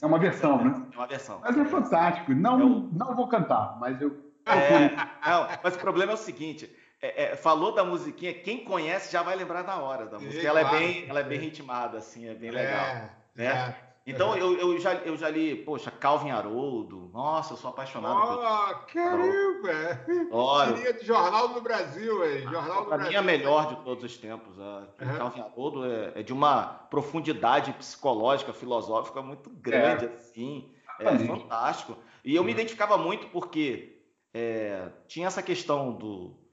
É 0.00 0.06
uma 0.06 0.18
versão, 0.18 0.64
né? 0.64 0.86
É 0.92 0.96
uma 0.96 1.06
versão. 1.06 1.40
Mas 1.42 1.56
é 1.56 1.64
fantástico, 1.64 2.34
não, 2.34 2.60
eu... 2.60 2.88
não 2.92 3.14
vou 3.16 3.28
cantar, 3.28 3.78
mas 3.80 4.00
eu... 4.00 4.24
É, 4.46 4.90
não, 5.28 5.48
mas 5.62 5.74
o 5.74 5.78
problema 5.80 6.12
é 6.12 6.14
o 6.14 6.18
seguinte, 6.18 6.72
é, 7.00 7.24
é, 7.24 7.36
falou 7.36 7.72
da 7.72 7.84
musiquinha, 7.84 8.32
quem 8.32 8.64
conhece 8.64 9.12
já 9.12 9.22
vai 9.22 9.36
lembrar 9.36 9.62
na 9.62 9.76
hora 9.76 10.06
da 10.06 10.18
música. 10.18 10.46
ela, 10.46 10.60
é 10.60 10.70
bem, 10.70 11.06
ela 11.08 11.20
é 11.20 11.24
bem 11.24 11.38
ritmada, 11.38 11.98
assim, 11.98 12.28
é 12.28 12.34
bem 12.34 12.50
legal. 12.50 12.86
É, 12.86 13.10
né? 13.34 13.46
É. 13.46 13.86
Então 14.06 14.36
eu, 14.36 14.56
eu, 14.56 14.78
já, 14.78 14.94
eu 14.94 15.16
já 15.16 15.28
li, 15.28 15.56
poxa, 15.56 15.90
Calvin 15.90 16.30
Haroldo. 16.30 17.10
Nossa, 17.12 17.54
eu 17.54 17.56
sou 17.56 17.70
apaixonado 17.70 18.16
oh, 18.16 18.36
por. 18.36 18.86
caramba! 18.86 20.76
Seria 20.76 20.92
de 20.92 21.04
jornal 21.04 21.48
do 21.48 21.60
Brasil, 21.60 22.24
hein? 22.24 22.42
Jornal 22.42 22.84
do 22.84 22.88
Brasil. 22.88 22.88
Pra 22.88 22.98
mim 22.98 23.14
é 23.14 23.18
a 23.18 23.22
melhor 23.22 23.66
de 23.66 23.82
todos 23.82 24.04
os 24.04 24.16
tempos. 24.16 24.56
Uhum. 24.56 25.18
Calvin 25.18 25.40
Haroldo 25.40 25.84
é, 25.84 26.12
é, 26.20 26.22
de 26.22 26.32
uma 26.32 26.66
profundidade 26.88 27.72
psicológica, 27.72 28.52
filosófica 28.52 29.20
muito 29.20 29.50
grande, 29.50 30.04
é. 30.04 30.08
assim. 30.08 30.72
É 31.00 31.18
fantástico. 31.18 31.98
E 32.24 32.34
eu 32.34 32.44
me 32.44 32.52
identificava 32.52 32.96
muito 32.96 33.26
porque 33.26 34.02
é, 34.32 34.88
tinha 35.08 35.26
essa 35.26 35.42
questão 35.42 35.92
do 35.92 36.45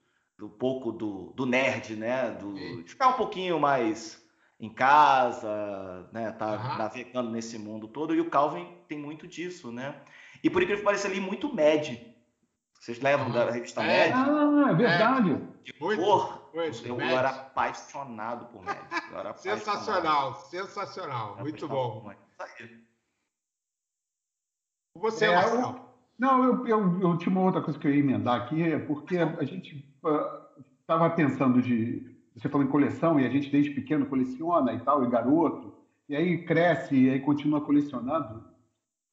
do 0.44 0.50
pouco 0.50 0.92
do, 0.92 1.32
do 1.38 1.46
nerd, 1.46 1.96
né? 1.96 2.32
Do, 2.32 2.54
de 2.54 2.84
ficar 2.84 3.08
um 3.08 3.14
pouquinho 3.14 3.58
mais 3.62 4.22
em 4.60 4.70
casa, 4.70 6.10
né? 6.12 6.34
Tá 6.34 6.52
uhum. 6.52 6.78
navegando 6.78 7.32
nesse 7.32 7.58
mundo 7.58 7.88
todo. 7.88 8.14
E 8.14 8.20
o 8.20 8.30
Calvin 8.30 8.78
tem 8.90 8.98
muito 9.00 9.26
disso, 9.26 9.72
né? 9.72 9.96
E 10.44 10.50
por 10.50 10.62
incrível 10.62 10.82
que 10.82 10.86
pareça, 10.86 11.08
ali 11.08 11.22
muito 11.22 11.48
Mad. 11.48 11.98
Vocês 12.78 13.00
lembram 13.00 13.28
uhum. 13.28 13.34
da 13.34 13.52
revista 13.52 13.82
é. 13.84 14.10
Mad? 14.10 14.28
Ah, 14.28 14.72
é 14.72 14.74
verdade. 14.74 15.32
É. 15.32 15.64
De 15.64 15.74
cor. 15.74 16.52
Muito, 16.54 16.86
eu, 16.86 17.00
eu, 17.00 17.18
era 17.18 17.30
apaixonado 17.30 18.48
por 18.48 18.64
Mad. 18.64 18.78
Era 19.14 19.34
sensacional, 19.40 20.32
apaixonado. 20.32 20.50
sensacional. 20.50 21.38
Muito 21.38 21.70
bom. 21.70 22.14
Você, 24.96 25.26
é, 25.26 25.36
Marcelo. 25.36 25.93
Não, 26.18 26.44
eu, 26.44 26.68
eu, 26.68 27.02
eu, 27.02 27.18
tinha 27.18 27.32
uma 27.32 27.42
outra 27.42 27.62
coisa 27.62 27.80
que 27.80 27.88
eu 27.88 27.94
ia 27.94 28.00
emendar 28.00 28.42
aqui, 28.42 28.62
é 28.62 28.78
porque 28.78 29.18
a 29.18 29.44
gente 29.44 29.84
estava 30.82 31.08
uh, 31.08 31.16
pensando 31.16 31.62
de. 31.62 32.12
Você 32.36 32.50
falou 32.50 32.66
em 32.66 32.70
coleção, 32.70 33.20
e 33.20 33.26
a 33.26 33.30
gente 33.30 33.52
desde 33.52 33.72
pequeno 33.72 34.06
coleciona 34.06 34.74
e 34.74 34.80
tal, 34.80 35.04
e 35.04 35.10
garoto, 35.10 35.74
e 36.10 36.16
aí 36.16 36.44
cresce 36.46 36.96
e 36.96 37.10
aí 37.10 37.20
continua 37.20 37.62
colecionando. 37.62 38.44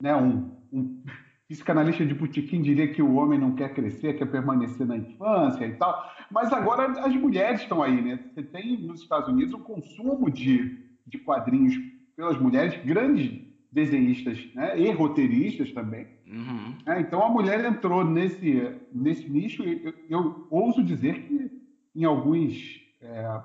Né? 0.00 0.14
Um, 0.16 0.50
um 0.72 1.02
psicanalista 1.48 2.06
de 2.06 2.14
botequim 2.14 2.62
diria 2.62 2.92
que 2.92 3.02
o 3.02 3.14
homem 3.14 3.38
não 3.38 3.54
quer 3.54 3.74
crescer, 3.74 4.16
quer 4.16 4.26
permanecer 4.26 4.86
na 4.86 4.96
infância 4.96 5.66
e 5.66 5.74
tal. 5.74 6.02
Mas 6.30 6.52
agora 6.52 6.86
as 7.04 7.14
mulheres 7.16 7.62
estão 7.62 7.82
aí, 7.82 8.00
né? 8.00 8.20
Você 8.32 8.42
tem 8.42 8.78
nos 8.78 9.02
Estados 9.02 9.28
Unidos 9.28 9.52
o 9.54 9.58
consumo 9.58 10.30
de, 10.30 10.78
de 11.06 11.18
quadrinhos 11.18 11.74
pelas 12.16 12.38
mulheres, 12.38 12.82
grandes 12.84 13.39
desenhistas 13.72 14.38
né? 14.54 14.78
e 14.78 14.90
roteiristas 14.90 15.72
também. 15.72 16.08
Uhum. 16.26 16.76
É, 16.86 17.00
então 17.00 17.22
a 17.22 17.28
mulher 17.28 17.64
entrou 17.64 18.04
nesse, 18.04 18.76
nesse 18.92 19.28
nicho 19.28 19.62
e 19.62 19.84
eu, 19.84 19.94
eu 20.08 20.46
ouso 20.50 20.82
dizer 20.82 21.22
que 21.22 21.50
em, 21.94 22.04
alguns, 22.04 22.80
é, 23.00 23.40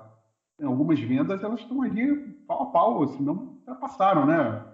em 0.60 0.64
algumas 0.64 0.98
vendas 1.00 1.42
elas 1.42 1.60
estão 1.60 1.82
ali 1.82 2.16
pau 2.46 2.62
a 2.62 2.66
pau, 2.66 3.08
senão 3.08 3.56
passaram, 3.80 4.26
né? 4.26 4.64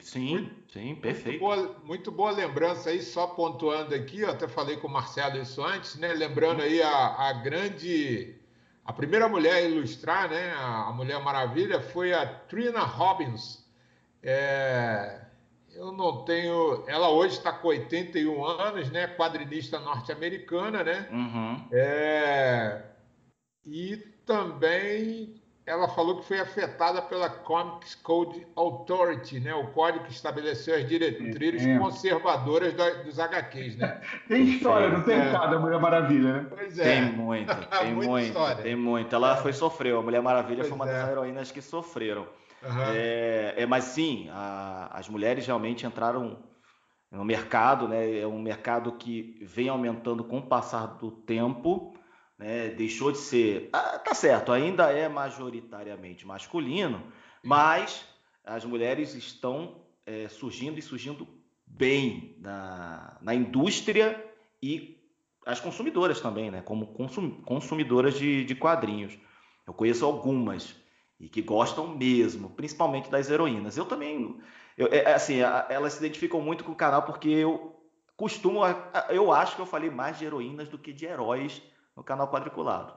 Sim, 0.00 0.32
muito, 0.32 0.72
sim, 0.72 0.94
perfeito. 0.94 1.44
Muito 1.44 1.62
boa, 1.62 1.80
muito 1.84 2.12
boa, 2.12 2.30
lembrança 2.30 2.90
aí, 2.90 3.02
só 3.02 3.26
pontuando 3.26 3.94
aqui, 3.94 4.20
eu 4.20 4.30
até 4.30 4.48
falei 4.48 4.76
com 4.78 4.88
o 4.88 4.92
Marcelo 4.92 5.36
isso 5.36 5.62
antes, 5.62 5.96
né? 5.96 6.12
Lembrando 6.12 6.62
aí 6.62 6.82
a, 6.82 7.28
a 7.28 7.32
grande. 7.34 8.40
A 8.84 8.92
primeira 8.92 9.28
mulher 9.28 9.54
a 9.54 9.60
ilustrar, 9.62 10.28
né? 10.28 10.52
A, 10.52 10.88
a 10.88 10.92
Mulher 10.92 11.22
Maravilha 11.22 11.80
foi 11.80 12.12
a 12.12 12.26
Trina 12.26 12.80
Robbins, 12.80 13.63
é, 14.24 15.20
Eu 15.74 15.92
não 15.92 16.24
tenho. 16.24 16.84
Ela 16.86 17.10
hoje 17.10 17.36
está 17.36 17.52
com 17.52 17.68
81 17.68 18.44
anos, 18.44 18.90
né? 18.90 19.06
Quadrinista 19.08 19.78
norte-americana, 19.78 20.82
né? 20.82 21.08
Uhum. 21.12 21.68
É... 21.72 22.82
E 23.66 23.96
também 24.24 25.42
ela 25.66 25.88
falou 25.88 26.18
que 26.18 26.26
foi 26.26 26.38
afetada 26.38 27.00
pela 27.00 27.28
Comics 27.30 27.94
Code 27.94 28.46
Authority, 28.54 29.40
né? 29.40 29.54
o 29.54 29.68
código 29.68 30.04
que 30.04 30.12
estabeleceu 30.12 30.74
as 30.74 30.86
diretrizes 30.86 31.66
é. 31.66 31.78
conservadoras 31.78 32.74
da, 32.74 32.90
dos 33.02 33.18
HQs. 33.18 33.76
Né? 33.76 34.00
tem 34.28 34.42
história, 34.42 34.90
não 34.90 35.02
tem 35.02 35.18
é. 35.18 35.32
cada 35.32 35.58
Mulher 35.58 35.80
Maravilha, 35.80 36.32
né? 36.34 36.46
Pois 36.50 36.78
é. 36.78 36.84
Tem 36.84 37.12
muito, 37.12 37.54
tem 37.80 37.94
muito, 37.94 38.62
tem 38.62 38.76
muito. 38.76 39.14
Ela 39.14 39.34
é. 39.34 39.36
foi 39.38 39.52
sofreu, 39.54 39.98
a 39.98 40.02
Mulher 40.02 40.20
Maravilha 40.20 40.58
pois 40.58 40.68
foi 40.68 40.76
uma 40.76 40.86
das 40.86 41.08
é. 41.08 41.12
heroínas 41.12 41.50
que 41.50 41.62
sofreram. 41.62 42.26
Uhum. 42.64 42.82
É, 42.86 43.66
mas 43.66 43.84
sim, 43.84 44.28
a, 44.30 44.90
as 44.92 45.08
mulheres 45.08 45.46
realmente 45.46 45.86
entraram 45.86 46.42
no 47.10 47.24
mercado, 47.24 47.86
né? 47.86 48.18
É 48.18 48.26
um 48.26 48.40
mercado 48.40 48.92
que 48.92 49.38
vem 49.42 49.68
aumentando 49.68 50.24
com 50.24 50.38
o 50.38 50.46
passar 50.46 50.86
do 50.98 51.10
tempo 51.10 51.94
né? 52.38 52.68
deixou 52.68 53.12
de 53.12 53.18
ser. 53.18 53.68
Ah, 53.72 53.98
tá 53.98 54.14
certo, 54.14 54.52
ainda 54.52 54.90
é 54.90 55.08
majoritariamente 55.08 56.26
masculino, 56.26 57.02
mas 57.42 58.06
as 58.44 58.64
mulheres 58.64 59.14
estão 59.14 59.82
é, 60.04 60.28
surgindo 60.28 60.78
e 60.78 60.82
surgindo 60.82 61.26
bem 61.66 62.36
na, 62.38 63.16
na 63.20 63.34
indústria 63.34 64.22
e 64.62 65.00
as 65.46 65.60
consumidoras 65.60 66.20
também, 66.20 66.50
né? 66.50 66.62
como 66.62 66.88
consum, 66.88 67.30
consumidoras 67.42 68.18
de, 68.18 68.44
de 68.44 68.54
quadrinhos. 68.54 69.18
Eu 69.66 69.72
conheço 69.72 70.04
algumas 70.04 70.74
e 71.24 71.28
que 71.28 71.40
gostam 71.40 71.88
mesmo, 71.88 72.50
principalmente 72.50 73.10
das 73.10 73.30
heroínas. 73.30 73.78
Eu 73.78 73.86
também, 73.86 74.38
eu, 74.76 74.88
é, 74.88 75.14
assim, 75.14 75.38
elas 75.70 75.94
se 75.94 75.98
identificam 76.00 76.38
muito 76.38 76.62
com 76.62 76.72
o 76.72 76.76
canal 76.76 77.02
porque 77.02 77.30
eu 77.30 77.74
costumo, 78.14 78.60
eu 79.08 79.32
acho 79.32 79.56
que 79.56 79.62
eu 79.62 79.66
falei 79.66 79.88
mais 79.88 80.18
de 80.18 80.26
heroínas 80.26 80.68
do 80.68 80.78
que 80.78 80.92
de 80.92 81.06
heróis 81.06 81.62
no 81.96 82.04
canal 82.04 82.30
quadriculado. 82.30 82.92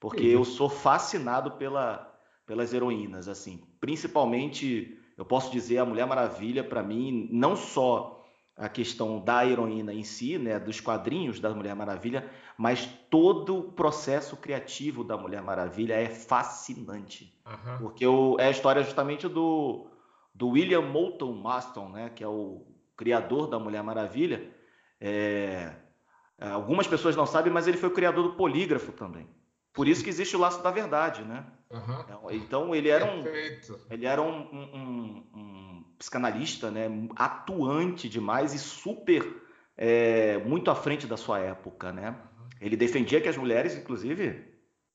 Porque 0.00 0.24
eu 0.24 0.42
sou 0.42 0.70
fascinado 0.70 1.52
pela, 1.52 2.18
pelas 2.46 2.72
heroínas, 2.72 3.28
assim. 3.28 3.62
Principalmente, 3.78 4.98
eu 5.16 5.24
posso 5.26 5.52
dizer, 5.52 5.76
a 5.76 5.84
Mulher 5.84 6.06
Maravilha, 6.06 6.64
para 6.64 6.82
mim, 6.82 7.28
não 7.30 7.56
só 7.56 8.15
a 8.56 8.68
questão 8.68 9.20
da 9.20 9.46
heroína 9.46 9.92
em 9.92 10.02
si, 10.02 10.38
né, 10.38 10.58
dos 10.58 10.80
quadrinhos 10.80 11.38
da 11.38 11.50
Mulher 11.50 11.74
Maravilha, 11.74 12.30
mas 12.56 12.86
todo 13.10 13.58
o 13.58 13.72
processo 13.72 14.36
criativo 14.36 15.04
da 15.04 15.16
Mulher 15.16 15.42
Maravilha 15.42 15.94
é 15.94 16.08
fascinante. 16.08 17.38
Uhum. 17.46 17.78
Porque 17.78 18.04
eu, 18.06 18.36
é 18.38 18.46
a 18.46 18.50
história 18.50 18.82
justamente 18.82 19.28
do, 19.28 19.86
do 20.34 20.48
William 20.48 20.80
Moulton 20.80 21.32
Maston, 21.32 21.90
né, 21.90 22.10
que 22.14 22.24
é 22.24 22.28
o 22.28 22.66
criador 22.96 23.46
da 23.46 23.58
Mulher 23.58 23.82
Maravilha. 23.82 24.50
É, 24.98 25.74
é, 26.38 26.48
algumas 26.48 26.86
pessoas 26.86 27.14
não 27.14 27.26
sabem, 27.26 27.52
mas 27.52 27.66
ele 27.66 27.76
foi 27.76 27.90
o 27.90 27.94
criador 27.94 28.24
do 28.24 28.36
polígrafo 28.36 28.90
também. 28.92 29.28
Por 29.74 29.86
isso 29.86 30.02
que 30.02 30.08
existe 30.08 30.34
o 30.34 30.38
laço 30.40 30.62
da 30.62 30.70
verdade, 30.70 31.22
né? 31.22 31.44
Uhum. 31.70 32.30
Então 32.30 32.74
ele 32.74 32.88
era 32.88 33.04
um, 33.04 33.24
ele 33.90 34.06
era 34.06 34.22
um, 34.22 34.38
um, 34.52 35.26
um, 35.34 35.75
psicanalista, 35.98 36.70
né? 36.70 36.88
Atuante 37.16 38.08
demais 38.08 38.54
e 38.54 38.58
super 38.58 39.42
é, 39.76 40.38
muito 40.38 40.70
à 40.70 40.74
frente 40.74 41.06
da 41.06 41.16
sua 41.16 41.38
época, 41.38 41.92
né? 41.92 42.10
Uhum. 42.10 42.48
Ele 42.60 42.76
defendia 42.76 43.20
que 43.20 43.28
as 43.28 43.36
mulheres, 43.36 43.76
inclusive, 43.76 44.44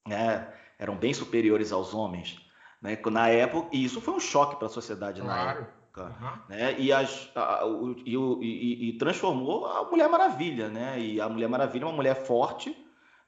né, 0.08 0.52
eram 0.80 0.96
bem 0.96 1.14
superiores 1.14 1.72
aos 1.72 1.94
homens, 1.94 2.40
né? 2.82 2.98
Na 3.12 3.30
época 3.30 3.70
e 3.72 3.84
isso 3.84 4.02
foi 4.02 4.14
um 4.14 4.20
choque 4.20 4.56
para 4.56 4.68
a 4.68 4.70
sociedade 4.70 5.22
claro. 5.22 5.44
na 5.46 5.52
época 5.52 5.82
época, 5.92 6.04
uhum. 6.04 6.40
né? 6.50 6.80
E, 6.80 6.92
as, 6.92 7.30
a, 7.36 7.66
o, 7.66 7.96
e, 8.06 8.16
e, 8.16 8.90
e, 8.90 8.98
transformou 8.98 9.66
a 9.66 9.84
Mulher 9.90 10.10
Maravilha, 10.10 10.70
né? 10.70 11.00
E 11.00 11.22
a 11.22 11.28
Mulher 11.28 11.50
Maravilha 11.50 11.84
é 11.84 11.88
uma 11.88 11.96
mulher 11.96 12.16
forte, 12.16 12.76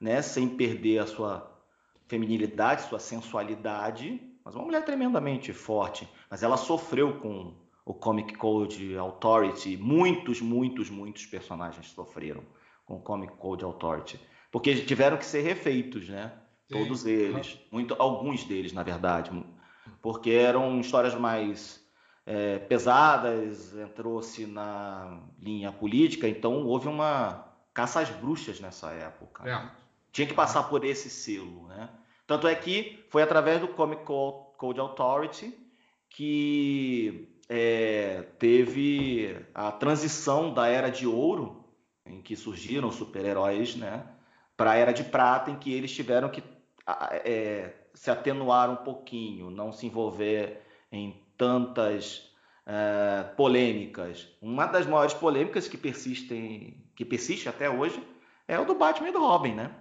né? 0.00 0.22
Sem 0.22 0.48
perder 0.48 1.00
a 1.00 1.06
sua 1.06 1.50
feminilidade, 2.08 2.82
sua 2.82 2.98
sensualidade, 2.98 4.20
mas 4.44 4.54
uma 4.54 4.64
mulher 4.64 4.84
tremendamente 4.84 5.52
forte. 5.52 6.08
Mas 6.30 6.42
ela 6.42 6.56
sofreu 6.56 7.18
com 7.20 7.54
o 7.84 7.92
Comic 7.92 8.34
Code 8.34 8.96
Authority. 8.96 9.76
Muitos, 9.76 10.40
muitos, 10.40 10.90
muitos 10.90 11.26
personagens 11.26 11.88
sofreram 11.88 12.42
com 12.84 12.96
o 12.96 13.00
Comic 13.00 13.36
Code 13.36 13.64
Authority, 13.64 14.20
porque 14.50 14.74
tiveram 14.76 15.16
que 15.16 15.24
ser 15.24 15.40
refeitos, 15.42 16.08
né? 16.08 16.32
Sim. 16.66 16.78
Todos 16.78 17.04
eles, 17.04 17.58
muito, 17.70 17.94
alguns 17.98 18.44
deles, 18.44 18.72
na 18.72 18.82
verdade, 18.82 19.30
porque 20.00 20.30
eram 20.30 20.80
histórias 20.80 21.14
mais 21.14 21.84
é, 22.26 22.58
pesadas, 22.58 23.74
entrou-se 23.76 24.46
na 24.46 25.22
linha 25.38 25.70
política, 25.72 26.28
então 26.28 26.64
houve 26.64 26.88
uma 26.88 27.52
caça 27.72 28.00
às 28.00 28.10
bruxas 28.10 28.60
nessa 28.60 28.90
época. 28.92 29.48
É. 29.48 29.70
Tinha 30.12 30.26
que 30.26 30.34
passar 30.34 30.64
por 30.64 30.84
esse 30.84 31.10
selo. 31.10 31.66
Né? 31.68 31.88
Tanto 32.26 32.46
é 32.46 32.54
que 32.54 33.04
foi 33.10 33.22
através 33.22 33.60
do 33.60 33.68
Comic 33.68 34.04
Code 34.04 34.80
Authority 34.80 35.52
que 36.08 37.33
é, 37.48 38.22
teve 38.38 39.36
a 39.54 39.70
transição 39.72 40.52
da 40.52 40.68
era 40.68 40.90
de 40.90 41.06
ouro, 41.06 41.64
em 42.06 42.20
que 42.20 42.36
surgiram 42.36 42.88
os 42.88 42.96
super-heróis, 42.96 43.76
né, 43.76 44.06
para 44.56 44.72
a 44.72 44.76
era 44.76 44.92
de 44.92 45.04
prata, 45.04 45.50
em 45.50 45.56
que 45.56 45.72
eles 45.72 45.92
tiveram 45.92 46.28
que 46.28 46.42
é, 47.24 47.72
se 47.94 48.10
atenuar 48.10 48.70
um 48.70 48.76
pouquinho, 48.76 49.50
não 49.50 49.72
se 49.72 49.86
envolver 49.86 50.62
em 50.92 51.20
tantas 51.36 52.30
uh, 52.66 53.34
polêmicas. 53.36 54.28
Uma 54.40 54.66
das 54.66 54.86
maiores 54.86 55.14
polêmicas 55.14 55.66
que 55.66 55.76
persistem, 55.76 56.84
que 56.94 57.04
persiste 57.04 57.48
até 57.48 57.68
hoje, 57.68 58.02
é 58.46 58.58
o 58.58 58.64
do 58.64 58.74
Batman 58.74 59.08
e 59.08 59.12
do 59.12 59.20
Robin, 59.20 59.54
né? 59.54 59.74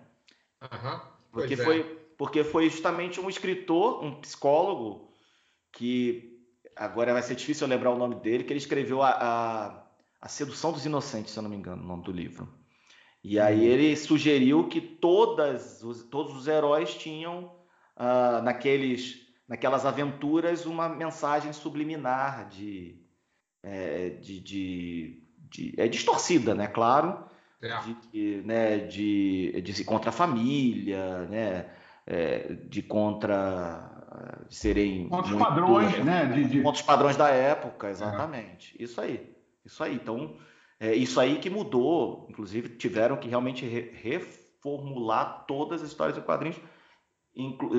Uhum, 0.61 0.99
porque, 1.31 1.53
é. 1.55 1.57
foi, 1.57 1.83
porque 2.17 2.43
foi 2.43 2.69
justamente 2.69 3.19
um 3.19 3.29
escritor, 3.29 4.03
um 4.03 4.21
psicólogo, 4.21 5.11
que 5.71 6.32
agora 6.75 7.13
vai 7.13 7.21
ser 7.21 7.35
difícil 7.35 7.65
eu 7.65 7.69
lembrar 7.69 7.91
o 7.91 7.97
nome 7.97 8.15
dele, 8.15 8.43
que 8.43 8.51
ele 8.51 8.59
escreveu 8.59 9.01
a, 9.01 9.09
a, 9.09 9.83
a 10.21 10.27
Sedução 10.27 10.71
dos 10.71 10.85
Inocentes, 10.85 11.33
se 11.33 11.39
eu 11.39 11.43
não 11.43 11.49
me 11.49 11.55
engano, 11.55 11.83
o 11.83 11.87
nome 11.87 12.03
do 12.03 12.11
livro. 12.11 12.47
E 13.23 13.39
aí 13.39 13.59
uhum. 13.59 13.73
ele 13.73 13.95
sugeriu 13.95 14.67
que 14.67 14.81
todas 14.81 15.81
os, 15.83 16.03
todos 16.03 16.35
os 16.35 16.47
heróis 16.47 16.93
tinham 16.95 17.55
uh, 17.95 18.41
naqueles 18.43 19.23
naquelas 19.47 19.85
aventuras 19.85 20.65
uma 20.65 20.89
mensagem 20.89 21.51
subliminar 21.53 22.47
de, 22.49 22.99
é, 23.61 24.09
de, 24.09 24.39
de, 24.39 25.23
de, 25.49 25.73
é 25.77 25.87
distorcida, 25.87 26.55
né? 26.55 26.67
Claro, 26.67 27.23
é. 27.61 27.69
de, 28.11 28.41
né, 28.45 28.77
de, 28.79 29.61
de 29.61 29.83
contra 29.83 30.09
a 30.09 30.13
família, 30.13 31.23
né? 31.27 31.69
É, 32.05 32.53
de 32.67 32.81
contra 32.81 33.92
de 34.47 34.55
serem 34.55 35.09
contra 35.09 35.33
os 35.33 35.39
padrões, 35.39 36.03
né? 36.03 36.25
De, 36.25 36.45
de... 36.45 36.61
Contra 36.61 36.81
os 36.81 36.85
padrões 36.85 37.17
da 37.17 37.29
época, 37.29 37.89
exatamente. 37.89 38.75
É. 38.79 38.83
Isso 38.83 39.01
aí, 39.01 39.35
isso 39.65 39.83
aí. 39.83 39.95
Então, 39.95 40.37
é 40.79 40.93
isso 40.93 41.19
aí 41.19 41.39
que 41.39 41.49
mudou. 41.49 42.27
Inclusive, 42.29 42.69
tiveram 42.69 43.17
que 43.17 43.27
realmente 43.27 43.65
re 43.65 43.91
reformular 44.01 45.45
todas 45.47 45.81
as 45.81 45.89
histórias 45.89 46.15
de 46.15 46.23
quadrinhos 46.23 46.59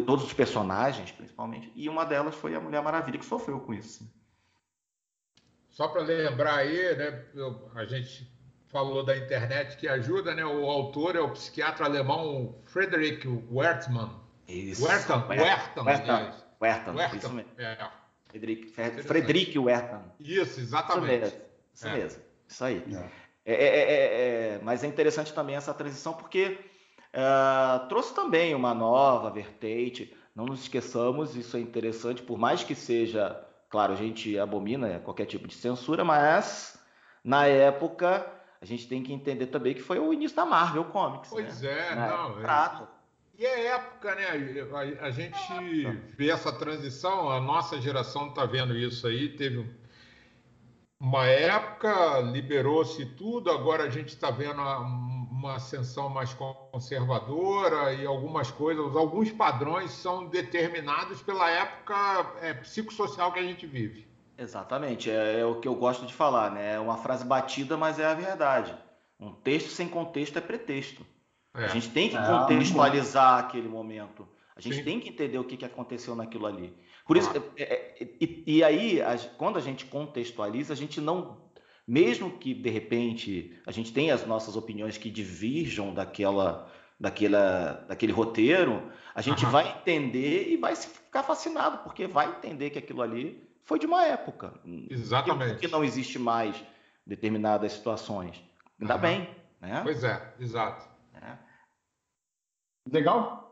todos 0.05 0.25
os 0.25 0.33
personagens, 0.33 1.13
principalmente, 1.13 1.71
e 1.77 1.89
uma 1.89 2.05
delas 2.05 2.35
foi 2.35 2.55
a 2.55 2.61
Mulher 2.61 2.83
Maravilha, 2.83 3.19
que 3.19 3.25
sofreu 3.25 3.61
com 3.61 3.73
isso. 3.73 4.05
Só 5.71 5.89
para 5.89 6.03
lembrar 6.03 6.57
aí, 6.57 6.97
né, 6.97 7.25
a 7.75 7.85
gente 7.85 8.29
falou 8.69 9.05
da 9.05 9.17
internet 9.17 9.77
que 9.77 9.87
ajuda, 9.87 10.35
né? 10.35 10.45
O 10.45 10.67
autor 10.67 11.15
é 11.15 11.21
o 11.21 11.31
psiquiatra 11.31 11.87
alemão 11.87 12.61
Friedrich 12.65 13.27
Wertmann. 13.51 14.24
Isso. 14.47 14.85
Wertham, 14.85 15.27
Wertham, 15.29 15.85
Wertham, 15.85 16.35
Wertham, 16.61 16.95
Wertham, 16.95 17.17
isso 17.19 17.33
mesmo. 17.33 17.51
É. 17.57 17.77
Wertham. 19.61 20.03
Isso, 20.21 20.61
exatamente. 20.61 21.27
Isso 21.27 21.33
mesmo, 21.33 21.43
isso, 21.75 21.87
é. 21.87 21.95
mesmo. 21.95 22.23
isso 22.49 22.65
aí. 22.65 22.85
É. 22.93 23.25
É, 23.47 23.55
é, 23.55 23.67
é. 23.67 24.55
é, 24.57 24.61
mas 24.63 24.83
é 24.83 24.87
interessante 24.87 25.33
também 25.33 25.55
essa 25.55 25.73
transição, 25.75 26.15
porque 26.15 26.59
Uh, 27.15 27.87
trouxe 27.89 28.13
também 28.13 28.55
uma 28.57 28.75
nova 28.75 29.31
vertente. 29.31 30.15
Não 30.35 30.47
nos 30.47 30.63
esqueçamos, 30.63 31.37
isso 31.37 31.57
é 31.57 31.61
interessante, 31.61 32.21
por 32.21 32.37
mais 32.37 32.65
que 32.65 32.75
seja, 32.75 33.41
claro, 33.71 33.93
a 33.93 33.97
gente 33.97 34.37
abomina 34.37 34.99
qualquer 34.99 35.27
tipo 35.27 35.47
de 35.47 35.55
censura, 35.55 36.05
mas 36.05 36.77
na 37.23 37.47
época 37.47 38.27
a 38.61 38.65
gente 38.65 38.89
tem 38.89 39.01
que 39.01 39.13
entender 39.13 39.47
também 39.47 39.75
que 39.75 39.81
foi 39.81 40.01
o 40.01 40.13
início 40.13 40.37
da 40.37 40.45
Marvel 40.45 40.87
Comics. 40.87 41.31
Pois 41.31 41.61
né? 41.61 41.93
é, 41.93 41.95
na 41.95 42.09
não. 42.09 42.41
É... 42.41 42.89
E 43.37 43.45
é 43.45 43.67
época, 43.67 44.15
né? 44.15 44.27
A, 44.73 45.07
a 45.07 45.11
gente 45.11 45.39
vê 46.17 46.31
essa 46.31 46.53
transição, 46.53 47.29
a 47.31 47.41
nossa 47.41 47.81
geração 47.81 48.29
está 48.29 48.47
vendo 48.47 48.77
isso 48.77 49.07
aí, 49.07 49.29
teve 49.31 49.69
uma 51.01 51.27
época, 51.27 52.21
liberou-se 52.21 53.05
tudo, 53.05 53.51
agora 53.51 53.85
a 53.85 53.91
gente 53.91 54.09
está 54.09 54.31
vendo 54.31 54.61
uma 54.61 55.57
ascensão 55.57 56.09
mais 56.09 56.33
conservadora 56.33 57.93
e 57.93 58.07
algumas 58.07 58.51
coisas, 58.51 58.97
alguns 58.97 59.31
padrões 59.31 59.91
são 59.91 60.27
determinados 60.27 61.21
pela 61.21 61.51
época 61.51 61.95
é, 62.41 62.55
psicossocial 62.55 63.33
que 63.33 63.41
a 63.41 63.43
gente 63.43 63.67
vive. 63.67 64.07
Exatamente, 64.39 65.11
é, 65.11 65.41
é, 65.41 65.45
o 65.45 65.61
que 65.61 65.69
eu 65.69 65.75
gosto 65.75 66.07
de 66.07 66.15
falar, 66.15 66.51
né? 66.51 66.75
É 66.75 66.81
uma 66.81 66.97
frase 66.97 67.25
batida, 67.25 67.77
mas 67.77 67.99
é 67.99 68.07
a 68.07 68.15
verdade. 68.15 68.75
Um 69.21 69.33
texto 69.33 69.69
sem 69.69 69.89
contexto 69.89 70.39
é 70.39 70.41
pretexto. 70.41 71.05
É. 71.55 71.65
A 71.65 71.69
gente 71.69 71.91
tem 71.91 72.09
que 72.09 72.17
é, 72.17 72.27
contextualizar 72.27 73.39
aquele 73.39 73.69
momento. 73.69 74.27
A 74.57 74.61
gente 74.61 74.77
Sim. 74.77 74.85
tem 74.85 75.01
que 75.01 75.09
entender 75.09 75.39
o 75.39 75.45
que, 75.45 75.57
que 75.57 75.65
aconteceu 75.65 76.15
naquilo 76.15 76.47
ali. 76.47 76.75
Por 77.07 77.17
isso, 77.17 77.31
é, 77.57 77.63
é, 77.63 78.09
e, 78.21 78.45
e, 78.47 78.65
aí, 78.65 79.03
a, 79.03 79.17
quando 79.37 79.59
a 79.59 79.61
gente 79.61 79.85
contextualiza, 79.85 80.73
a 80.73 80.77
gente 80.77 81.01
não. 81.01 81.43
Mesmo 81.87 82.39
que 82.39 82.55
de 82.55 82.71
repente 82.71 83.61
a 83.67 83.71
gente 83.71 83.93
tenha 83.93 84.15
as 84.15 84.27
nossas 84.27 84.57
opiniões 84.57 84.97
que 84.97 85.11
divirjam 85.11 85.93
daquela, 85.93 86.73
daquela, 86.99 87.85
daquele 87.87 88.13
roteiro, 88.13 88.91
a 89.15 89.21
gente 89.21 89.45
uhum. 89.45 89.51
vai 89.51 89.69
entender 89.69 90.49
e 90.49 90.57
vai 90.57 90.75
ficar 90.75 91.23
fascinado, 91.23 91.79
porque 91.79 92.07
vai 92.07 92.29
entender 92.29 92.71
que 92.71 92.79
aquilo 92.79 93.03
ali 93.03 93.47
foi 93.65 93.79
de 93.79 93.85
uma 93.85 94.03
época. 94.07 94.55
Exatamente. 94.89 95.59
Que 95.59 95.69
não 95.69 95.85
existe 95.85 96.19
mais 96.19 96.57
determinadas 97.07 97.73
situações. 97.73 98.43
Ainda 98.81 98.95
uhum. 98.95 99.01
bem. 99.01 99.29
Né? 99.61 99.81
Pois 99.85 100.03
é, 100.05 100.35
exato. 100.41 100.94
Legal? 102.91 103.45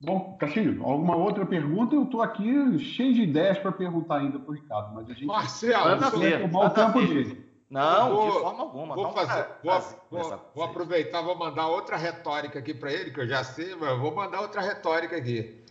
Bom, 0.00 0.36
Castilho, 0.38 0.84
alguma 0.84 1.16
outra 1.16 1.46
pergunta? 1.46 1.94
Eu 1.94 2.04
estou 2.04 2.20
aqui 2.20 2.78
cheio 2.78 3.14
de 3.14 3.22
ideias 3.22 3.58
para 3.58 3.72
perguntar 3.72 4.18
ainda 4.18 4.38
para 4.38 4.50
o 4.50 4.54
Ricardo, 4.54 4.94
mas 4.94 5.08
a 5.08 5.14
gente 5.14 5.24
Marcelo, 5.26 5.98
vai 5.98 6.40
tomar 6.40 6.66
o 6.66 6.70
tempo 6.70 7.00
dele. 7.00 7.46
Não, 7.70 8.14
vou, 8.14 8.30
de 8.30 8.38
forma 8.38 8.62
alguma. 8.62 8.94
Vou, 8.94 9.12
fazer, 9.12 9.46
vou, 9.64 9.80
vou, 10.10 10.50
vou 10.54 10.64
aproveitar, 10.64 11.22
vou 11.22 11.36
mandar 11.36 11.68
outra 11.68 11.96
retórica 11.96 12.58
aqui 12.58 12.74
para 12.74 12.92
ele, 12.92 13.10
que 13.10 13.20
eu 13.20 13.26
já 13.26 13.42
sei, 13.42 13.74
mas 13.74 13.98
vou 13.98 14.14
mandar 14.14 14.40
outra 14.40 14.60
retórica 14.60 15.16
aqui. 15.16 15.64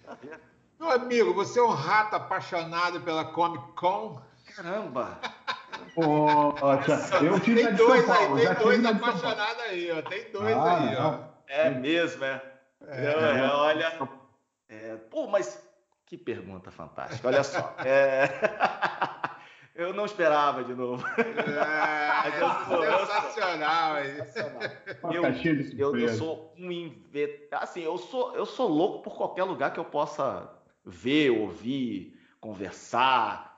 Meu 0.80 0.92
amigo, 0.92 1.34
você 1.34 1.60
é 1.60 1.64
um 1.64 1.70
rato 1.70 2.16
apaixonado 2.16 3.00
pela 3.02 3.26
Comic 3.26 3.64
Con? 3.74 4.20
Caramba! 4.56 5.20
Poxa, 5.94 7.24
eu 7.24 7.40
tive 7.40 7.66
tem 7.66 7.76
dois 7.76 8.10
aí, 8.10 8.46
tem 8.46 8.56
dois 8.56 8.86
apaixonados 8.86 9.64
aí, 9.64 9.92
ó. 9.92 10.02
Tem 10.02 10.32
dois 10.32 10.56
ah, 10.56 10.78
aí, 10.78 10.96
ó. 10.98 11.20
É 11.48 11.70
mesmo, 11.70 12.24
é. 12.26 12.55
É, 12.88 13.40
é, 13.40 13.48
olha. 13.48 14.10
É, 14.68 14.96
pô, 15.10 15.28
mas 15.28 15.62
que 16.06 16.18
pergunta 16.18 16.72
fantástica. 16.72 17.28
Olha 17.28 17.44
só. 17.44 17.76
É... 17.86 18.30
eu 19.76 19.94
não 19.94 20.06
esperava 20.06 20.64
de 20.64 20.74
novo. 20.74 21.06
É, 21.18 22.42
eu 22.42 23.06
sensacional 23.06 23.96
aí. 23.96 24.18
Eu, 25.78 25.98
eu, 25.98 26.10
sou 26.10 26.54
um 26.58 26.72
invet... 26.72 27.48
assim, 27.52 27.82
eu 27.82 27.98
sou 27.98 28.36
eu 28.36 28.46
sou 28.46 28.68
louco 28.70 29.04
por 29.04 29.18
qualquer 29.18 29.44
lugar 29.44 29.74
que 29.74 29.80
eu 29.80 29.86
possa 29.86 30.50
ver, 30.84 31.32
ouvir, 31.32 32.18
conversar 32.40 33.56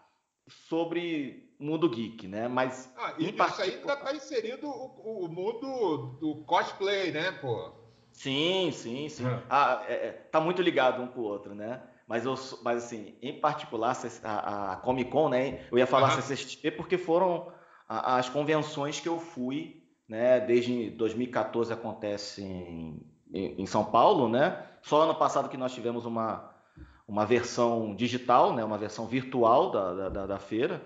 sobre 0.47 1.53
mundo 1.59 1.89
geek, 1.89 2.27
né? 2.27 2.47
Mas 2.47 2.91
ah, 2.97 3.13
e 3.17 3.29
isso 3.29 3.61
aí 3.61 3.75
ainda 3.75 3.93
está 3.93 4.13
inserido 4.13 4.67
o, 4.67 5.25
o 5.25 5.27
mundo 5.27 6.17
do 6.19 6.43
cosplay, 6.45 7.11
né, 7.11 7.31
pô? 7.33 7.86
Sim, 8.17 8.71
sim, 8.71 9.07
sim. 9.09 9.27
É. 9.27 9.43
Ah, 9.47 9.83
é, 9.87 9.93
é, 9.93 10.11
tá 10.31 10.41
muito 10.41 10.59
ligado 10.59 11.03
um 11.03 11.07
com 11.07 11.19
o 11.19 11.23
outro, 11.23 11.53
né? 11.53 11.83
Mas, 12.07 12.25
eu, 12.25 12.33
mas 12.63 12.85
assim, 12.85 13.15
em 13.21 13.39
particular, 13.39 13.95
a, 14.23 14.71
a 14.71 14.75
Comic 14.77 15.11
Con, 15.11 15.29
né? 15.29 15.67
Eu 15.71 15.77
ia 15.77 15.85
falar 15.85 16.15
uhum. 16.15 16.21
CCXP 16.21 16.71
porque 16.71 16.97
foram 16.97 17.51
as 17.87 18.27
convenções 18.27 18.99
que 18.99 19.07
eu 19.07 19.19
fui, 19.19 19.83
né? 20.09 20.39
Desde 20.39 20.89
2014 20.89 21.71
acontece 21.71 22.41
em, 22.41 22.99
em, 23.31 23.65
São 23.67 23.85
Paulo, 23.85 24.27
né? 24.27 24.65
Só 24.81 25.03
ano 25.03 25.13
passado 25.13 25.47
que 25.47 25.57
nós 25.57 25.71
tivemos 25.71 26.03
uma, 26.07 26.55
uma 27.07 27.23
versão 27.23 27.95
digital, 27.95 28.51
né? 28.51 28.63
Uma 28.63 28.79
versão 28.79 29.05
virtual 29.05 29.69
da, 29.69 30.09
da, 30.09 30.25
da 30.25 30.39
feira, 30.39 30.81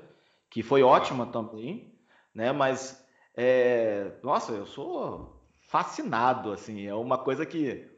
que 0.49 0.61
foi 0.61 0.83
ótima 0.83 1.25
também, 1.25 1.97
né? 2.35 2.51
Mas, 2.51 3.01
é, 3.37 4.11
nossa, 4.21 4.51
eu 4.51 4.65
sou 4.65 5.40
fascinado, 5.71 6.51
assim, 6.51 6.85
é 6.85 6.93
uma 6.93 7.17
coisa 7.17 7.45
que 7.45 7.89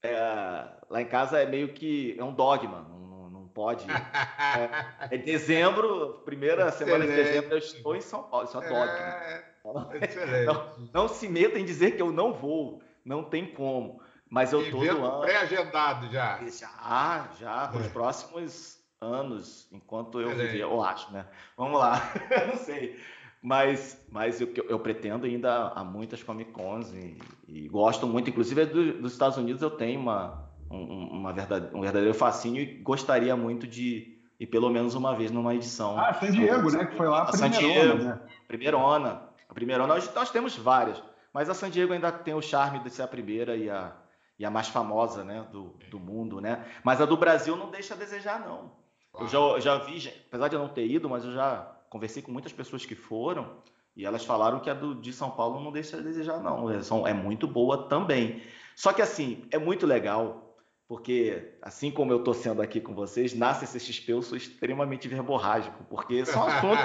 é, 0.00 0.68
lá 0.88 1.02
em 1.02 1.06
casa 1.06 1.40
é 1.40 1.44
meio 1.44 1.74
que 1.74 2.14
é 2.16 2.22
um 2.22 2.32
dogma, 2.32 2.86
não, 2.88 3.28
não 3.28 3.48
pode. 3.48 3.84
É, 4.56 5.16
é 5.16 5.18
dezembro, 5.18 6.22
primeira 6.24 6.68
excelente. 6.68 6.78
semana 6.78 7.06
de 7.06 7.14
dezembro 7.14 7.50
eu 7.52 7.58
estou 7.58 7.96
em 7.96 8.00
São 8.00 8.22
Paulo, 8.22 8.46
isso 8.46 8.56
é 8.56 8.68
dogma. 8.68 9.96
É, 10.00 10.44
não, 10.44 10.72
não, 10.94 11.08
se 11.08 11.28
meta 11.28 11.58
em 11.58 11.64
dizer 11.64 11.96
que 11.96 12.00
eu 12.00 12.12
não 12.12 12.32
vou, 12.32 12.80
não 13.04 13.24
tem 13.24 13.44
como. 13.44 14.00
Mas 14.30 14.52
eu 14.52 14.62
estou 14.62 14.82
ano 14.82 15.20
pré-agendado 15.20 16.08
já. 16.10 16.38
Já, 16.48 17.28
já, 17.38 17.68
para 17.68 17.80
os 17.80 17.88
próximos 17.88 18.78
anos, 19.00 19.68
enquanto 19.72 20.20
eu 20.20 20.30
viver, 20.30 20.60
eu 20.60 20.82
acho, 20.82 21.12
né? 21.12 21.26
Vamos 21.56 21.78
lá, 21.78 22.00
não 22.48 22.56
sei. 22.56 22.98
Mas, 23.46 24.04
mas 24.10 24.40
eu, 24.40 24.52
eu 24.68 24.76
pretendo 24.80 25.24
ainda 25.24 25.68
a 25.68 25.84
muitas 25.84 26.20
Comic 26.20 26.50
Cons 26.50 26.92
e, 26.92 27.16
e 27.46 27.68
gosto 27.68 28.04
muito. 28.04 28.28
Inclusive, 28.28 28.66
do, 28.66 28.94
dos 28.94 29.12
Estados 29.12 29.38
Unidos 29.38 29.62
eu 29.62 29.70
tenho 29.70 30.00
uma, 30.00 30.50
um, 30.68 31.10
uma 31.12 31.32
verdade, 31.32 31.68
um 31.72 31.80
verdadeiro 31.80 32.12
fascínio 32.12 32.60
e 32.60 32.82
gostaria 32.82 33.36
muito 33.36 33.64
de 33.64 34.18
ir 34.40 34.46
pelo 34.48 34.68
menos 34.68 34.96
uma 34.96 35.14
vez 35.14 35.30
numa 35.30 35.54
edição. 35.54 35.96
Ah, 35.96 36.12
San 36.12 36.32
Diego, 36.32 36.72
né? 36.72 36.86
Que 36.86 36.96
foi 36.96 37.06
lá 37.06 37.22
a 37.22 37.32
San 37.32 37.48
Diego, 37.50 38.02
né? 38.02 38.20
Primeirona. 38.48 39.22
A 39.48 39.54
primeirona, 39.54 39.94
nós, 39.94 40.12
nós 40.12 40.28
temos 40.28 40.56
várias, 40.56 41.00
mas 41.32 41.48
a 41.48 41.54
San 41.54 41.70
Diego 41.70 41.92
ainda 41.92 42.10
tem 42.10 42.34
o 42.34 42.42
charme 42.42 42.80
de 42.80 42.90
ser 42.90 43.02
a 43.02 43.06
primeira 43.06 43.54
e 43.56 43.70
a, 43.70 43.92
e 44.40 44.44
a 44.44 44.50
mais 44.50 44.66
famosa 44.66 45.22
né, 45.22 45.46
do, 45.52 45.78
do 45.88 46.00
mundo, 46.00 46.40
né? 46.40 46.64
Mas 46.82 47.00
a 47.00 47.04
do 47.04 47.16
Brasil 47.16 47.56
não 47.56 47.70
deixa 47.70 47.94
a 47.94 47.96
desejar, 47.96 48.40
não. 48.40 48.72
Eu 49.20 49.28
já, 49.28 49.60
já 49.60 49.78
vi, 49.78 50.12
apesar 50.26 50.48
de 50.48 50.56
eu 50.56 50.60
não 50.60 50.68
ter 50.68 50.84
ido, 50.84 51.08
mas 51.08 51.24
eu 51.24 51.32
já 51.32 51.75
conversei 51.90 52.22
com 52.22 52.32
muitas 52.32 52.52
pessoas 52.52 52.84
que 52.84 52.94
foram 52.94 53.62
e 53.96 54.04
elas 54.04 54.24
falaram 54.24 54.60
que 54.60 54.68
a 54.68 54.74
do, 54.74 54.94
de 54.94 55.12
São 55.12 55.30
Paulo 55.30 55.58
não 55.58 55.72
deixa 55.72 55.96
a 55.96 56.00
desejar, 56.00 56.38
não. 56.40 56.70
É, 56.70 56.78
é 57.10 57.14
muito 57.14 57.46
boa 57.46 57.88
também. 57.88 58.42
Só 58.74 58.92
que, 58.92 59.00
assim, 59.00 59.46
é 59.50 59.58
muito 59.58 59.86
legal, 59.86 60.54
porque, 60.86 61.56
assim 61.62 61.90
como 61.90 62.12
eu 62.12 62.18
estou 62.18 62.34
sendo 62.34 62.60
aqui 62.60 62.78
com 62.78 62.94
vocês, 62.94 63.34
na 63.34 63.54
CCXP 63.54 64.12
eu 64.12 64.20
sou 64.20 64.36
extremamente 64.36 65.08
verborrágico, 65.08 65.82
porque 65.84 66.26
são 66.26 66.44
assuntos 66.46 66.84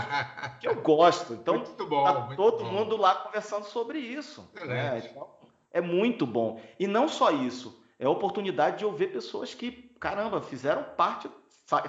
que 0.61 0.67
eu 0.69 0.81
gosto. 0.81 1.33
Então, 1.33 1.57
muito 1.57 1.85
bom, 1.85 2.03
tá 2.05 2.13
muito 2.21 2.37
todo 2.37 2.63
bom. 2.63 2.71
mundo 2.71 2.95
lá 2.95 3.15
conversando 3.15 3.65
sobre 3.65 3.99
isso. 3.99 4.49
Né? 4.65 5.03
Então, 5.05 5.27
é 5.73 5.81
muito 5.81 6.25
bom. 6.25 6.61
E 6.79 6.87
não 6.87 7.09
só 7.09 7.29
isso, 7.29 7.83
é 7.99 8.05
a 8.05 8.09
oportunidade 8.09 8.77
de 8.77 8.85
eu 8.85 8.91
ver 8.93 9.07
pessoas 9.07 9.53
que, 9.53 9.71
caramba, 9.99 10.41
fizeram 10.41 10.83
parte, 10.95 11.29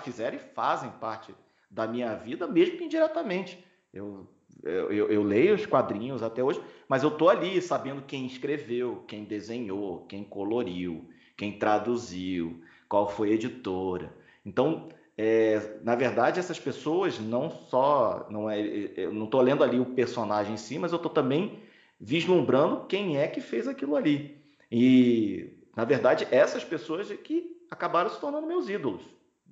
fizeram 0.01 0.37
e 0.37 0.41
fazem 0.41 0.91
parte 0.91 1.33
da 1.73 1.87
minha 1.87 2.15
vida, 2.15 2.47
mesmo 2.47 2.77
que 2.77 2.85
indiretamente. 2.85 3.59
Eu, 3.93 4.27
eu, 4.63 5.11
eu, 5.11 5.23
leio 5.23 5.55
os 5.55 5.65
quadrinhos 5.65 6.23
até 6.23 6.45
hoje, 6.45 6.61
mas 6.87 7.03
eu 7.03 7.11
tô 7.11 7.31
ali 7.31 7.61
sabendo 7.63 8.03
quem 8.03 8.27
escreveu, 8.27 9.03
quem 9.09 9.25
desenhou, 9.25 10.05
quem 10.07 10.23
coloriu, 10.23 11.09
quem 11.37 11.59
traduziu, 11.59 12.63
qual 12.89 13.09
foi 13.09 13.31
a 13.31 13.35
editora. 13.35 14.15
Então, 14.45 14.91
é, 15.17 15.79
na 15.83 15.95
verdade, 15.95 16.39
essas 16.39 16.61
pessoas 16.61 17.19
não 17.19 17.51
só. 17.51 18.27
Não 18.31 18.51
é, 18.51 18.61
eu 18.97 19.13
não 19.13 19.25
estou 19.25 19.41
lendo 19.41 19.65
ali 19.65 19.81
o 19.81 19.87
personagem 19.87 20.55
em 20.55 20.59
si, 20.59 20.79
mas 20.79 20.93
eu 20.93 20.97
estou 20.97 21.11
também 21.11 21.59
vislumbrando 21.99 22.85
quem 22.87 23.19
é 23.19 23.27
que 23.27 23.41
fez 23.41 23.67
aquilo 23.67 23.97
ali. 23.97 24.37
E, 24.71 25.55
na 25.75 25.85
verdade, 25.85 26.27
essas 26.31 26.65
pessoas 26.65 27.11
é 27.11 27.17
que 27.17 27.57
acabaram 27.71 28.11
se 28.11 28.21
tornando 28.21 28.47
meus 28.47 28.69
ídolos. 28.69 29.03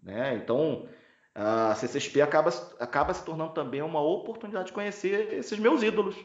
Né? 0.03 0.35
Então, 0.43 0.87
a 1.35 1.75
CCXP 1.75 2.21
acaba, 2.23 2.51
acaba 2.79 3.15
se 3.15 3.25
tornando 3.25 3.53
também 3.53 3.83
uma 3.83 4.01
oportunidade 4.01 4.67
de 4.67 4.73
conhecer 4.73 5.33
esses 5.33 5.59
meus 5.59 5.83
ídolos. 5.83 6.17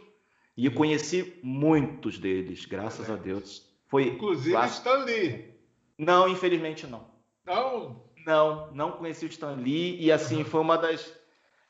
E 0.57 0.69
conheci 0.69 1.37
muitos 1.43 2.17
deles, 2.17 2.65
graças 2.65 3.09
é. 3.09 3.13
a 3.13 3.15
Deus. 3.15 3.69
Foi 3.87 4.07
Inclusive. 4.07 4.55
Stan 4.67 5.03
Lee. 5.03 5.53
Não, 5.97 6.27
infelizmente 6.27 6.87
não. 6.87 7.07
Não? 7.45 8.03
Não, 8.25 8.71
não 8.73 8.91
conheci 8.93 9.25
o 9.25 9.29
Stan 9.29 9.51
Lee. 9.51 10.01
E 10.01 10.11
assim, 10.11 10.43
foi 10.43 10.61
uma 10.61 10.77
das. 10.77 11.13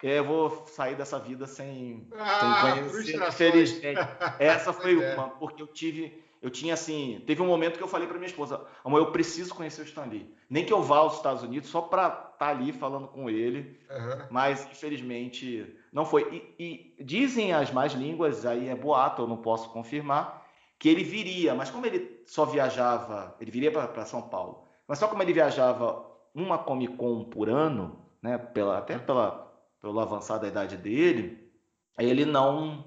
É, 0.03 0.19
eu 0.19 0.23
vou 0.23 0.67
sair 0.67 0.95
dessa 0.95 1.17
vida 1.17 1.47
sem, 1.47 2.07
ah, 2.15 2.61
sem 2.61 2.83
conhecer. 2.83 3.27
Infelizmente. 3.27 3.99
Essa 4.37 4.71
foi 4.71 5.03
é. 5.03 5.15
uma, 5.15 5.29
porque 5.29 5.63
eu 5.63 5.67
tive 5.67 6.23
eu 6.41 6.49
tinha 6.49 6.73
assim, 6.73 7.21
teve 7.25 7.41
um 7.41 7.47
momento 7.47 7.77
que 7.77 7.83
eu 7.83 7.87
falei 7.87 8.07
para 8.07 8.17
minha 8.17 8.29
esposa, 8.29 8.65
amor, 8.83 8.99
eu 8.99 9.11
preciso 9.11 9.53
conhecer 9.55 9.81
o 9.81 9.85
Stan 9.85 10.05
Lee. 10.05 10.31
Nem 10.49 10.65
que 10.65 10.73
eu 10.73 10.81
vá 10.81 10.97
aos 10.97 11.15
Estados 11.15 11.43
Unidos 11.43 11.69
só 11.69 11.81
para 11.81 12.07
estar 12.07 12.31
tá 12.37 12.47
ali 12.49 12.71
falando 12.71 13.07
com 13.07 13.29
ele, 13.29 13.79
uhum. 13.89 14.27
mas 14.29 14.65
infelizmente 14.71 15.75
não 15.91 16.05
foi. 16.05 16.53
E, 16.59 16.95
e, 16.99 17.03
dizem 17.03 17.53
as 17.53 17.71
mais 17.71 17.93
línguas, 17.93 18.45
aí 18.45 18.69
é 18.69 18.75
boato, 18.75 19.23
eu 19.23 19.27
não 19.27 19.37
posso 19.37 19.69
confirmar, 19.69 20.45
que 20.77 20.89
ele 20.89 21.03
viria, 21.03 21.55
mas 21.55 21.69
como 21.69 21.85
ele 21.85 22.21
só 22.25 22.45
viajava, 22.45 23.35
ele 23.39 23.49
viria 23.49 23.71
para 23.71 24.05
São 24.05 24.21
Paulo, 24.21 24.65
mas 24.87 24.99
só 24.99 25.07
como 25.07 25.23
ele 25.23 25.33
viajava 25.33 26.05
uma 26.33 26.57
Comic 26.57 26.95
Con 26.95 27.23
por 27.23 27.49
ano, 27.49 27.99
né, 28.21 28.37
pela, 28.37 28.77
até 28.77 28.99
pela, 28.99 29.51
pela 29.81 30.03
avançada 30.03 30.47
idade 30.47 30.77
dele, 30.77 31.49
ele 31.97 32.25
não 32.25 32.83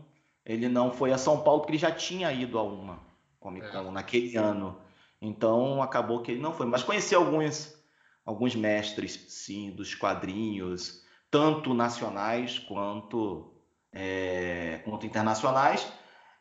ele 0.49 0.67
não 0.67 0.91
foi 0.91 1.13
a 1.13 1.19
São 1.19 1.43
Paulo 1.43 1.61
porque 1.61 1.73
ele 1.73 1.79
já 1.79 1.93
tinha 1.93 2.33
ido 2.33 2.59
a 2.59 2.63
uma. 2.63 2.99
Comic 3.41 3.67
é. 3.67 3.71
Con 3.71 3.89
é. 3.89 3.91
naquele 3.91 4.37
ano. 4.37 4.81
Então 5.21 5.83
acabou 5.83 6.23
que 6.23 6.33
ele 6.33 6.41
não 6.41 6.53
foi. 6.53 6.67
Mas 6.67 6.83
conheci 6.83 7.15
alguns, 7.15 7.75
alguns 8.25 8.55
mestres, 8.55 9.27
sim, 9.29 9.71
dos 9.71 9.95
quadrinhos. 9.95 11.07
tanto 11.31 11.75
nacionais 11.75 12.59
quanto, 12.59 13.53
é, 13.93 14.81
quanto 14.85 15.07
internacionais. 15.07 15.87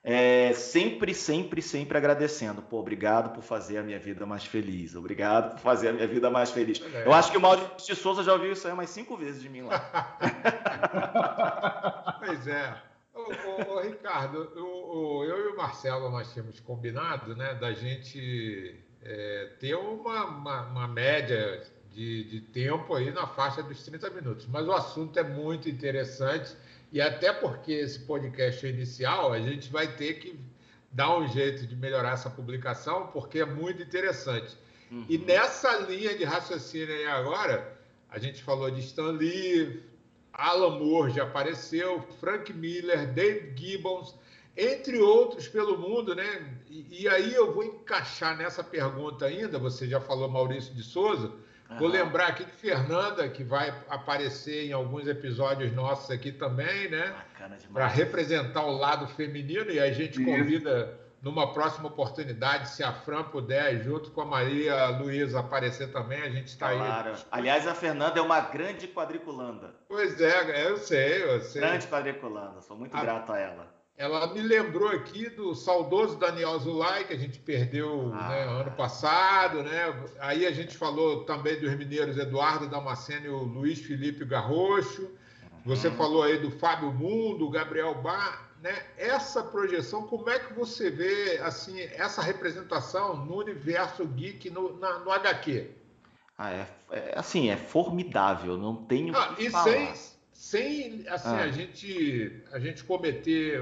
É, 0.04 0.54
sempre, 0.54 1.14
sempre, 1.14 1.62
sempre 1.62 1.98
agradecendo. 1.98 2.62
Pô, 2.62 2.80
obrigado 2.80 3.34
por 3.34 3.44
fazer 3.44 3.80
a 3.80 3.84
minha 3.84 4.00
vida 4.00 4.26
mais 4.26 4.46
feliz. 4.46 4.96
Obrigado 4.96 5.56
por 5.56 5.60
fazer 5.60 5.90
a 5.90 5.94
minha 5.94 6.08
vida 6.08 6.30
mais 6.30 6.50
feliz. 6.50 6.82
É. 6.94 7.06
Eu 7.06 7.14
acho 7.14 7.30
que 7.30 7.38
o 7.38 7.42
Maurício 7.42 7.94
de 7.94 7.96
Souza 7.96 8.24
já 8.24 8.32
ouviu 8.32 8.54
isso 8.54 8.66
aí 8.66 8.74
umas 8.74 8.90
cinco 8.90 9.18
vezes 9.18 9.42
de 9.42 9.50
mim 9.50 9.64
lá. 9.64 10.18
pois 12.26 12.48
é. 12.48 12.74
Ô, 13.28 13.74
ô, 13.74 13.82
Ricardo, 13.82 14.52
eu, 14.56 15.24
eu, 15.26 15.50
e 15.50 15.54
o 15.54 15.58
Marcelo 15.58 16.10
nós 16.10 16.32
tínhamos 16.32 16.60
combinado 16.60 17.36
né, 17.36 17.54
da 17.56 17.74
gente 17.74 18.76
é, 19.02 19.52
ter 19.60 19.76
uma, 19.76 20.26
uma, 20.26 20.62
uma 20.68 20.88
média 20.88 21.64
de, 21.92 22.24
de 22.26 22.42
tempo 22.42 22.94
aí 22.94 23.12
na 23.12 23.26
faixa 23.28 23.64
dos 23.64 23.84
30 23.84 24.10
minutos. 24.12 24.46
Mas 24.48 24.68
o 24.68 24.72
assunto 24.72 25.18
é 25.18 25.24
muito 25.24 25.70
interessante 25.70 26.56
e 26.92 27.02
até 27.02 27.34
porque 27.34 27.74
esse 27.74 28.00
podcast 28.00 28.66
é 28.66 28.70
inicial, 28.70 29.34
a 29.34 29.40
gente 29.40 29.70
vai 29.72 29.96
ter 29.96 30.16
que 30.16 30.40
dar 30.92 31.18
um 31.18 31.28
jeito 31.28 31.68
de 31.68 31.76
melhorar 31.76 32.14
essa 32.14 32.30
publicação, 32.30 33.08
porque 33.08 33.40
é 33.40 33.46
muito 33.46 33.82
interessante. 33.82 34.56
Uhum. 34.90 35.06
E 35.10 35.18
nessa 35.18 35.78
linha 35.80 36.18
de 36.18 36.24
raciocínio 36.24 36.94
aí 36.94 37.06
agora, 37.06 37.78
a 38.10 38.18
gente 38.20 38.42
falou 38.42 38.72
de 38.72 38.80
Stan 38.80 39.12
Lee, 39.12 39.84
Alan 40.38 40.80
Moore 40.80 41.12
já 41.12 41.24
apareceu, 41.24 42.08
Frank 42.20 42.54
Miller, 42.54 43.12
Dave 43.14 43.54
Gibbons, 43.56 44.16
entre 44.56 45.00
outros 45.00 45.48
pelo 45.48 45.78
mundo, 45.78 46.16
né? 46.16 46.58
E, 46.70 47.04
e 47.04 47.10
aí 47.10 47.34
eu 47.34 47.54
vou 47.54 47.64
encaixar 47.64 48.38
nessa 48.38 48.64
pergunta 48.64 49.26
ainda, 49.26 49.58
você 49.58 49.88
já 49.88 50.00
falou 50.00 50.30
Maurício 50.30 50.74
de 50.74 50.84
Souza, 50.84 51.34
Uhum. 51.70 51.78
Vou 51.80 51.88
lembrar 51.88 52.28
aqui 52.28 52.46
de 52.46 52.52
Fernanda, 52.52 53.28
que 53.28 53.44
vai 53.44 53.74
aparecer 53.90 54.68
em 54.68 54.72
alguns 54.72 55.08
episódios 55.08 55.74
nossos 55.74 56.10
aqui 56.10 56.32
também, 56.32 56.90
né? 56.90 57.14
Para 57.74 57.88
representar 57.88 58.66
o 58.66 58.78
lado 58.78 59.08
feminino 59.08 59.70
e 59.70 59.80
a 59.80 59.92
gente 59.92 60.24
convida 60.24 60.98
numa 61.22 61.52
próxima 61.54 61.88
oportunidade, 61.88 62.70
se 62.70 62.84
a 62.84 62.94
Fran 62.94 63.24
puder, 63.24 63.84
junto 63.84 64.12
com 64.12 64.22
a 64.22 64.26
Maria 64.26 64.90
Luísa 64.90 65.40
aparecer 65.40 65.92
também, 65.92 66.22
a 66.22 66.30
gente 66.30 66.48
está 66.48 66.72
claro. 66.72 67.10
aí. 67.10 67.16
Aliás, 67.32 67.68
a 67.68 67.74
Fernanda 67.74 68.20
é 68.20 68.22
uma 68.22 68.40
grande 68.40 68.88
quadriculanda. 68.88 69.74
Pois 69.88 70.22
é, 70.22 70.70
eu 70.70 70.78
sei, 70.78 71.24
eu 71.24 71.42
sei. 71.42 71.62
Grande 71.62 71.88
quadriculanda, 71.88 72.62
sou 72.62 72.78
muito 72.78 72.96
a... 72.96 73.02
grato 73.02 73.32
a 73.32 73.40
ela. 73.40 73.78
Ela 73.98 74.32
me 74.32 74.44
lembrou 74.44 74.90
aqui 74.90 75.28
do 75.28 75.56
saudoso 75.56 76.20
Daniel 76.20 76.60
Zulay, 76.60 77.06
que 77.06 77.14
a 77.14 77.18
gente 77.18 77.40
perdeu 77.40 78.12
ah. 78.14 78.30
né, 78.30 78.44
ano 78.44 78.72
passado, 78.72 79.64
né? 79.64 80.08
Aí 80.20 80.46
a 80.46 80.52
gente 80.52 80.78
falou 80.78 81.24
também 81.24 81.60
dos 81.60 81.74
mineiros 81.74 82.16
Eduardo 82.16 82.70
Damasceno 82.70 83.26
e 83.26 83.30
o 83.30 83.38
Luiz 83.38 83.80
Felipe 83.82 84.24
Garrocho. 84.24 85.10
Você 85.66 85.88
uhum. 85.88 85.96
falou 85.96 86.22
aí 86.22 86.38
do 86.38 86.52
Fábio 86.52 86.94
Mundo, 86.94 87.50
Gabriel 87.50 87.96
Bar, 87.96 88.47
né? 88.62 88.86
Essa 88.98 89.44
projeção, 89.44 90.08
como 90.08 90.30
é 90.30 90.40
que 90.40 90.54
você 90.54 90.90
vê 90.90 91.38
assim 91.40 91.80
essa 91.80 92.22
representação 92.22 93.26
no 93.26 93.38
universo 93.38 94.06
geek 94.06 94.50
no, 94.50 94.78
na, 94.78 95.00
no 95.00 95.12
HQ? 95.12 95.72
Ah, 96.38 96.52
é, 96.52 96.68
é, 96.92 97.14
assim, 97.16 97.50
é 97.50 97.58
formidável, 97.58 98.58
não 98.58 98.76
tenho 98.76 99.16
ah, 99.16 99.34
que 99.36 99.46
e 99.46 99.50
falar. 99.50 99.64
Sem, 99.64 99.96
sem 100.34 101.08
assim, 101.08 101.30
ah. 101.30 101.44
a, 101.44 101.52
gente, 101.52 102.44
a 102.52 102.60
gente 102.60 102.84
cometer 102.84 103.60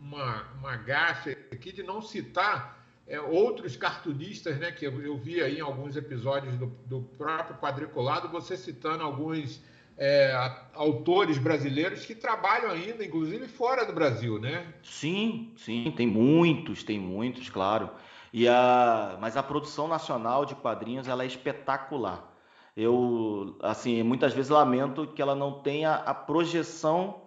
uma, 0.00 0.42
uma 0.58 0.76
gafe 0.76 1.36
aqui 1.52 1.70
de 1.70 1.82
não 1.82 2.00
citar 2.00 2.78
é, 3.06 3.20
outros 3.20 3.76
cartunistas, 3.76 4.58
né, 4.58 4.70
que 4.70 4.86
eu, 4.86 5.02
eu, 5.02 5.16
vi 5.16 5.42
aí 5.42 5.58
em 5.58 5.62
alguns 5.62 5.96
episódios 5.96 6.56
do, 6.56 6.66
do 6.86 7.02
próprio 7.16 7.56
quadriculado, 7.56 8.28
você 8.28 8.56
citando 8.56 9.02
alguns 9.02 9.60
é, 9.98 10.32
autores 10.74 11.36
brasileiros 11.38 12.06
que 12.06 12.14
trabalham 12.14 12.70
ainda, 12.70 13.04
inclusive 13.04 13.48
fora 13.48 13.84
do 13.84 13.92
Brasil, 13.92 14.38
né? 14.38 14.72
Sim, 14.82 15.52
sim, 15.56 15.92
tem 15.96 16.06
muitos, 16.06 16.82
tem 16.82 16.98
muitos, 16.98 17.50
claro. 17.50 17.90
E 18.32 18.46
a, 18.46 19.18
mas 19.20 19.36
a 19.36 19.42
produção 19.42 19.88
nacional 19.88 20.44
de 20.44 20.54
quadrinhos 20.54 21.08
ela 21.08 21.24
é 21.24 21.26
espetacular 21.26 22.38
eu 22.78 23.56
assim 23.60 24.04
muitas 24.04 24.32
vezes 24.32 24.50
lamento 24.50 25.08
que 25.08 25.20
ela 25.20 25.34
não 25.34 25.60
tenha 25.62 25.94
a 25.94 26.14
projeção 26.14 27.22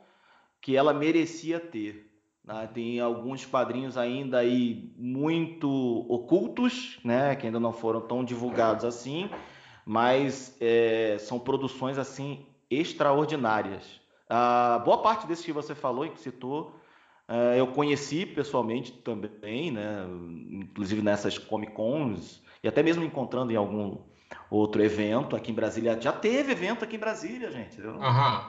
que 0.61 0.77
ela 0.77 0.93
merecia 0.93 1.59
ter. 1.59 2.09
Né? 2.41 2.69
Tem 2.73 3.01
alguns 3.01 3.45
quadrinhos 3.45 3.97
ainda 3.97 4.37
aí 4.37 4.93
muito 4.95 6.05
ocultos, 6.07 6.99
né? 7.03 7.35
que 7.35 7.45
ainda 7.47 7.59
não 7.59 7.73
foram 7.73 7.99
tão 7.99 8.23
divulgados 8.23 8.85
assim, 8.85 9.29
mas 9.85 10.55
é, 10.61 11.17
são 11.19 11.37
produções 11.37 11.97
assim 11.97 12.45
extraordinárias. 12.71 13.99
A 14.29 14.79
boa 14.85 14.99
parte 14.99 15.27
desses 15.27 15.45
que 15.45 15.51
você 15.51 15.75
falou 15.75 16.05
e 16.05 16.09
que 16.09 16.19
citou, 16.19 16.79
é, 17.27 17.59
eu 17.59 17.67
conheci 17.67 18.25
pessoalmente 18.25 18.91
também, 18.91 19.71
né? 19.71 20.05
inclusive 20.49 21.01
nessas 21.01 21.37
Comic 21.37 21.73
Cons, 21.73 22.41
e 22.63 22.67
até 22.67 22.81
mesmo 22.81 23.03
encontrando 23.03 23.51
em 23.51 23.55
algum 23.55 23.97
outro 24.49 24.81
evento 24.81 25.35
aqui 25.35 25.51
em 25.51 25.55
Brasília. 25.55 25.99
Já 25.99 26.13
teve 26.13 26.53
evento 26.53 26.85
aqui 26.85 26.95
em 26.95 26.99
Brasília, 26.99 27.51
gente. 27.51 27.79
Eu, 27.79 27.99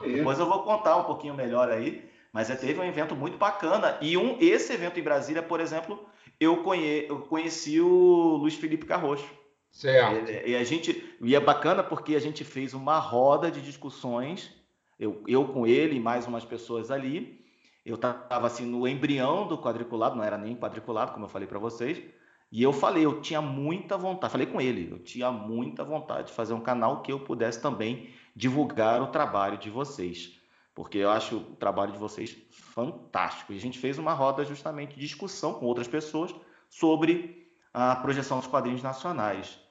depois 0.01 0.39
eu 0.39 0.45
vou 0.45 0.63
contar 0.63 0.95
um 0.97 1.03
pouquinho 1.03 1.33
melhor 1.33 1.69
aí. 1.69 2.09
Mas 2.33 2.47
já 2.47 2.55
teve 2.55 2.79
um 2.79 2.83
evento 2.83 3.15
muito 3.15 3.37
bacana. 3.37 3.95
E 4.01 4.17
um, 4.17 4.37
esse 4.41 4.73
evento 4.73 4.99
em 4.99 5.03
Brasília, 5.03 5.43
por 5.43 5.59
exemplo, 5.59 6.03
eu, 6.39 6.63
conhe, 6.63 7.05
eu 7.07 7.19
conheci 7.19 7.79
o 7.79 8.37
Luiz 8.37 8.55
Felipe 8.55 8.87
Carrocho. 8.87 9.31
Certo. 9.73 10.29
E, 10.29 10.51
e, 10.51 10.55
a 10.55 10.63
gente. 10.63 11.17
E 11.19 11.35
é 11.35 11.39
bacana 11.39 11.83
porque 11.83 12.15
a 12.15 12.19
gente 12.19 12.43
fez 12.43 12.73
uma 12.75 12.99
roda 12.99 13.49
de 13.49 13.59
discussões. 13.59 14.51
Eu, 14.99 15.23
eu 15.27 15.47
com 15.47 15.65
ele 15.65 15.95
e 15.95 15.99
mais 15.99 16.27
umas 16.27 16.45
pessoas 16.45 16.91
ali. 16.91 17.43
Eu 17.83 17.95
estava 17.95 18.47
assim 18.47 18.65
no 18.65 18.87
embrião 18.87 19.45
do 19.45 19.57
quadriculado, 19.57 20.15
não 20.15 20.23
era 20.23 20.37
nem 20.37 20.55
quadriculado, 20.55 21.11
como 21.11 21.25
eu 21.25 21.29
falei 21.29 21.47
para 21.47 21.59
vocês. 21.59 22.01
E 22.49 22.61
eu 22.61 22.71
falei, 22.71 23.03
eu 23.03 23.19
tinha 23.19 23.41
muita 23.41 23.97
vontade, 23.97 24.31
falei 24.31 24.47
com 24.47 24.61
ele, 24.61 24.89
eu 24.91 24.99
tinha 24.99 25.31
muita 25.31 25.83
vontade 25.83 26.27
de 26.27 26.33
fazer 26.33 26.53
um 26.53 26.61
canal 26.61 27.01
que 27.01 27.11
eu 27.11 27.19
pudesse 27.19 27.59
também 27.59 28.11
divulgar 28.35 29.01
o 29.01 29.07
trabalho 29.07 29.57
de 29.57 29.71
vocês, 29.71 30.39
porque 30.73 30.99
eu 30.99 31.09
acho 31.09 31.37
o 31.37 31.55
trabalho 31.55 31.91
de 31.91 31.97
vocês 31.97 32.37
fantástico. 32.51 33.51
E 33.51 33.57
a 33.57 33.59
gente 33.59 33.79
fez 33.79 33.97
uma 33.97 34.13
roda 34.13 34.45
justamente 34.45 34.93
de 34.93 35.01
discussão 35.01 35.55
com 35.55 35.65
outras 35.65 35.87
pessoas 35.87 36.33
sobre 36.69 37.51
a 37.73 37.95
projeção 37.95 38.37
dos 38.37 38.47
quadrinhos 38.47 38.83
nacionais 38.83 39.62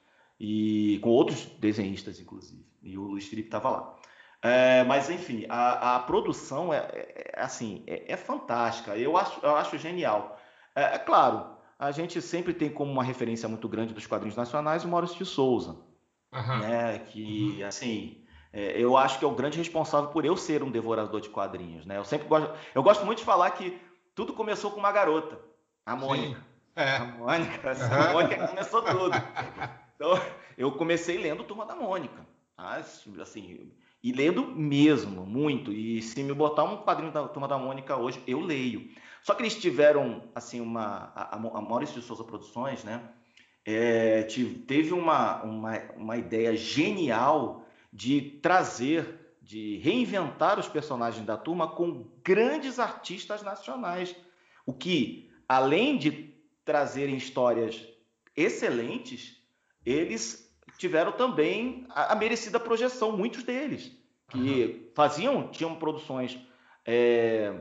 e 0.45 0.99
com 0.99 1.11
outros 1.11 1.47
desenhistas, 1.61 2.19
inclusive. 2.19 2.67
E 2.83 2.99
o 2.99 3.03
Luiz 3.03 3.29
Felipe 3.29 3.47
estava 3.47 3.71
lá. 3.71 3.95
É, 4.43 4.83
mas 4.83 5.09
enfim, 5.09 5.47
a, 5.49 5.95
a 5.95 6.01
produção 6.01 6.75
é, 6.75 6.79
é, 6.79 7.33
é 7.37 7.41
assim 7.41 7.85
é, 7.87 8.13
é, 8.13 8.17
fantástica. 8.17 8.97
Eu 8.97 9.17
acho, 9.17 9.39
eu 9.41 9.55
acho 9.55 9.79
genial. 9.79 10.37
É, 10.75 10.97
é 10.97 10.99
claro 10.99 11.53
a 11.79 11.93
gente 11.93 12.21
sempre 12.21 12.53
tem 12.53 12.69
como 12.69 12.91
uma 12.91 13.05
referência 13.05 13.49
muito 13.49 13.69
grande 13.69 13.95
dos 13.95 14.07
quadrinhos 14.07 14.37
nacionais 14.37 14.85
o 14.85 14.89
Maurício 14.89 15.17
de 15.17 15.25
Souza, 15.25 15.77
uhum. 16.33 16.59
né? 16.59 16.99
Que 16.99 17.59
uhum. 17.61 17.67
assim, 17.67 18.25
é, 18.53 18.81
eu 18.81 18.97
acho 18.97 19.21
que 19.21 19.25
é 19.25 19.29
o 19.29 19.35
grande 19.35 19.59
responsável 19.59 20.11
por 20.11 20.25
eu 20.25 20.37
ser 20.37 20.65
um 20.65 20.73
devorador 20.73 21.21
de 21.21 21.29
quadrinhos, 21.29 21.87
né? 21.87 21.99
Eu 21.99 22.05
sempre 22.05 22.27
gosto, 22.27 22.53
eu 22.75 22.83
gosto 22.83 23.07
muito 23.07 23.19
de 23.19 23.25
falar 23.25 23.51
que 23.53 23.81
tudo 24.13 24.33
começou 24.33 24.73
com 24.73 24.81
uma 24.81 24.91
garota, 24.91 25.39
a 25.87 25.95
Mônica. 25.95 26.41
A 26.75 27.05
Mônica, 27.05 27.73
uhum. 27.73 28.09
a 28.09 28.13
Mônica 28.13 28.49
começou 28.49 28.83
tudo. 28.83 29.13
Então, 30.03 30.21
eu 30.59 30.73
comecei 30.73 31.17
lendo 31.17 31.45
Turma 31.45 31.65
da 31.65 31.77
Mônica, 31.77 32.27
assim, 33.21 33.71
e 34.03 34.13
lendo 34.13 34.45
mesmo, 34.49 35.25
muito. 35.25 35.73
E 35.73 36.03
se 36.03 36.21
me 36.25 36.35
botar 36.35 36.65
um 36.65 36.79
quadrinho 36.79 37.13
da 37.13 37.29
Turma 37.29 37.47
da 37.47 37.57
Mônica 37.57 37.97
hoje, 37.97 38.21
eu 38.27 38.41
leio. 38.41 38.91
Só 39.23 39.33
que 39.33 39.43
eles 39.43 39.55
tiveram, 39.55 40.25
assim, 40.35 40.61
uma. 40.61 41.13
A, 41.15 41.37
a 41.37 41.39
Maurício 41.39 42.01
de 42.01 42.07
Souza 42.07 42.25
Produções, 42.25 42.83
né? 42.83 43.01
É, 43.65 44.25
teve 44.67 44.93
uma, 44.93 45.41
uma, 45.45 45.79
uma 45.97 46.17
ideia 46.17 46.57
genial 46.57 47.65
de 47.93 48.21
trazer, 48.43 49.37
de 49.41 49.77
reinventar 49.77 50.59
os 50.59 50.69
personagens 50.69 51.25
da 51.25 51.37
turma 51.37 51.69
com 51.69 52.11
grandes 52.25 52.81
artistas 52.81 53.41
nacionais. 53.45 54.17
O 54.67 54.73
que, 54.73 55.31
além 55.49 55.97
de 55.97 56.35
trazerem 56.65 57.17
histórias 57.17 57.87
excelentes, 58.35 59.42
eles 59.85 60.51
tiveram 60.79 61.13
também 61.13 61.87
a, 61.91 62.13
a 62.13 62.17
merecida 62.17 62.59
projeção, 62.59 63.17
muitos 63.17 63.43
deles, 63.43 63.93
que 64.29 64.39
uhum. 64.39 64.91
faziam, 64.95 65.49
tinham 65.49 65.75
produções 65.75 66.39
é, 66.85 67.55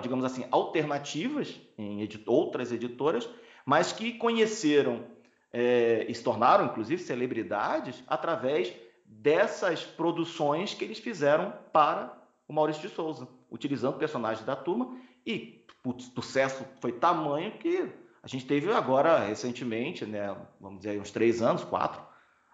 digamos 0.00 0.24
assim, 0.24 0.44
alternativas 0.50 1.60
em 1.76 2.00
edit 2.02 2.24
outras 2.26 2.72
editoras, 2.72 3.28
mas 3.64 3.92
que 3.92 4.12
conheceram 4.12 5.04
é, 5.52 6.06
e 6.08 6.14
se 6.14 6.24
tornaram, 6.24 6.64
inclusive, 6.64 7.02
celebridades 7.02 8.02
através 8.06 8.72
dessas 9.04 9.84
produções 9.84 10.74
que 10.74 10.84
eles 10.84 10.98
fizeram 10.98 11.52
para 11.72 12.18
o 12.48 12.52
Maurício 12.52 12.88
de 12.88 12.94
Souza, 12.94 13.28
utilizando 13.50 13.98
personagens 13.98 14.44
da 14.44 14.56
turma 14.56 14.96
e 15.26 15.64
o 15.84 15.98
sucesso 15.98 16.64
foi 16.80 16.92
tamanho 16.92 17.52
que 17.52 17.88
a 18.22 18.28
gente 18.28 18.46
teve 18.46 18.72
agora, 18.72 19.18
recentemente, 19.18 20.06
né, 20.06 20.36
vamos 20.60 20.80
dizer, 20.80 21.00
uns 21.00 21.10
três 21.10 21.42
anos, 21.42 21.64
quatro, 21.64 22.00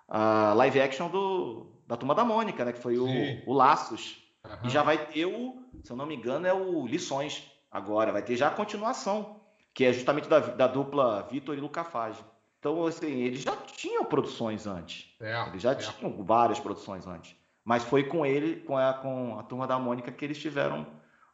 a 0.09 0.55
live 0.55 0.81
action 0.81 1.09
do, 1.09 1.67
da 1.87 1.97
Turma 1.97 2.15
da 2.15 2.25
Mônica, 2.25 2.65
né? 2.65 2.73
Que 2.73 2.81
foi 2.81 2.99
o, 2.99 3.07
o 3.47 3.53
Laços. 3.53 4.25
Uhum. 4.45 4.57
E 4.65 4.71
já 4.71 4.83
vai 4.83 5.07
ter 5.07 5.27
o, 5.27 5.63
se 5.83 5.93
eu 5.93 5.97
não 5.97 6.07
me 6.07 6.17
engano, 6.17 6.47
é 6.47 6.53
o 6.53 6.87
Lições 6.87 7.45
agora. 7.71 8.13
Vai 8.13 8.23
ter 8.23 8.35
já 8.35 8.49
a 8.49 8.51
continuação, 8.51 9.41
que 9.75 9.85
é 9.85 9.93
justamente 9.93 10.29
da, 10.29 10.41
da 10.41 10.67
dupla 10.67 11.29
Vitor 11.31 11.57
e 11.57 11.61
Luca 11.61 11.85
Fage. 11.85 12.25
Então, 12.59 12.87
assim, 12.87 13.07
eles 13.07 13.43
já 13.43 13.55
tinham 13.57 14.05
produções 14.05 14.67
antes. 14.67 15.15
É, 15.21 15.49
eles 15.49 15.63
já 15.63 15.73
é. 15.73 15.75
tinham 15.75 16.25
várias 16.25 16.59
produções 16.59 17.07
antes. 17.07 17.37
Mas 17.63 17.85
foi 17.85 18.05
com 18.05 18.25
ele, 18.25 18.61
com 18.63 18.77
a, 18.77 18.95
com 18.95 19.39
a 19.39 19.43
Turma 19.43 19.67
da 19.67 19.79
Mônica, 19.79 20.11
que 20.11 20.25
eles 20.25 20.39
tiveram 20.39 20.87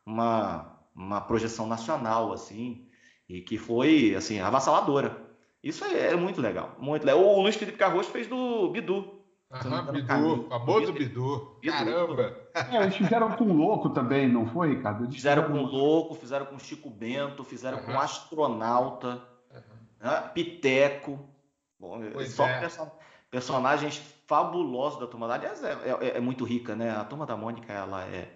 uma, 0.04 0.80
uma 0.94 1.20
projeção 1.20 1.66
nacional, 1.66 2.32
assim, 2.32 2.83
e 3.28 3.40
que 3.40 3.58
foi, 3.58 4.14
assim, 4.14 4.40
avassaladora. 4.40 5.16
Isso 5.62 5.84
é, 5.84 6.12
é 6.12 6.16
muito 6.16 6.40
legal, 6.40 6.76
muito 6.78 7.04
legal. 7.06 7.22
O 7.22 7.40
Luiz 7.40 7.56
Felipe 7.56 7.78
Carros 7.78 8.06
fez 8.08 8.26
do 8.26 8.70
Bidu. 8.70 9.24
Aham, 9.50 9.92
Bidu, 9.92 10.48
famoso 10.48 10.92
Bidu. 10.92 11.58
Caramba! 11.64 12.36
É, 12.54 12.82
eles 12.82 12.96
fizeram 12.96 13.30
com 13.32 13.44
o 13.44 13.52
Louco 13.52 13.90
também, 13.90 14.28
não 14.28 14.46
foi, 14.46 14.74
Ricardo? 14.74 15.04
Eles 15.04 15.14
fizeram, 15.14 15.44
fizeram 15.44 15.58
com 15.58 15.64
o 15.64 15.70
Louco, 15.70 16.14
fizeram 16.14 16.46
com 16.46 16.58
Chico 16.58 16.90
Bento, 16.90 17.44
fizeram 17.44 17.78
uhum. 17.78 17.84
com 17.84 18.00
Astronauta, 18.00 19.22
uhum. 19.52 19.60
né? 20.00 20.30
Piteco. 20.34 21.18
Bom, 21.78 22.00
só 22.26 22.46
é. 22.46 22.68
personagens 23.30 24.02
fabulosos 24.26 24.98
da 25.00 25.06
Turma. 25.06 25.32
Aliás, 25.32 25.62
é, 25.62 25.72
é, 26.00 26.16
é, 26.16 26.20
muito 26.20 26.44
rica, 26.44 26.74
né? 26.74 26.90
A 26.90 27.04
Turma 27.04 27.26
da 27.26 27.36
Mônica, 27.36 27.72
ela 27.72 28.04
é... 28.04 28.28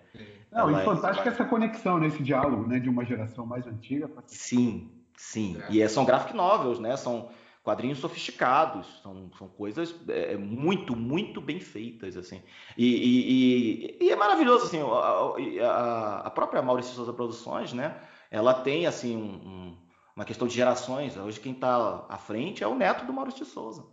Não, 0.50 0.68
ela 0.68 0.78
e 0.78 0.80
é 0.80 0.84
fantástica 0.84 1.28
essa 1.28 1.44
conexão 1.44 1.98
nesse 1.98 2.22
diálogo, 2.22 2.66
né? 2.66 2.78
De 2.78 2.88
uma 2.88 3.04
geração 3.04 3.44
mais 3.46 3.66
antiga. 3.66 4.10
Sim, 4.26 4.90
sim. 5.16 5.60
É. 5.68 5.72
E 5.72 5.88
são 5.88 6.04
graphic 6.04 6.34
novels, 6.34 6.78
né? 6.78 6.96
São 6.96 7.28
quadrinhos 7.68 7.98
sofisticados, 7.98 8.86
são, 9.02 9.30
são 9.36 9.46
coisas 9.46 9.94
é, 10.08 10.38
muito, 10.38 10.96
muito 10.96 11.38
bem 11.38 11.60
feitas, 11.60 12.16
assim. 12.16 12.42
E, 12.78 12.86
e, 12.86 13.98
e, 14.00 14.04
e 14.06 14.10
é 14.10 14.16
maravilhoso, 14.16 14.64
assim, 14.64 14.80
a, 14.80 15.66
a, 15.66 16.20
a, 16.20 16.30
própria 16.30 16.62
Maurício 16.62 16.94
Souza 16.94 17.12
Produções, 17.12 17.74
né? 17.74 18.00
Ela 18.30 18.54
tem, 18.54 18.86
assim, 18.86 19.14
um, 19.16 19.20
um, 19.20 19.76
uma 20.16 20.24
questão 20.24 20.48
de 20.48 20.54
gerações. 20.54 21.14
Hoje 21.18 21.38
quem 21.38 21.52
está 21.52 22.06
à 22.08 22.16
frente 22.16 22.64
é 22.64 22.66
o 22.66 22.74
neto 22.74 23.04
do 23.04 23.12
Maurício 23.12 23.44
de 23.44 23.50
Souza. 23.50 23.84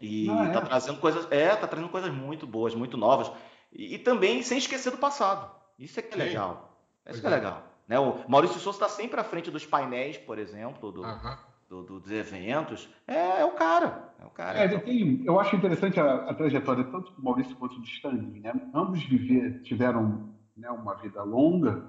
E 0.00 0.28
ah, 0.28 0.50
tá 0.50 0.58
é? 0.58 0.64
trazendo 0.64 0.98
coisas, 0.98 1.28
é, 1.30 1.54
tá 1.54 1.66
trazendo 1.66 1.90
coisas 1.90 2.12
muito 2.12 2.46
boas, 2.46 2.74
muito 2.74 2.96
novas. 2.96 3.30
E, 3.72 3.94
e 3.94 3.98
também 3.98 4.42
sem 4.42 4.58
esquecer 4.58 4.90
do 4.90 4.98
passado. 4.98 5.55
Isso 5.78 5.98
é 6.00 6.02
que 6.02 6.14
é 6.14 6.22
Sim. 6.22 6.28
legal. 6.28 6.80
Isso 7.08 7.20
que 7.20 7.26
é, 7.26 7.30
é 7.30 7.34
legal. 7.34 7.62
Né? 7.86 7.98
O 7.98 8.28
Maurício 8.28 8.58
Souza 8.58 8.76
está 8.76 8.88
sempre 8.88 9.20
à 9.20 9.24
frente 9.24 9.50
dos 9.50 9.64
painéis, 9.64 10.18
por 10.18 10.38
exemplo, 10.38 10.90
do, 10.90 11.02
do, 11.68 11.82
do, 11.82 12.00
dos 12.00 12.10
eventos, 12.10 12.88
é, 13.06 13.40
é, 13.40 13.44
o 13.44 13.52
cara. 13.52 14.12
É 14.20 14.24
o 14.24 14.30
cara. 14.30 14.58
É, 14.58 14.78
tem, 14.78 15.22
eu 15.24 15.38
acho 15.38 15.54
interessante 15.54 16.00
a, 16.00 16.30
a, 16.30 16.34
trajetória 16.34 16.84
tanto 16.84 17.12
do 17.12 17.22
Maurício 17.22 17.54
quanto 17.56 17.78
do 17.78 17.86
Stanley. 17.86 18.40
Né? 18.40 18.52
Ambos 18.74 19.02
viver, 19.04 19.62
tiveram 19.62 20.34
né, 20.56 20.70
uma 20.70 20.94
vida 20.94 21.22
longa 21.22 21.88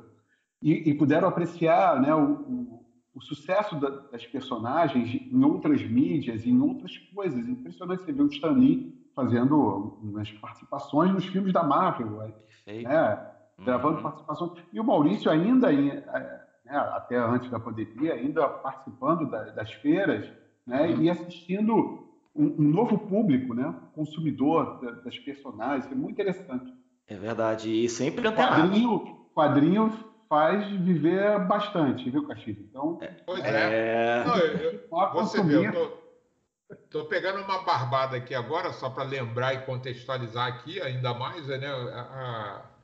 e, 0.62 0.90
e 0.90 0.94
puderam 0.94 1.28
apreciar 1.28 2.00
né, 2.00 2.14
o, 2.14 2.32
o, 2.32 2.86
o 3.16 3.22
sucesso 3.22 3.80
da, 3.80 3.90
das 3.90 4.26
personagens 4.28 5.10
em 5.14 5.44
outras 5.44 5.82
mídias, 5.82 6.46
em 6.46 6.60
outras 6.62 6.96
coisas. 7.14 7.48
Impressionante 7.48 8.04
você 8.04 8.12
ver 8.12 8.22
o 8.22 8.28
Stanley 8.28 8.96
fazendo 9.16 9.98
umas 10.04 10.32
participações 10.34 11.12
nos 11.12 11.26
filmes 11.26 11.52
da 11.52 11.64
Marvel, 11.64 12.34
né? 12.66 13.37
Gravando 13.60 13.98
uhum. 13.98 14.04
participações. 14.04 14.52
E 14.72 14.80
o 14.80 14.84
Maurício 14.84 15.32
ainda 15.32 15.74
é, 15.74 16.46
né, 16.66 16.78
até 16.94 17.18
antes 17.18 17.50
da 17.50 17.60
pandemia, 17.60 18.14
ainda 18.14 18.48
participando 18.48 19.30
da, 19.30 19.44
das 19.52 19.72
feiras 19.74 20.30
né, 20.66 20.88
uhum. 20.88 21.02
e 21.02 21.10
assistindo 21.10 22.08
um, 22.36 22.54
novo 22.58 22.98
público, 23.00 23.54
né, 23.54 23.74
consumidor 23.94 24.80
da, 24.82 24.92
das 24.92 25.18
personagens. 25.20 25.92
É 25.92 25.96
muito 25.96 26.14
interessante. 26.14 26.74
É 27.08 27.16
verdade, 27.16 27.70
e 27.72 27.88
sempre 27.90 28.28
antenado. 28.28 28.64
Quadrinho, 28.64 29.18
quadrinho 29.34 29.94
faz 30.28 30.70
viver 30.70 31.40
bastante, 31.46 32.10
viu, 32.10 32.28
Castilho? 32.28 32.68
Então, 32.70 33.00
é. 33.02 33.08
Pois 33.26 33.44
é. 33.44 34.22
é... 34.22 34.24
Não, 34.26 34.38
eu, 34.38 34.58
eu, 34.58 35.14
você 35.14 35.42
vê, 35.42 35.68
eu 35.68 35.72
tô, 35.72 36.76
tô, 37.00 37.06
pegando 37.06 37.42
uma 37.42 37.64
barbada 37.64 38.18
aqui 38.18 38.36
agora, 38.36 38.74
só 38.74 38.90
para 38.90 39.04
lembrar 39.04 39.54
e 39.54 39.66
contextualizar 39.66 40.48
aqui 40.48 40.82
ainda 40.82 41.14
mais, 41.14 41.48
né? 41.48 41.66
A, 41.66 42.02
a 42.02 42.77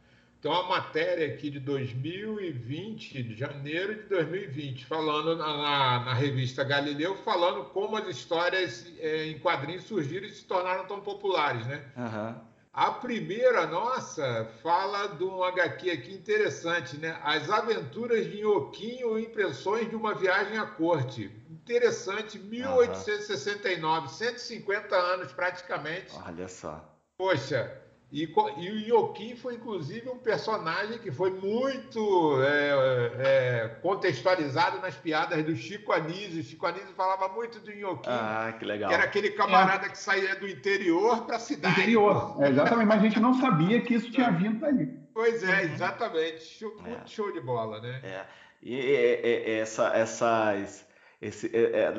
tem 0.43 0.51
uma 0.51 0.63
matéria 0.63 1.33
aqui 1.33 1.49
de 1.49 1.61
2020, 1.61 3.23
de 3.23 3.33
janeiro 3.33 3.95
de 3.95 4.01
2020, 4.09 4.85
falando 4.85 5.37
na, 5.37 5.47
na, 5.47 5.99
na 6.03 6.13
revista 6.13 6.65
Galileu, 6.65 7.15
falando 7.15 7.63
como 7.69 7.95
as 7.95 8.09
histórias 8.09 8.85
é, 8.99 9.27
em 9.27 9.39
quadrinhos 9.39 9.85
surgiram 9.85 10.27
e 10.27 10.31
se 10.31 10.43
tornaram 10.43 10.85
tão 10.85 10.99
populares, 10.99 11.65
né? 11.65 11.85
Uhum. 11.95 12.35
A 12.73 12.91
primeira, 12.91 13.65
nossa, 13.67 14.51
fala 14.61 15.15
de 15.15 15.23
um 15.23 15.41
HQ 15.45 15.89
aqui 15.89 16.13
interessante, 16.13 16.97
né? 16.97 17.17
As 17.23 17.49
Aventuras 17.49 18.29
de 18.29 18.39
Inhoquinho 18.39 19.17
Impressões 19.17 19.89
de 19.89 19.95
uma 19.95 20.13
Viagem 20.13 20.57
à 20.57 20.65
Corte. 20.65 21.31
Interessante, 21.49 22.37
1869, 22.37 24.07
uhum. 24.07 24.07
150 24.09 24.93
anos 24.93 25.31
praticamente. 25.31 26.13
Olha 26.25 26.49
só. 26.49 26.83
Poxa, 27.17 27.82
e, 28.13 28.31
e 28.57 28.69
o 28.69 28.99
Yokin 28.99 29.35
foi, 29.35 29.55
inclusive, 29.55 30.07
um 30.07 30.19
personagem 30.19 30.99
que 30.99 31.11
foi 31.11 31.31
muito 31.31 32.39
é, 32.43 32.69
é, 33.17 33.67
contextualizado 33.81 34.79
nas 34.79 34.95
piadas 34.95 35.43
do 35.43 35.55
Chico 35.55 35.91
Anísio. 35.91 36.41
O 36.41 36.43
Chico 36.43 36.63
Anísio 36.67 36.93
falava 36.95 37.27
muito 37.29 37.59
do 37.59 37.71
Yokin. 37.71 38.07
Ah, 38.07 38.53
que 38.59 38.65
legal. 38.65 38.89
Que 38.89 38.93
era 38.93 39.03
aquele 39.05 39.31
camarada 39.31 39.87
é. 39.87 39.89
que 39.89 39.97
saía 39.97 40.35
do 40.35 40.47
interior 40.47 41.25
para 41.25 41.37
a 41.37 41.39
cidade. 41.39 41.81
Interior, 41.81 42.37
é, 42.39 42.49
exatamente. 42.49 42.87
Mas 42.87 42.99
a 42.99 43.01
gente 43.03 43.19
não 43.19 43.33
sabia 43.33 43.81
que 43.81 43.95
isso 43.95 44.11
tinha 44.11 44.29
vindo 44.29 44.59
daí. 44.59 44.95
Pois 45.11 45.43
é, 45.43 45.63
exatamente. 45.63 46.43
Show, 46.43 46.71
muito 46.81 47.03
é. 47.03 47.07
show 47.07 47.33
de 47.33 47.41
bola, 47.41 47.81
né? 47.81 47.99
É. 48.03 48.25
E 48.61 49.59
essa, 49.59 49.87
essas... 49.87 50.85
Esse, 51.19 51.49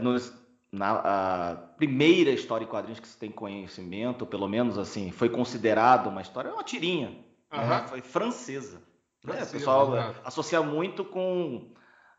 nos, 0.00 0.32
na 0.70 1.73
primeira 1.76 2.30
história 2.30 2.64
em 2.64 2.68
quadrinhos 2.68 3.00
que 3.00 3.08
se 3.08 3.18
tem 3.18 3.30
conhecimento, 3.30 4.26
pelo 4.26 4.48
menos 4.48 4.78
assim, 4.78 5.10
foi 5.10 5.28
considerado 5.28 6.08
uma 6.08 6.22
história, 6.22 6.52
uma 6.52 6.64
tirinha, 6.64 7.18
né? 7.50 7.84
foi 7.88 8.00
francesa. 8.00 8.82
Né? 9.24 9.42
O 9.42 9.46
pessoal 9.46 9.92
associa 10.24 10.62
muito 10.62 11.04
com, 11.04 11.70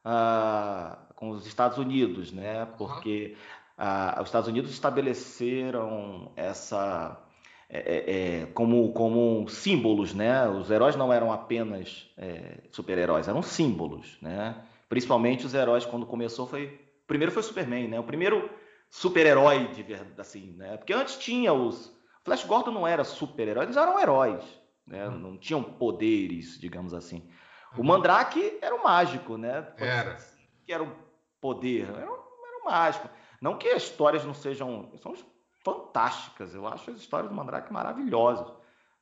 uh, 0.05 1.13
com 1.15 1.29
os 1.29 1.45
Estados 1.45 1.77
Unidos, 1.77 2.31
né? 2.31 2.65
porque 2.77 3.35
uh, 3.77 4.21
os 4.21 4.27
Estados 4.27 4.47
Unidos 4.47 4.71
estabeleceram 4.71 6.31
essa 6.35 7.21
é, 7.67 7.79
é, 7.79 8.41
é, 8.41 8.45
como, 8.47 8.91
como 8.93 9.47
símbolos, 9.49 10.13
né? 10.13 10.47
Os 10.47 10.69
heróis 10.69 10.95
não 10.95 11.11
eram 11.11 11.33
apenas 11.33 12.07
é, 12.15 12.59
super-heróis, 12.71 13.27
eram 13.27 13.41
símbolos, 13.41 14.17
né? 14.21 14.55
Principalmente 14.87 15.47
os 15.47 15.53
heróis 15.55 15.83
quando 15.83 16.05
começou 16.05 16.45
foi 16.45 16.79
primeiro 17.07 17.31
foi 17.31 17.41
o 17.41 17.45
Superman, 17.45 17.87
né? 17.87 17.99
O 17.99 18.03
primeiro 18.03 18.47
super-herói 18.95 19.67
de 19.67 19.83
verdade, 19.83 20.21
assim, 20.21 20.53
né? 20.53 20.77
Porque 20.77 20.93
antes 20.93 21.17
tinha 21.17 21.53
os. 21.53 21.93
Flash 22.23 22.45
Gordon 22.45 22.71
não 22.71 22.87
era 22.87 23.03
super-herói, 23.03 23.65
eles 23.65 23.77
eram 23.77 23.99
heróis, 23.99 24.43
né? 24.87 25.07
Uhum. 25.07 25.19
Não 25.19 25.37
tinham 25.37 25.61
poderes, 25.61 26.57
digamos 26.59 26.93
assim. 26.93 27.29
O 27.75 27.79
uhum. 27.79 27.87
Mandrake 27.87 28.57
era 28.61 28.73
um 28.73 28.83
mágico, 28.83 29.37
né? 29.37 29.67
Era. 29.77 30.17
Que 30.65 30.71
era 30.71 30.81
um 30.81 30.95
poder, 31.41 31.89
era 31.89 32.09
um, 32.09 32.15
era 32.15 32.61
um 32.61 32.65
mágico. 32.65 33.09
Não 33.41 33.57
que 33.57 33.67
as 33.67 33.83
histórias 33.83 34.23
não 34.23 34.33
sejam. 34.33 34.89
São 35.01 35.13
fantásticas, 35.63 36.55
eu 36.55 36.65
acho 36.67 36.91
as 36.91 36.97
histórias 36.97 37.29
do 37.29 37.35
Mandrake 37.35 37.73
maravilhosas. 37.73 38.47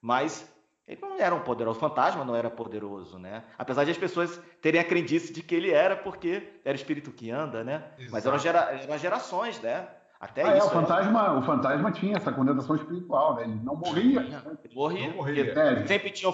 Mas 0.01 0.51
ele 0.87 0.99
não 1.01 1.17
era 1.17 1.33
um 1.33 1.39
poderoso, 1.39 1.77
o 1.77 1.79
fantasma 1.79 2.25
não 2.25 2.35
era 2.35 2.49
poderoso, 2.49 3.17
né? 3.17 3.43
Apesar 3.57 3.85
de 3.85 3.91
as 3.91 3.97
pessoas 3.97 4.39
terem 4.61 4.81
a 4.81 4.83
crendice 4.83 5.31
de 5.31 5.41
que 5.41 5.55
ele 5.55 5.71
era, 5.71 5.95
porque 5.95 6.59
era 6.65 6.73
o 6.73 6.75
espírito 6.75 7.11
que 7.11 7.31
anda, 7.31 7.63
né? 7.63 7.83
Exato. 7.97 8.11
Mas 8.11 8.25
eram, 8.25 8.39
gera, 8.39 8.59
eram 8.59 8.97
gerações, 8.97 9.61
né? 9.61 9.87
Até 10.19 10.43
ah, 10.43 10.57
isso. 10.57 10.67
É, 10.67 10.69
o, 10.69 10.73
fantasma, 10.73 11.37
o 11.37 11.41
fantasma 11.41 11.91
tinha 11.91 12.17
essa 12.17 12.31
condenação 12.31 12.75
espiritual, 12.75 13.35
né? 13.35 13.43
Ele 13.43 13.59
não 13.63 13.75
morria. 13.75 14.21
Ele 14.21 14.75
morria. 14.75 15.07
Não 15.07 15.15
morria. 15.15 15.51
É. 15.51 15.87
Sempre, 15.87 16.11
tinha, 16.11 16.31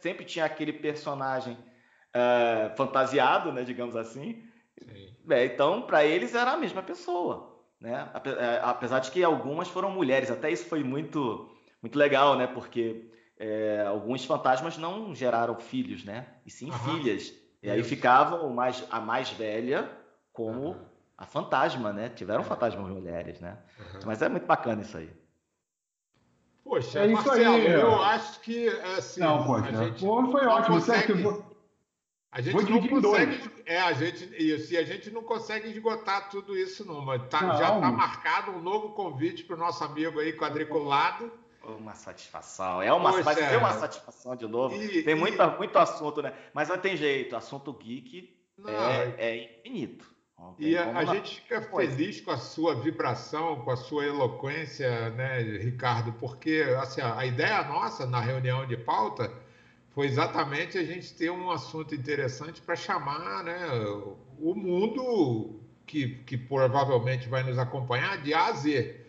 sempre 0.00 0.24
tinha 0.24 0.44
aquele 0.44 0.72
personagem 0.72 1.54
uh, 1.54 2.76
fantasiado, 2.76 3.52
né? 3.52 3.62
Digamos 3.64 3.96
assim. 3.96 4.44
É, 5.28 5.44
então, 5.44 5.82
para 5.82 6.04
eles 6.04 6.34
era 6.34 6.52
a 6.52 6.56
mesma 6.56 6.82
pessoa, 6.82 7.62
né? 7.80 8.08
É, 8.24 8.60
apesar 8.62 9.00
de 9.00 9.10
que 9.10 9.22
algumas 9.22 9.68
foram 9.68 9.90
mulheres. 9.90 10.30
Até 10.30 10.50
isso 10.50 10.66
foi 10.66 10.82
muito, 10.82 11.48
muito 11.80 11.96
legal, 11.96 12.36
né? 12.36 12.46
Porque 12.46 13.08
é, 13.42 13.84
alguns 13.84 14.24
fantasmas 14.24 14.78
não 14.78 15.12
geraram 15.12 15.58
filhos, 15.58 16.04
né? 16.04 16.28
E 16.46 16.50
sim 16.50 16.70
uhum. 16.70 16.78
filhas. 16.78 17.34
E 17.60 17.68
aí 17.68 17.82
ficavam 17.82 18.48
mais, 18.50 18.84
a 18.88 19.00
mais 19.00 19.30
velha 19.30 19.90
como 20.32 20.68
uhum. 20.68 20.84
a 21.18 21.26
fantasma, 21.26 21.92
né? 21.92 22.08
Tiveram 22.08 22.42
é. 22.42 22.44
fantasmas 22.44 22.88
mulheres, 22.88 23.40
né? 23.40 23.58
Uhum. 23.80 24.00
Mas 24.06 24.22
é 24.22 24.28
muito 24.28 24.46
bacana 24.46 24.82
isso 24.82 24.96
aí. 24.96 25.10
Poxa, 26.62 27.00
é 27.00 27.06
isso 27.06 27.14
Marcelo, 27.14 27.54
aí. 27.56 27.72
eu 27.72 28.02
acho 28.02 28.40
que 28.42 28.68
assim. 28.96 29.20
Não, 29.20 29.44
poxa, 29.44 29.70
a 29.70 29.84
gente 29.84 30.00
Pô, 30.00 30.30
foi 30.30 30.46
ótimo. 30.46 30.76
Consegue, 30.76 31.12
a 32.30 32.40
gente 32.40 32.52
Vou 32.52 32.62
não 32.62 33.02
consegue. 33.02 33.50
É, 33.66 33.80
a 33.80 33.92
gente, 33.92 34.24
isso, 34.40 34.72
e 34.72 34.76
a 34.76 34.84
gente 34.84 35.10
não 35.10 35.24
consegue 35.24 35.68
esgotar 35.68 36.30
tudo 36.30 36.56
isso, 36.56 36.86
não. 36.86 37.04
Mas 37.04 37.28
tá, 37.28 37.42
não. 37.42 37.58
já 37.58 37.74
está 37.74 37.90
marcado 37.90 38.52
um 38.52 38.62
novo 38.62 38.90
convite 38.90 39.42
para 39.42 39.56
o 39.56 39.58
nosso 39.58 39.82
amigo 39.82 40.20
aí 40.20 40.32
quadriculado 40.32 41.41
Uma 41.64 41.94
satisfação. 41.94 42.82
É 42.82 42.92
uma, 42.92 43.22
vai 43.22 43.34
ser 43.34 43.56
uma 43.56 43.72
satisfação 43.72 44.34
de 44.34 44.46
novo. 44.46 44.74
E, 44.76 45.02
tem 45.02 45.14
muita, 45.14 45.44
e... 45.44 45.58
muito 45.58 45.78
assunto, 45.78 46.20
né? 46.20 46.32
Mas 46.52 46.68
não 46.68 46.78
tem 46.78 46.96
jeito. 46.96 47.36
Assunto 47.36 47.72
geek 47.72 48.36
não, 48.58 48.70
é, 48.70 49.14
é 49.18 49.44
infinito. 49.44 50.12
E 50.58 50.76
a, 50.76 50.98
a 50.98 51.04
gente 51.04 51.40
fica 51.40 51.62
feliz 51.62 52.20
com 52.20 52.32
a 52.32 52.36
sua 52.36 52.74
vibração, 52.74 53.60
com 53.60 53.70
a 53.70 53.76
sua 53.76 54.04
eloquência, 54.04 55.10
né, 55.10 55.40
Ricardo? 55.40 56.12
Porque 56.14 56.64
assim, 56.80 57.00
a 57.00 57.24
ideia 57.24 57.62
nossa 57.64 58.06
na 58.06 58.20
reunião 58.20 58.66
de 58.66 58.76
pauta 58.76 59.32
foi 59.90 60.06
exatamente 60.06 60.78
a 60.78 60.84
gente 60.84 61.14
ter 61.14 61.30
um 61.30 61.50
assunto 61.50 61.94
interessante 61.94 62.60
para 62.60 62.74
chamar 62.74 63.44
né, 63.44 63.56
o 64.38 64.54
mundo 64.54 65.60
que, 65.86 66.16
que 66.24 66.36
provavelmente 66.36 67.28
vai 67.28 67.42
nos 67.42 67.58
acompanhar 67.58 68.22
de 68.22 68.32
A 68.32 68.46
a 68.46 68.52
Z. 68.52 69.01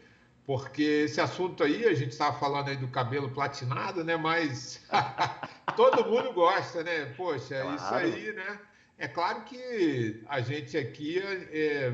Porque 0.46 1.06
esse 1.06 1.22
assunto 1.22 1.64
aí, 1.64 1.86
a 1.86 1.94
gente 1.94 2.12
estava 2.12 2.38
falando 2.38 2.68
aí 2.68 2.76
do 2.76 2.88
cabelo 2.90 3.30
platinado, 3.30 4.04
né? 4.04 4.18
Mas 4.18 4.86
todo 5.76 6.06
mundo 6.10 6.34
gosta, 6.34 6.84
né? 6.84 7.06
Poxa, 7.16 7.62
claro. 7.62 7.76
isso 7.76 7.94
aí, 7.96 8.34
né? 8.34 8.60
É 8.98 9.08
claro 9.08 9.42
que 9.44 10.22
a 10.28 10.40
gente 10.42 10.78
aqui, 10.78 11.20
é, 11.20 11.92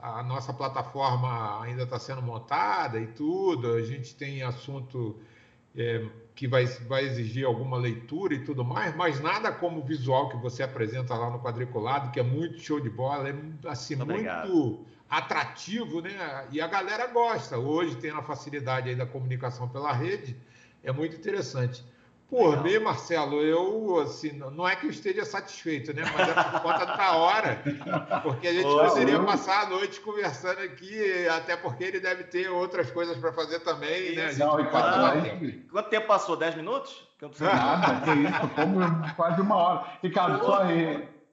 a 0.00 0.22
nossa 0.22 0.52
plataforma 0.52 1.62
ainda 1.62 1.84
está 1.84 1.98
sendo 1.98 2.22
montada 2.22 3.00
e 3.00 3.06
tudo, 3.06 3.72
a 3.74 3.82
gente 3.82 4.14
tem 4.14 4.42
assunto 4.42 5.18
é, 5.76 6.04
que 6.34 6.46
vai, 6.46 6.66
vai 6.66 7.04
exigir 7.04 7.46
alguma 7.46 7.76
leitura 7.78 8.34
e 8.34 8.44
tudo 8.44 8.64
mais, 8.64 8.94
mas 8.94 9.20
nada 9.20 9.50
como 9.50 9.80
o 9.80 9.84
visual 9.84 10.28
que 10.28 10.36
você 10.36 10.62
apresenta 10.62 11.14
lá 11.14 11.30
no 11.30 11.40
quadriculado, 11.40 12.10
que 12.10 12.20
é 12.20 12.22
muito 12.22 12.60
show 12.60 12.78
de 12.78 12.90
bola, 12.90 13.30
é 13.30 13.34
assim, 13.66 13.96
muito 13.96 14.84
atrativo, 15.12 16.00
né? 16.00 16.46
E 16.50 16.58
a 16.58 16.66
galera 16.66 17.06
gosta. 17.08 17.58
Hoje 17.58 17.96
tem 17.96 18.10
a 18.10 18.22
facilidade 18.22 18.88
aí 18.88 18.96
da 18.96 19.04
comunicação 19.04 19.68
pela 19.68 19.92
rede, 19.92 20.34
é 20.82 20.90
muito 20.90 21.14
interessante. 21.14 21.84
Por 22.30 22.62
mim, 22.64 22.78
Marcelo, 22.78 23.42
eu, 23.42 24.00
assim, 24.00 24.32
não 24.32 24.66
é 24.66 24.74
que 24.74 24.86
eu 24.86 24.90
esteja 24.90 25.22
satisfeito, 25.22 25.92
né? 25.92 26.02
Mas 26.16 26.30
é 26.30 26.32
por 26.32 26.62
conta 26.62 26.86
da 26.86 27.12
hora. 27.12 27.62
Porque 28.22 28.48
a 28.48 28.54
gente 28.54 28.64
poderia 28.64 29.22
passar 29.22 29.64
a 29.64 29.68
noite 29.68 30.00
conversando 30.00 30.60
aqui, 30.60 31.28
até 31.28 31.58
porque 31.58 31.84
ele 31.84 32.00
deve 32.00 32.24
ter 32.24 32.48
outras 32.48 32.90
coisas 32.90 33.18
para 33.18 33.34
fazer 33.34 33.60
também, 33.60 34.16
né? 34.16 34.32
Não, 34.38 34.56
Ricardo, 34.56 35.68
Quanto 35.70 35.90
tempo 35.90 36.06
passou? 36.06 36.34
10 36.34 36.54
minutos? 36.54 37.06
Nada, 37.38 38.00
que 38.00 38.10
isso, 38.26 38.48
como 38.54 39.14
quase 39.14 39.42
uma 39.42 39.56
hora. 39.56 39.86
Ricardo, 40.02 40.42
só 40.42 40.62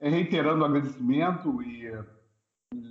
reiterando 0.02 0.64
o 0.64 0.66
agradecimento 0.66 1.64
e 1.64 1.94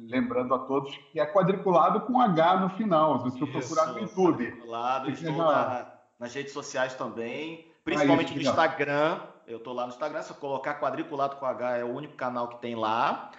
lembrando 0.08 0.54
a 0.54 0.58
todos 0.60 0.96
que 1.12 1.20
é 1.20 1.26
quadriculado 1.26 2.00
com 2.02 2.20
H 2.20 2.60
no 2.60 2.70
final, 2.70 3.30
se 3.30 3.38
você 3.38 3.46
procurar 3.46 3.92
no 3.92 4.00
YouTube. 4.00 4.46
Quadriculado, 4.46 5.10
estou 5.10 5.32
na, 5.32 5.92
nas 6.18 6.34
redes 6.34 6.52
sociais 6.52 6.94
também 6.94 7.68
principalmente 7.88 8.34
no 8.34 8.40
Instagram. 8.40 9.20
Eu 9.46 9.58
tô 9.58 9.72
lá 9.72 9.84
no 9.84 9.92
Instagram, 9.92 10.22
se 10.22 10.30
eu 10.30 10.36
colocar 10.36 10.78
quadriculado 10.78 11.36
com 11.36 11.46
H 11.46 11.78
é 11.78 11.84
o 11.84 11.88
único 11.88 12.14
canal 12.14 12.48
que 12.48 12.58
tem 12.58 12.74
lá. 12.74 13.30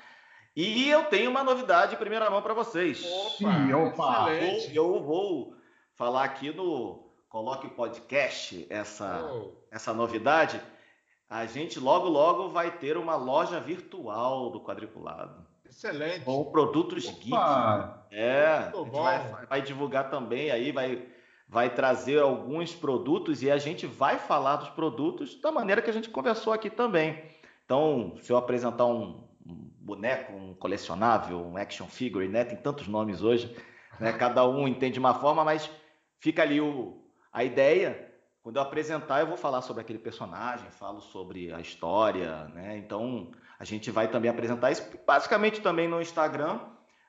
E 0.56 0.90
eu 0.90 1.06
tenho 1.06 1.30
uma 1.30 1.44
novidade 1.44 1.94
em 1.94 1.98
primeira 1.98 2.30
mão 2.30 2.42
para 2.42 2.54
vocês. 2.54 3.06
Opa, 3.06 3.38
Sim, 3.38 3.74
opa. 3.74 4.28
Eu 4.74 5.02
vou 5.04 5.56
falar 5.94 6.24
aqui 6.24 6.52
no 6.52 7.14
Coloque 7.30 7.70
Podcast 7.70 8.66
essa, 8.70 9.24
oh. 9.32 9.52
essa 9.72 9.94
novidade. 9.94 10.60
A 11.30 11.46
gente 11.46 11.80
logo, 11.80 12.10
logo 12.10 12.50
vai 12.50 12.72
ter 12.72 12.98
uma 12.98 13.16
loja 13.16 13.60
virtual 13.60 14.50
do 14.50 14.60
quadriculado. 14.62 15.46
Excelente. 15.70 16.26
Com 16.26 16.46
produtos 16.46 17.08
Opa. 17.08 17.18
geek. 17.20 18.10
É, 18.12 18.72
vai, 18.92 19.46
vai 19.46 19.62
divulgar 19.62 20.10
também 20.10 20.52
aí, 20.52 20.72
vai 20.72 21.08
vai 21.48 21.74
trazer 21.74 22.22
alguns 22.22 22.76
produtos 22.76 23.42
e 23.42 23.50
a 23.50 23.58
gente 23.58 23.88
vai 23.88 24.20
falar 24.20 24.58
dos 24.58 24.70
produtos 24.70 25.42
da 25.42 25.52
maneira 25.52 25.82
que 25.82 25.90
a 25.90 25.94
gente 25.94 26.08
conversou 26.08 26.54
aqui 26.54 26.70
também. 26.70 27.24
Então, 27.66 28.16
se 28.22 28.32
eu 28.32 28.38
apresentar 28.38 28.86
um, 28.86 29.28
boneco, 29.90 30.32
um 30.34 30.54
colecionável, 30.54 31.44
um 31.44 31.58
action 31.58 31.88
figure, 31.88 32.28
né? 32.28 32.44
Tem 32.44 32.58
tantos 32.58 32.88
nomes 32.88 33.24
hoje, 33.24 33.56
né? 34.00 34.14
Cada 34.14 34.48
um 34.48 34.68
entende 34.68 35.00
uma 35.00 35.16
forma, 35.16 35.44
mas 35.44 35.70
fica 36.20 36.44
ali 36.44 36.62
o, 36.62 37.04
a 37.34 37.44
ideia. 37.44 38.08
Quando 38.44 38.58
eu 38.58 38.62
apresentar, 38.62 39.20
eu 39.20 39.28
vou 39.28 39.38
falar 39.38 39.62
sobre 39.62 39.82
aquele 39.82 40.00
personagem, 40.00 40.70
falo 40.72 41.02
sobre 41.02 41.52
a 41.52 41.60
história, 41.60 42.46
né? 42.50 42.78
Então, 42.78 43.32
a 43.60 43.66
gente 43.66 43.92
vai 43.92 44.08
também 44.08 44.32
apresentar 44.32 44.72
isso 44.72 44.88
basicamente 45.06 45.60
também 45.60 45.88
no 45.88 46.02
Instagram, 46.02 46.60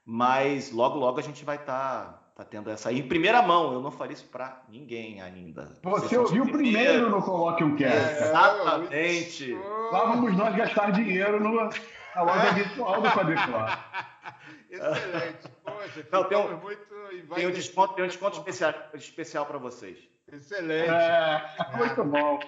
mas 0.04 0.72
logo 0.72 0.98
logo 0.98 1.20
a 1.20 1.22
gente 1.22 1.44
vai 1.44 1.56
estar 1.56 2.04
tá 2.04 2.20
tá 2.34 2.44
tendo 2.44 2.70
essa 2.70 2.92
em 2.92 3.06
primeira 3.06 3.40
mão. 3.40 3.72
Eu 3.72 3.80
não 3.80 3.90
faria 3.90 4.14
isso 4.14 4.26
para 4.26 4.62
ninguém 4.68 5.22
ainda. 5.22 5.78
Você 5.82 6.18
ouviu 6.18 6.44
primeiro 6.46 7.08
no 7.08 7.22
Coloque 7.22 7.62
um 7.62 7.76
Cast. 7.76 7.96
É, 7.96 8.28
exatamente. 8.28 9.54
Lá 9.92 10.06
vamos 10.06 10.36
nós 10.36 10.56
gastar 10.56 10.90
dinheiro 10.90 11.38
no, 11.38 11.54
na 11.54 12.22
loja 12.22 12.52
virtual 12.52 13.00
do 13.00 13.10
quadriculado. 13.10 13.78
Excelente. 14.70 15.48
Poxa, 15.64 16.06
não, 16.12 16.24
tem 16.24 16.38
um, 16.38 16.56
muito 16.58 16.90
tem 17.34 17.46
um 17.46 17.50
desconto, 17.50 17.94
tem 17.94 18.04
um 18.04 18.08
desconto 18.08 18.38
especial, 18.38 18.74
especial 18.94 19.46
para 19.46 19.58
vocês. 19.58 19.98
Excelente. 20.32 20.90
É, 20.90 21.76
muito 21.76 22.04
bom. 22.04 22.40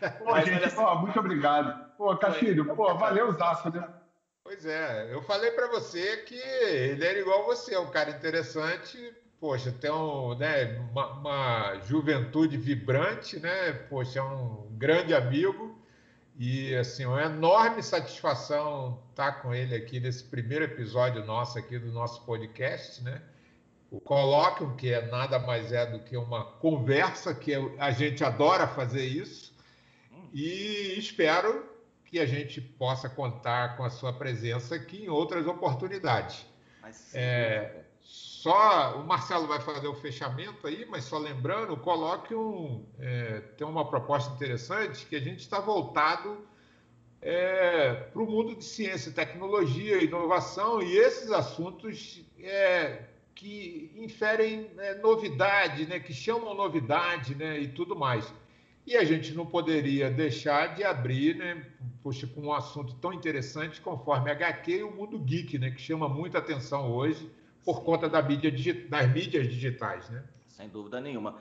É. 0.00 0.08
Pô, 0.10 0.40
gente, 0.40 0.70
pô, 0.74 0.94
muito 0.96 1.18
obrigado. 1.18 1.92
Pô, 1.96 2.16
Castilho, 2.16 2.74
pô, 2.74 2.94
valeu, 2.94 3.32
Zaço, 3.32 3.70
né? 3.70 3.88
Pois 4.44 4.66
é, 4.66 5.14
eu 5.14 5.22
falei 5.22 5.52
para 5.52 5.68
você 5.68 6.18
que 6.18 6.34
ele 6.34 7.04
era 7.04 7.18
igual 7.18 7.46
você, 7.46 7.76
um 7.78 7.90
cara 7.90 8.10
interessante, 8.10 8.98
poxa, 9.40 9.70
tem 9.72 9.90
um, 9.90 10.34
né, 10.36 10.78
uma, 10.90 11.12
uma, 11.12 11.78
juventude 11.86 12.56
vibrante, 12.56 13.38
né? 13.38 13.72
Poxa, 13.88 14.18
é 14.18 14.22
um 14.22 14.66
grande 14.72 15.14
amigo 15.14 15.80
e 16.36 16.74
assim, 16.74 17.06
uma 17.06 17.22
enorme 17.22 17.82
satisfação 17.82 19.00
estar 19.10 19.42
com 19.42 19.54
ele 19.54 19.74
aqui 19.76 20.00
nesse 20.00 20.24
primeiro 20.24 20.64
episódio 20.64 21.24
nosso 21.24 21.58
aqui 21.58 21.78
do 21.78 21.92
nosso 21.92 22.24
podcast, 22.24 23.02
né? 23.02 23.22
O 23.92 24.00
Colóquio, 24.00 24.74
que 24.74 24.90
é 24.90 25.06
nada 25.08 25.38
mais 25.38 25.70
é 25.70 25.84
do 25.84 25.98
que 25.98 26.16
uma 26.16 26.44
conversa, 26.44 27.34
que 27.34 27.52
a 27.78 27.90
gente 27.90 28.24
adora 28.24 28.66
fazer 28.66 29.04
isso, 29.04 29.54
e 30.32 30.94
espero 30.98 31.68
que 32.06 32.18
a 32.18 32.24
gente 32.24 32.58
possa 32.58 33.06
contar 33.10 33.76
com 33.76 33.84
a 33.84 33.90
sua 33.90 34.10
presença 34.10 34.76
aqui 34.76 35.04
em 35.04 35.10
outras 35.10 35.46
oportunidades. 35.46 36.46
Mas, 36.80 37.14
é, 37.14 37.82
só 38.00 38.98
o 38.98 39.06
Marcelo 39.06 39.46
vai 39.46 39.60
fazer 39.60 39.88
o 39.88 39.94
fechamento 39.94 40.66
aí, 40.66 40.86
mas 40.86 41.04
só 41.04 41.18
lembrando, 41.18 41.76
coloque 41.76 42.34
um. 42.34 42.86
É, 42.98 43.40
tem 43.58 43.66
uma 43.66 43.86
proposta 43.86 44.32
interessante 44.32 45.04
que 45.04 45.16
a 45.16 45.20
gente 45.20 45.40
está 45.40 45.60
voltado 45.60 46.48
é, 47.20 47.92
para 47.92 48.22
o 48.22 48.26
mundo 48.26 48.56
de 48.56 48.64
ciência, 48.64 49.12
tecnologia, 49.12 50.02
inovação 50.02 50.80
e 50.80 50.96
esses 50.96 51.30
assuntos 51.30 52.24
é, 52.40 53.11
que 53.34 53.92
inferem 53.96 54.70
é, 54.78 54.94
novidade, 54.96 55.86
né, 55.86 55.98
que 55.98 56.12
chamam 56.12 56.54
novidade 56.54 57.34
né, 57.34 57.58
e 57.60 57.68
tudo 57.68 57.96
mais. 57.96 58.32
E 58.86 58.96
a 58.96 59.04
gente 59.04 59.32
não 59.32 59.46
poderia 59.46 60.10
deixar 60.10 60.74
de 60.74 60.82
abrir, 60.82 61.36
né, 61.36 61.66
poxa, 62.02 62.26
com 62.26 62.42
um 62.42 62.52
assunto 62.52 62.94
tão 62.94 63.12
interessante 63.12 63.80
conforme 63.80 64.30
HQ 64.30 64.72
e 64.72 64.82
o 64.82 64.94
mundo 64.94 65.18
geek, 65.18 65.58
né, 65.58 65.70
que 65.70 65.80
chama 65.80 66.08
muita 66.08 66.38
atenção 66.38 66.90
hoje 66.90 67.30
por 67.64 67.82
conta 67.82 68.08
da 68.08 68.20
mídia, 68.20 68.50
das 68.88 69.12
mídias 69.12 69.48
digitais, 69.48 70.08
né? 70.10 70.24
Sem 70.48 70.68
dúvida 70.68 71.00
nenhuma. 71.00 71.36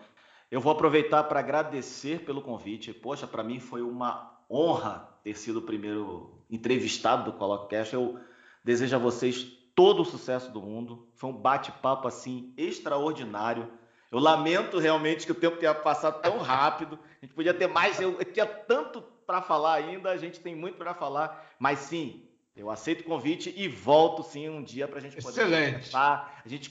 Eu 0.51 0.61
vou 0.61 0.71
aproveitar 0.71 1.23
para 1.23 1.39
agradecer 1.39 2.19
pelo 2.25 2.41
convite. 2.41 2.93
Poxa, 2.93 3.25
para 3.25 3.43
mim 3.43 3.59
foi 3.59 3.81
uma 3.81 4.39
honra 4.49 5.09
ter 5.23 5.35
sido 5.35 5.59
o 5.59 5.61
primeiro 5.61 6.31
entrevistado 6.49 7.31
do 7.31 7.37
ColoqueCast. 7.37 7.93
Eu 7.93 8.19
desejo 8.63 8.95
a 8.95 8.99
vocês 8.99 9.57
todo 9.75 10.01
o 10.01 10.05
sucesso 10.05 10.51
do 10.51 10.61
mundo. 10.61 11.07
Foi 11.15 11.29
um 11.29 11.33
bate-papo 11.33 12.07
assim 12.07 12.53
extraordinário. 12.57 13.71
Eu 14.11 14.19
lamento 14.19 14.77
realmente 14.77 15.25
que 15.25 15.31
o 15.31 15.35
tempo 15.35 15.57
tenha 15.57 15.73
passado 15.73 16.21
tão 16.21 16.37
rápido. 16.37 16.99
A 17.21 17.25
gente 17.25 17.33
podia 17.33 17.53
ter 17.53 17.67
mais, 17.67 17.99
eu, 17.99 18.17
eu 18.19 18.25
tinha 18.25 18.45
tanto 18.45 19.01
para 19.25 19.41
falar 19.41 19.75
ainda, 19.75 20.11
a 20.11 20.17
gente 20.17 20.39
tem 20.39 20.53
muito 20.53 20.77
para 20.77 20.93
falar, 20.93 21.49
mas 21.57 21.79
sim, 21.79 22.27
eu 22.55 22.69
aceito 22.69 23.01
o 23.01 23.03
convite 23.05 23.53
e 23.55 23.67
volto 23.67 24.23
sim 24.23 24.49
um 24.49 24.61
dia 24.61 24.87
para 24.87 24.97
a 24.97 25.01
gente 25.01 25.15
poder 25.21 25.41
Excelente. 25.41 25.95
a 25.95 26.29
gente 26.45 26.69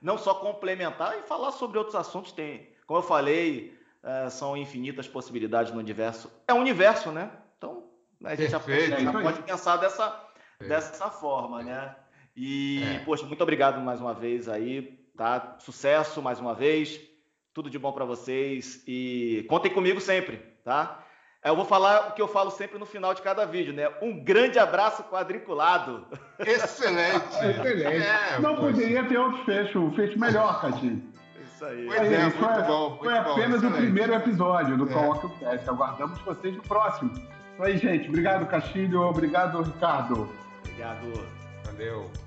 não 0.00 0.18
só 0.18 0.34
complementar 0.34 1.16
e 1.18 1.22
falar 1.22 1.52
sobre 1.52 1.78
outros 1.78 1.94
assuntos. 1.94 2.32
Tem, 2.32 2.68
como 2.86 2.98
eu 2.98 3.04
falei, 3.04 3.78
é, 4.02 4.28
são 4.28 4.56
infinitas 4.56 5.06
possibilidades 5.06 5.72
no 5.72 5.78
universo. 5.78 6.28
É 6.48 6.52
um 6.52 6.58
universo, 6.58 7.12
né? 7.12 7.30
Então 7.56 7.84
a 8.24 8.34
gente 8.34 8.50
Perfeito. 8.50 9.00
já, 9.00 9.12
pode, 9.12 9.24
pode 9.24 9.42
pensar 9.42 9.76
dessa, 9.76 10.28
dessa 10.58 11.08
forma, 11.08 11.62
né? 11.62 11.94
E 12.36 12.82
é. 12.82 12.98
poxa, 13.00 13.26
muito 13.26 13.42
obrigado 13.42 13.80
mais 13.80 14.00
uma 14.00 14.14
vez 14.14 14.48
aí, 14.48 14.98
tá? 15.16 15.56
Sucesso 15.58 16.22
mais 16.22 16.40
uma 16.40 16.54
vez. 16.54 17.00
Tudo 17.52 17.68
de 17.68 17.78
bom 17.78 17.92
para 17.92 18.06
vocês 18.06 18.82
e 18.86 19.44
contem 19.48 19.70
comigo 19.70 20.00
sempre, 20.00 20.38
tá? 20.64 21.04
É, 21.44 21.50
eu 21.50 21.56
vou 21.56 21.64
falar 21.64 22.08
o 22.08 22.12
que 22.12 22.22
eu 22.22 22.28
falo 22.28 22.50
sempre 22.52 22.78
no 22.78 22.86
final 22.86 23.12
de 23.12 23.20
cada 23.20 23.44
vídeo, 23.44 23.72
né? 23.72 23.90
Um 24.00 24.22
grande 24.22 24.60
abraço 24.60 25.02
quadriculado. 25.04 26.06
Excelente. 26.38 27.34
Excelente. 27.42 28.02
É, 28.02 28.38
Não 28.38 28.54
poderia 28.54 29.04
ter 29.04 29.18
outro 29.18 29.44
fecho, 29.44 29.80
um 29.80 29.92
fecho 29.92 30.18
melhor, 30.18 30.60
Cadinho. 30.60 31.02
Isso 31.44 31.64
aí. 31.64 31.86
Pois 31.86 32.12
é, 32.12 32.22
muito 32.22 32.38
foi, 32.38 32.62
bom. 32.62 32.88
Muito 32.90 33.02
foi 33.02 33.18
apenas 33.18 33.60
bom, 33.60 33.68
o 33.68 33.72
primeiro 33.72 34.14
episódio 34.14 34.76
do 34.76 34.88
é. 34.88 34.92
Coloque 34.92 35.26
o 35.26 35.30
Cast. 35.30 35.68
Aguardamos 35.68 36.20
vocês 36.20 36.56
no 36.56 36.62
próximo. 36.62 37.12
Isso 37.12 37.62
aí, 37.62 37.76
gente. 37.76 38.08
Obrigado, 38.08 38.46
Castilho. 38.46 39.02
Obrigado, 39.02 39.60
Ricardo. 39.62 40.32
Obrigado. 40.64 41.26
Valeu. 41.64 42.21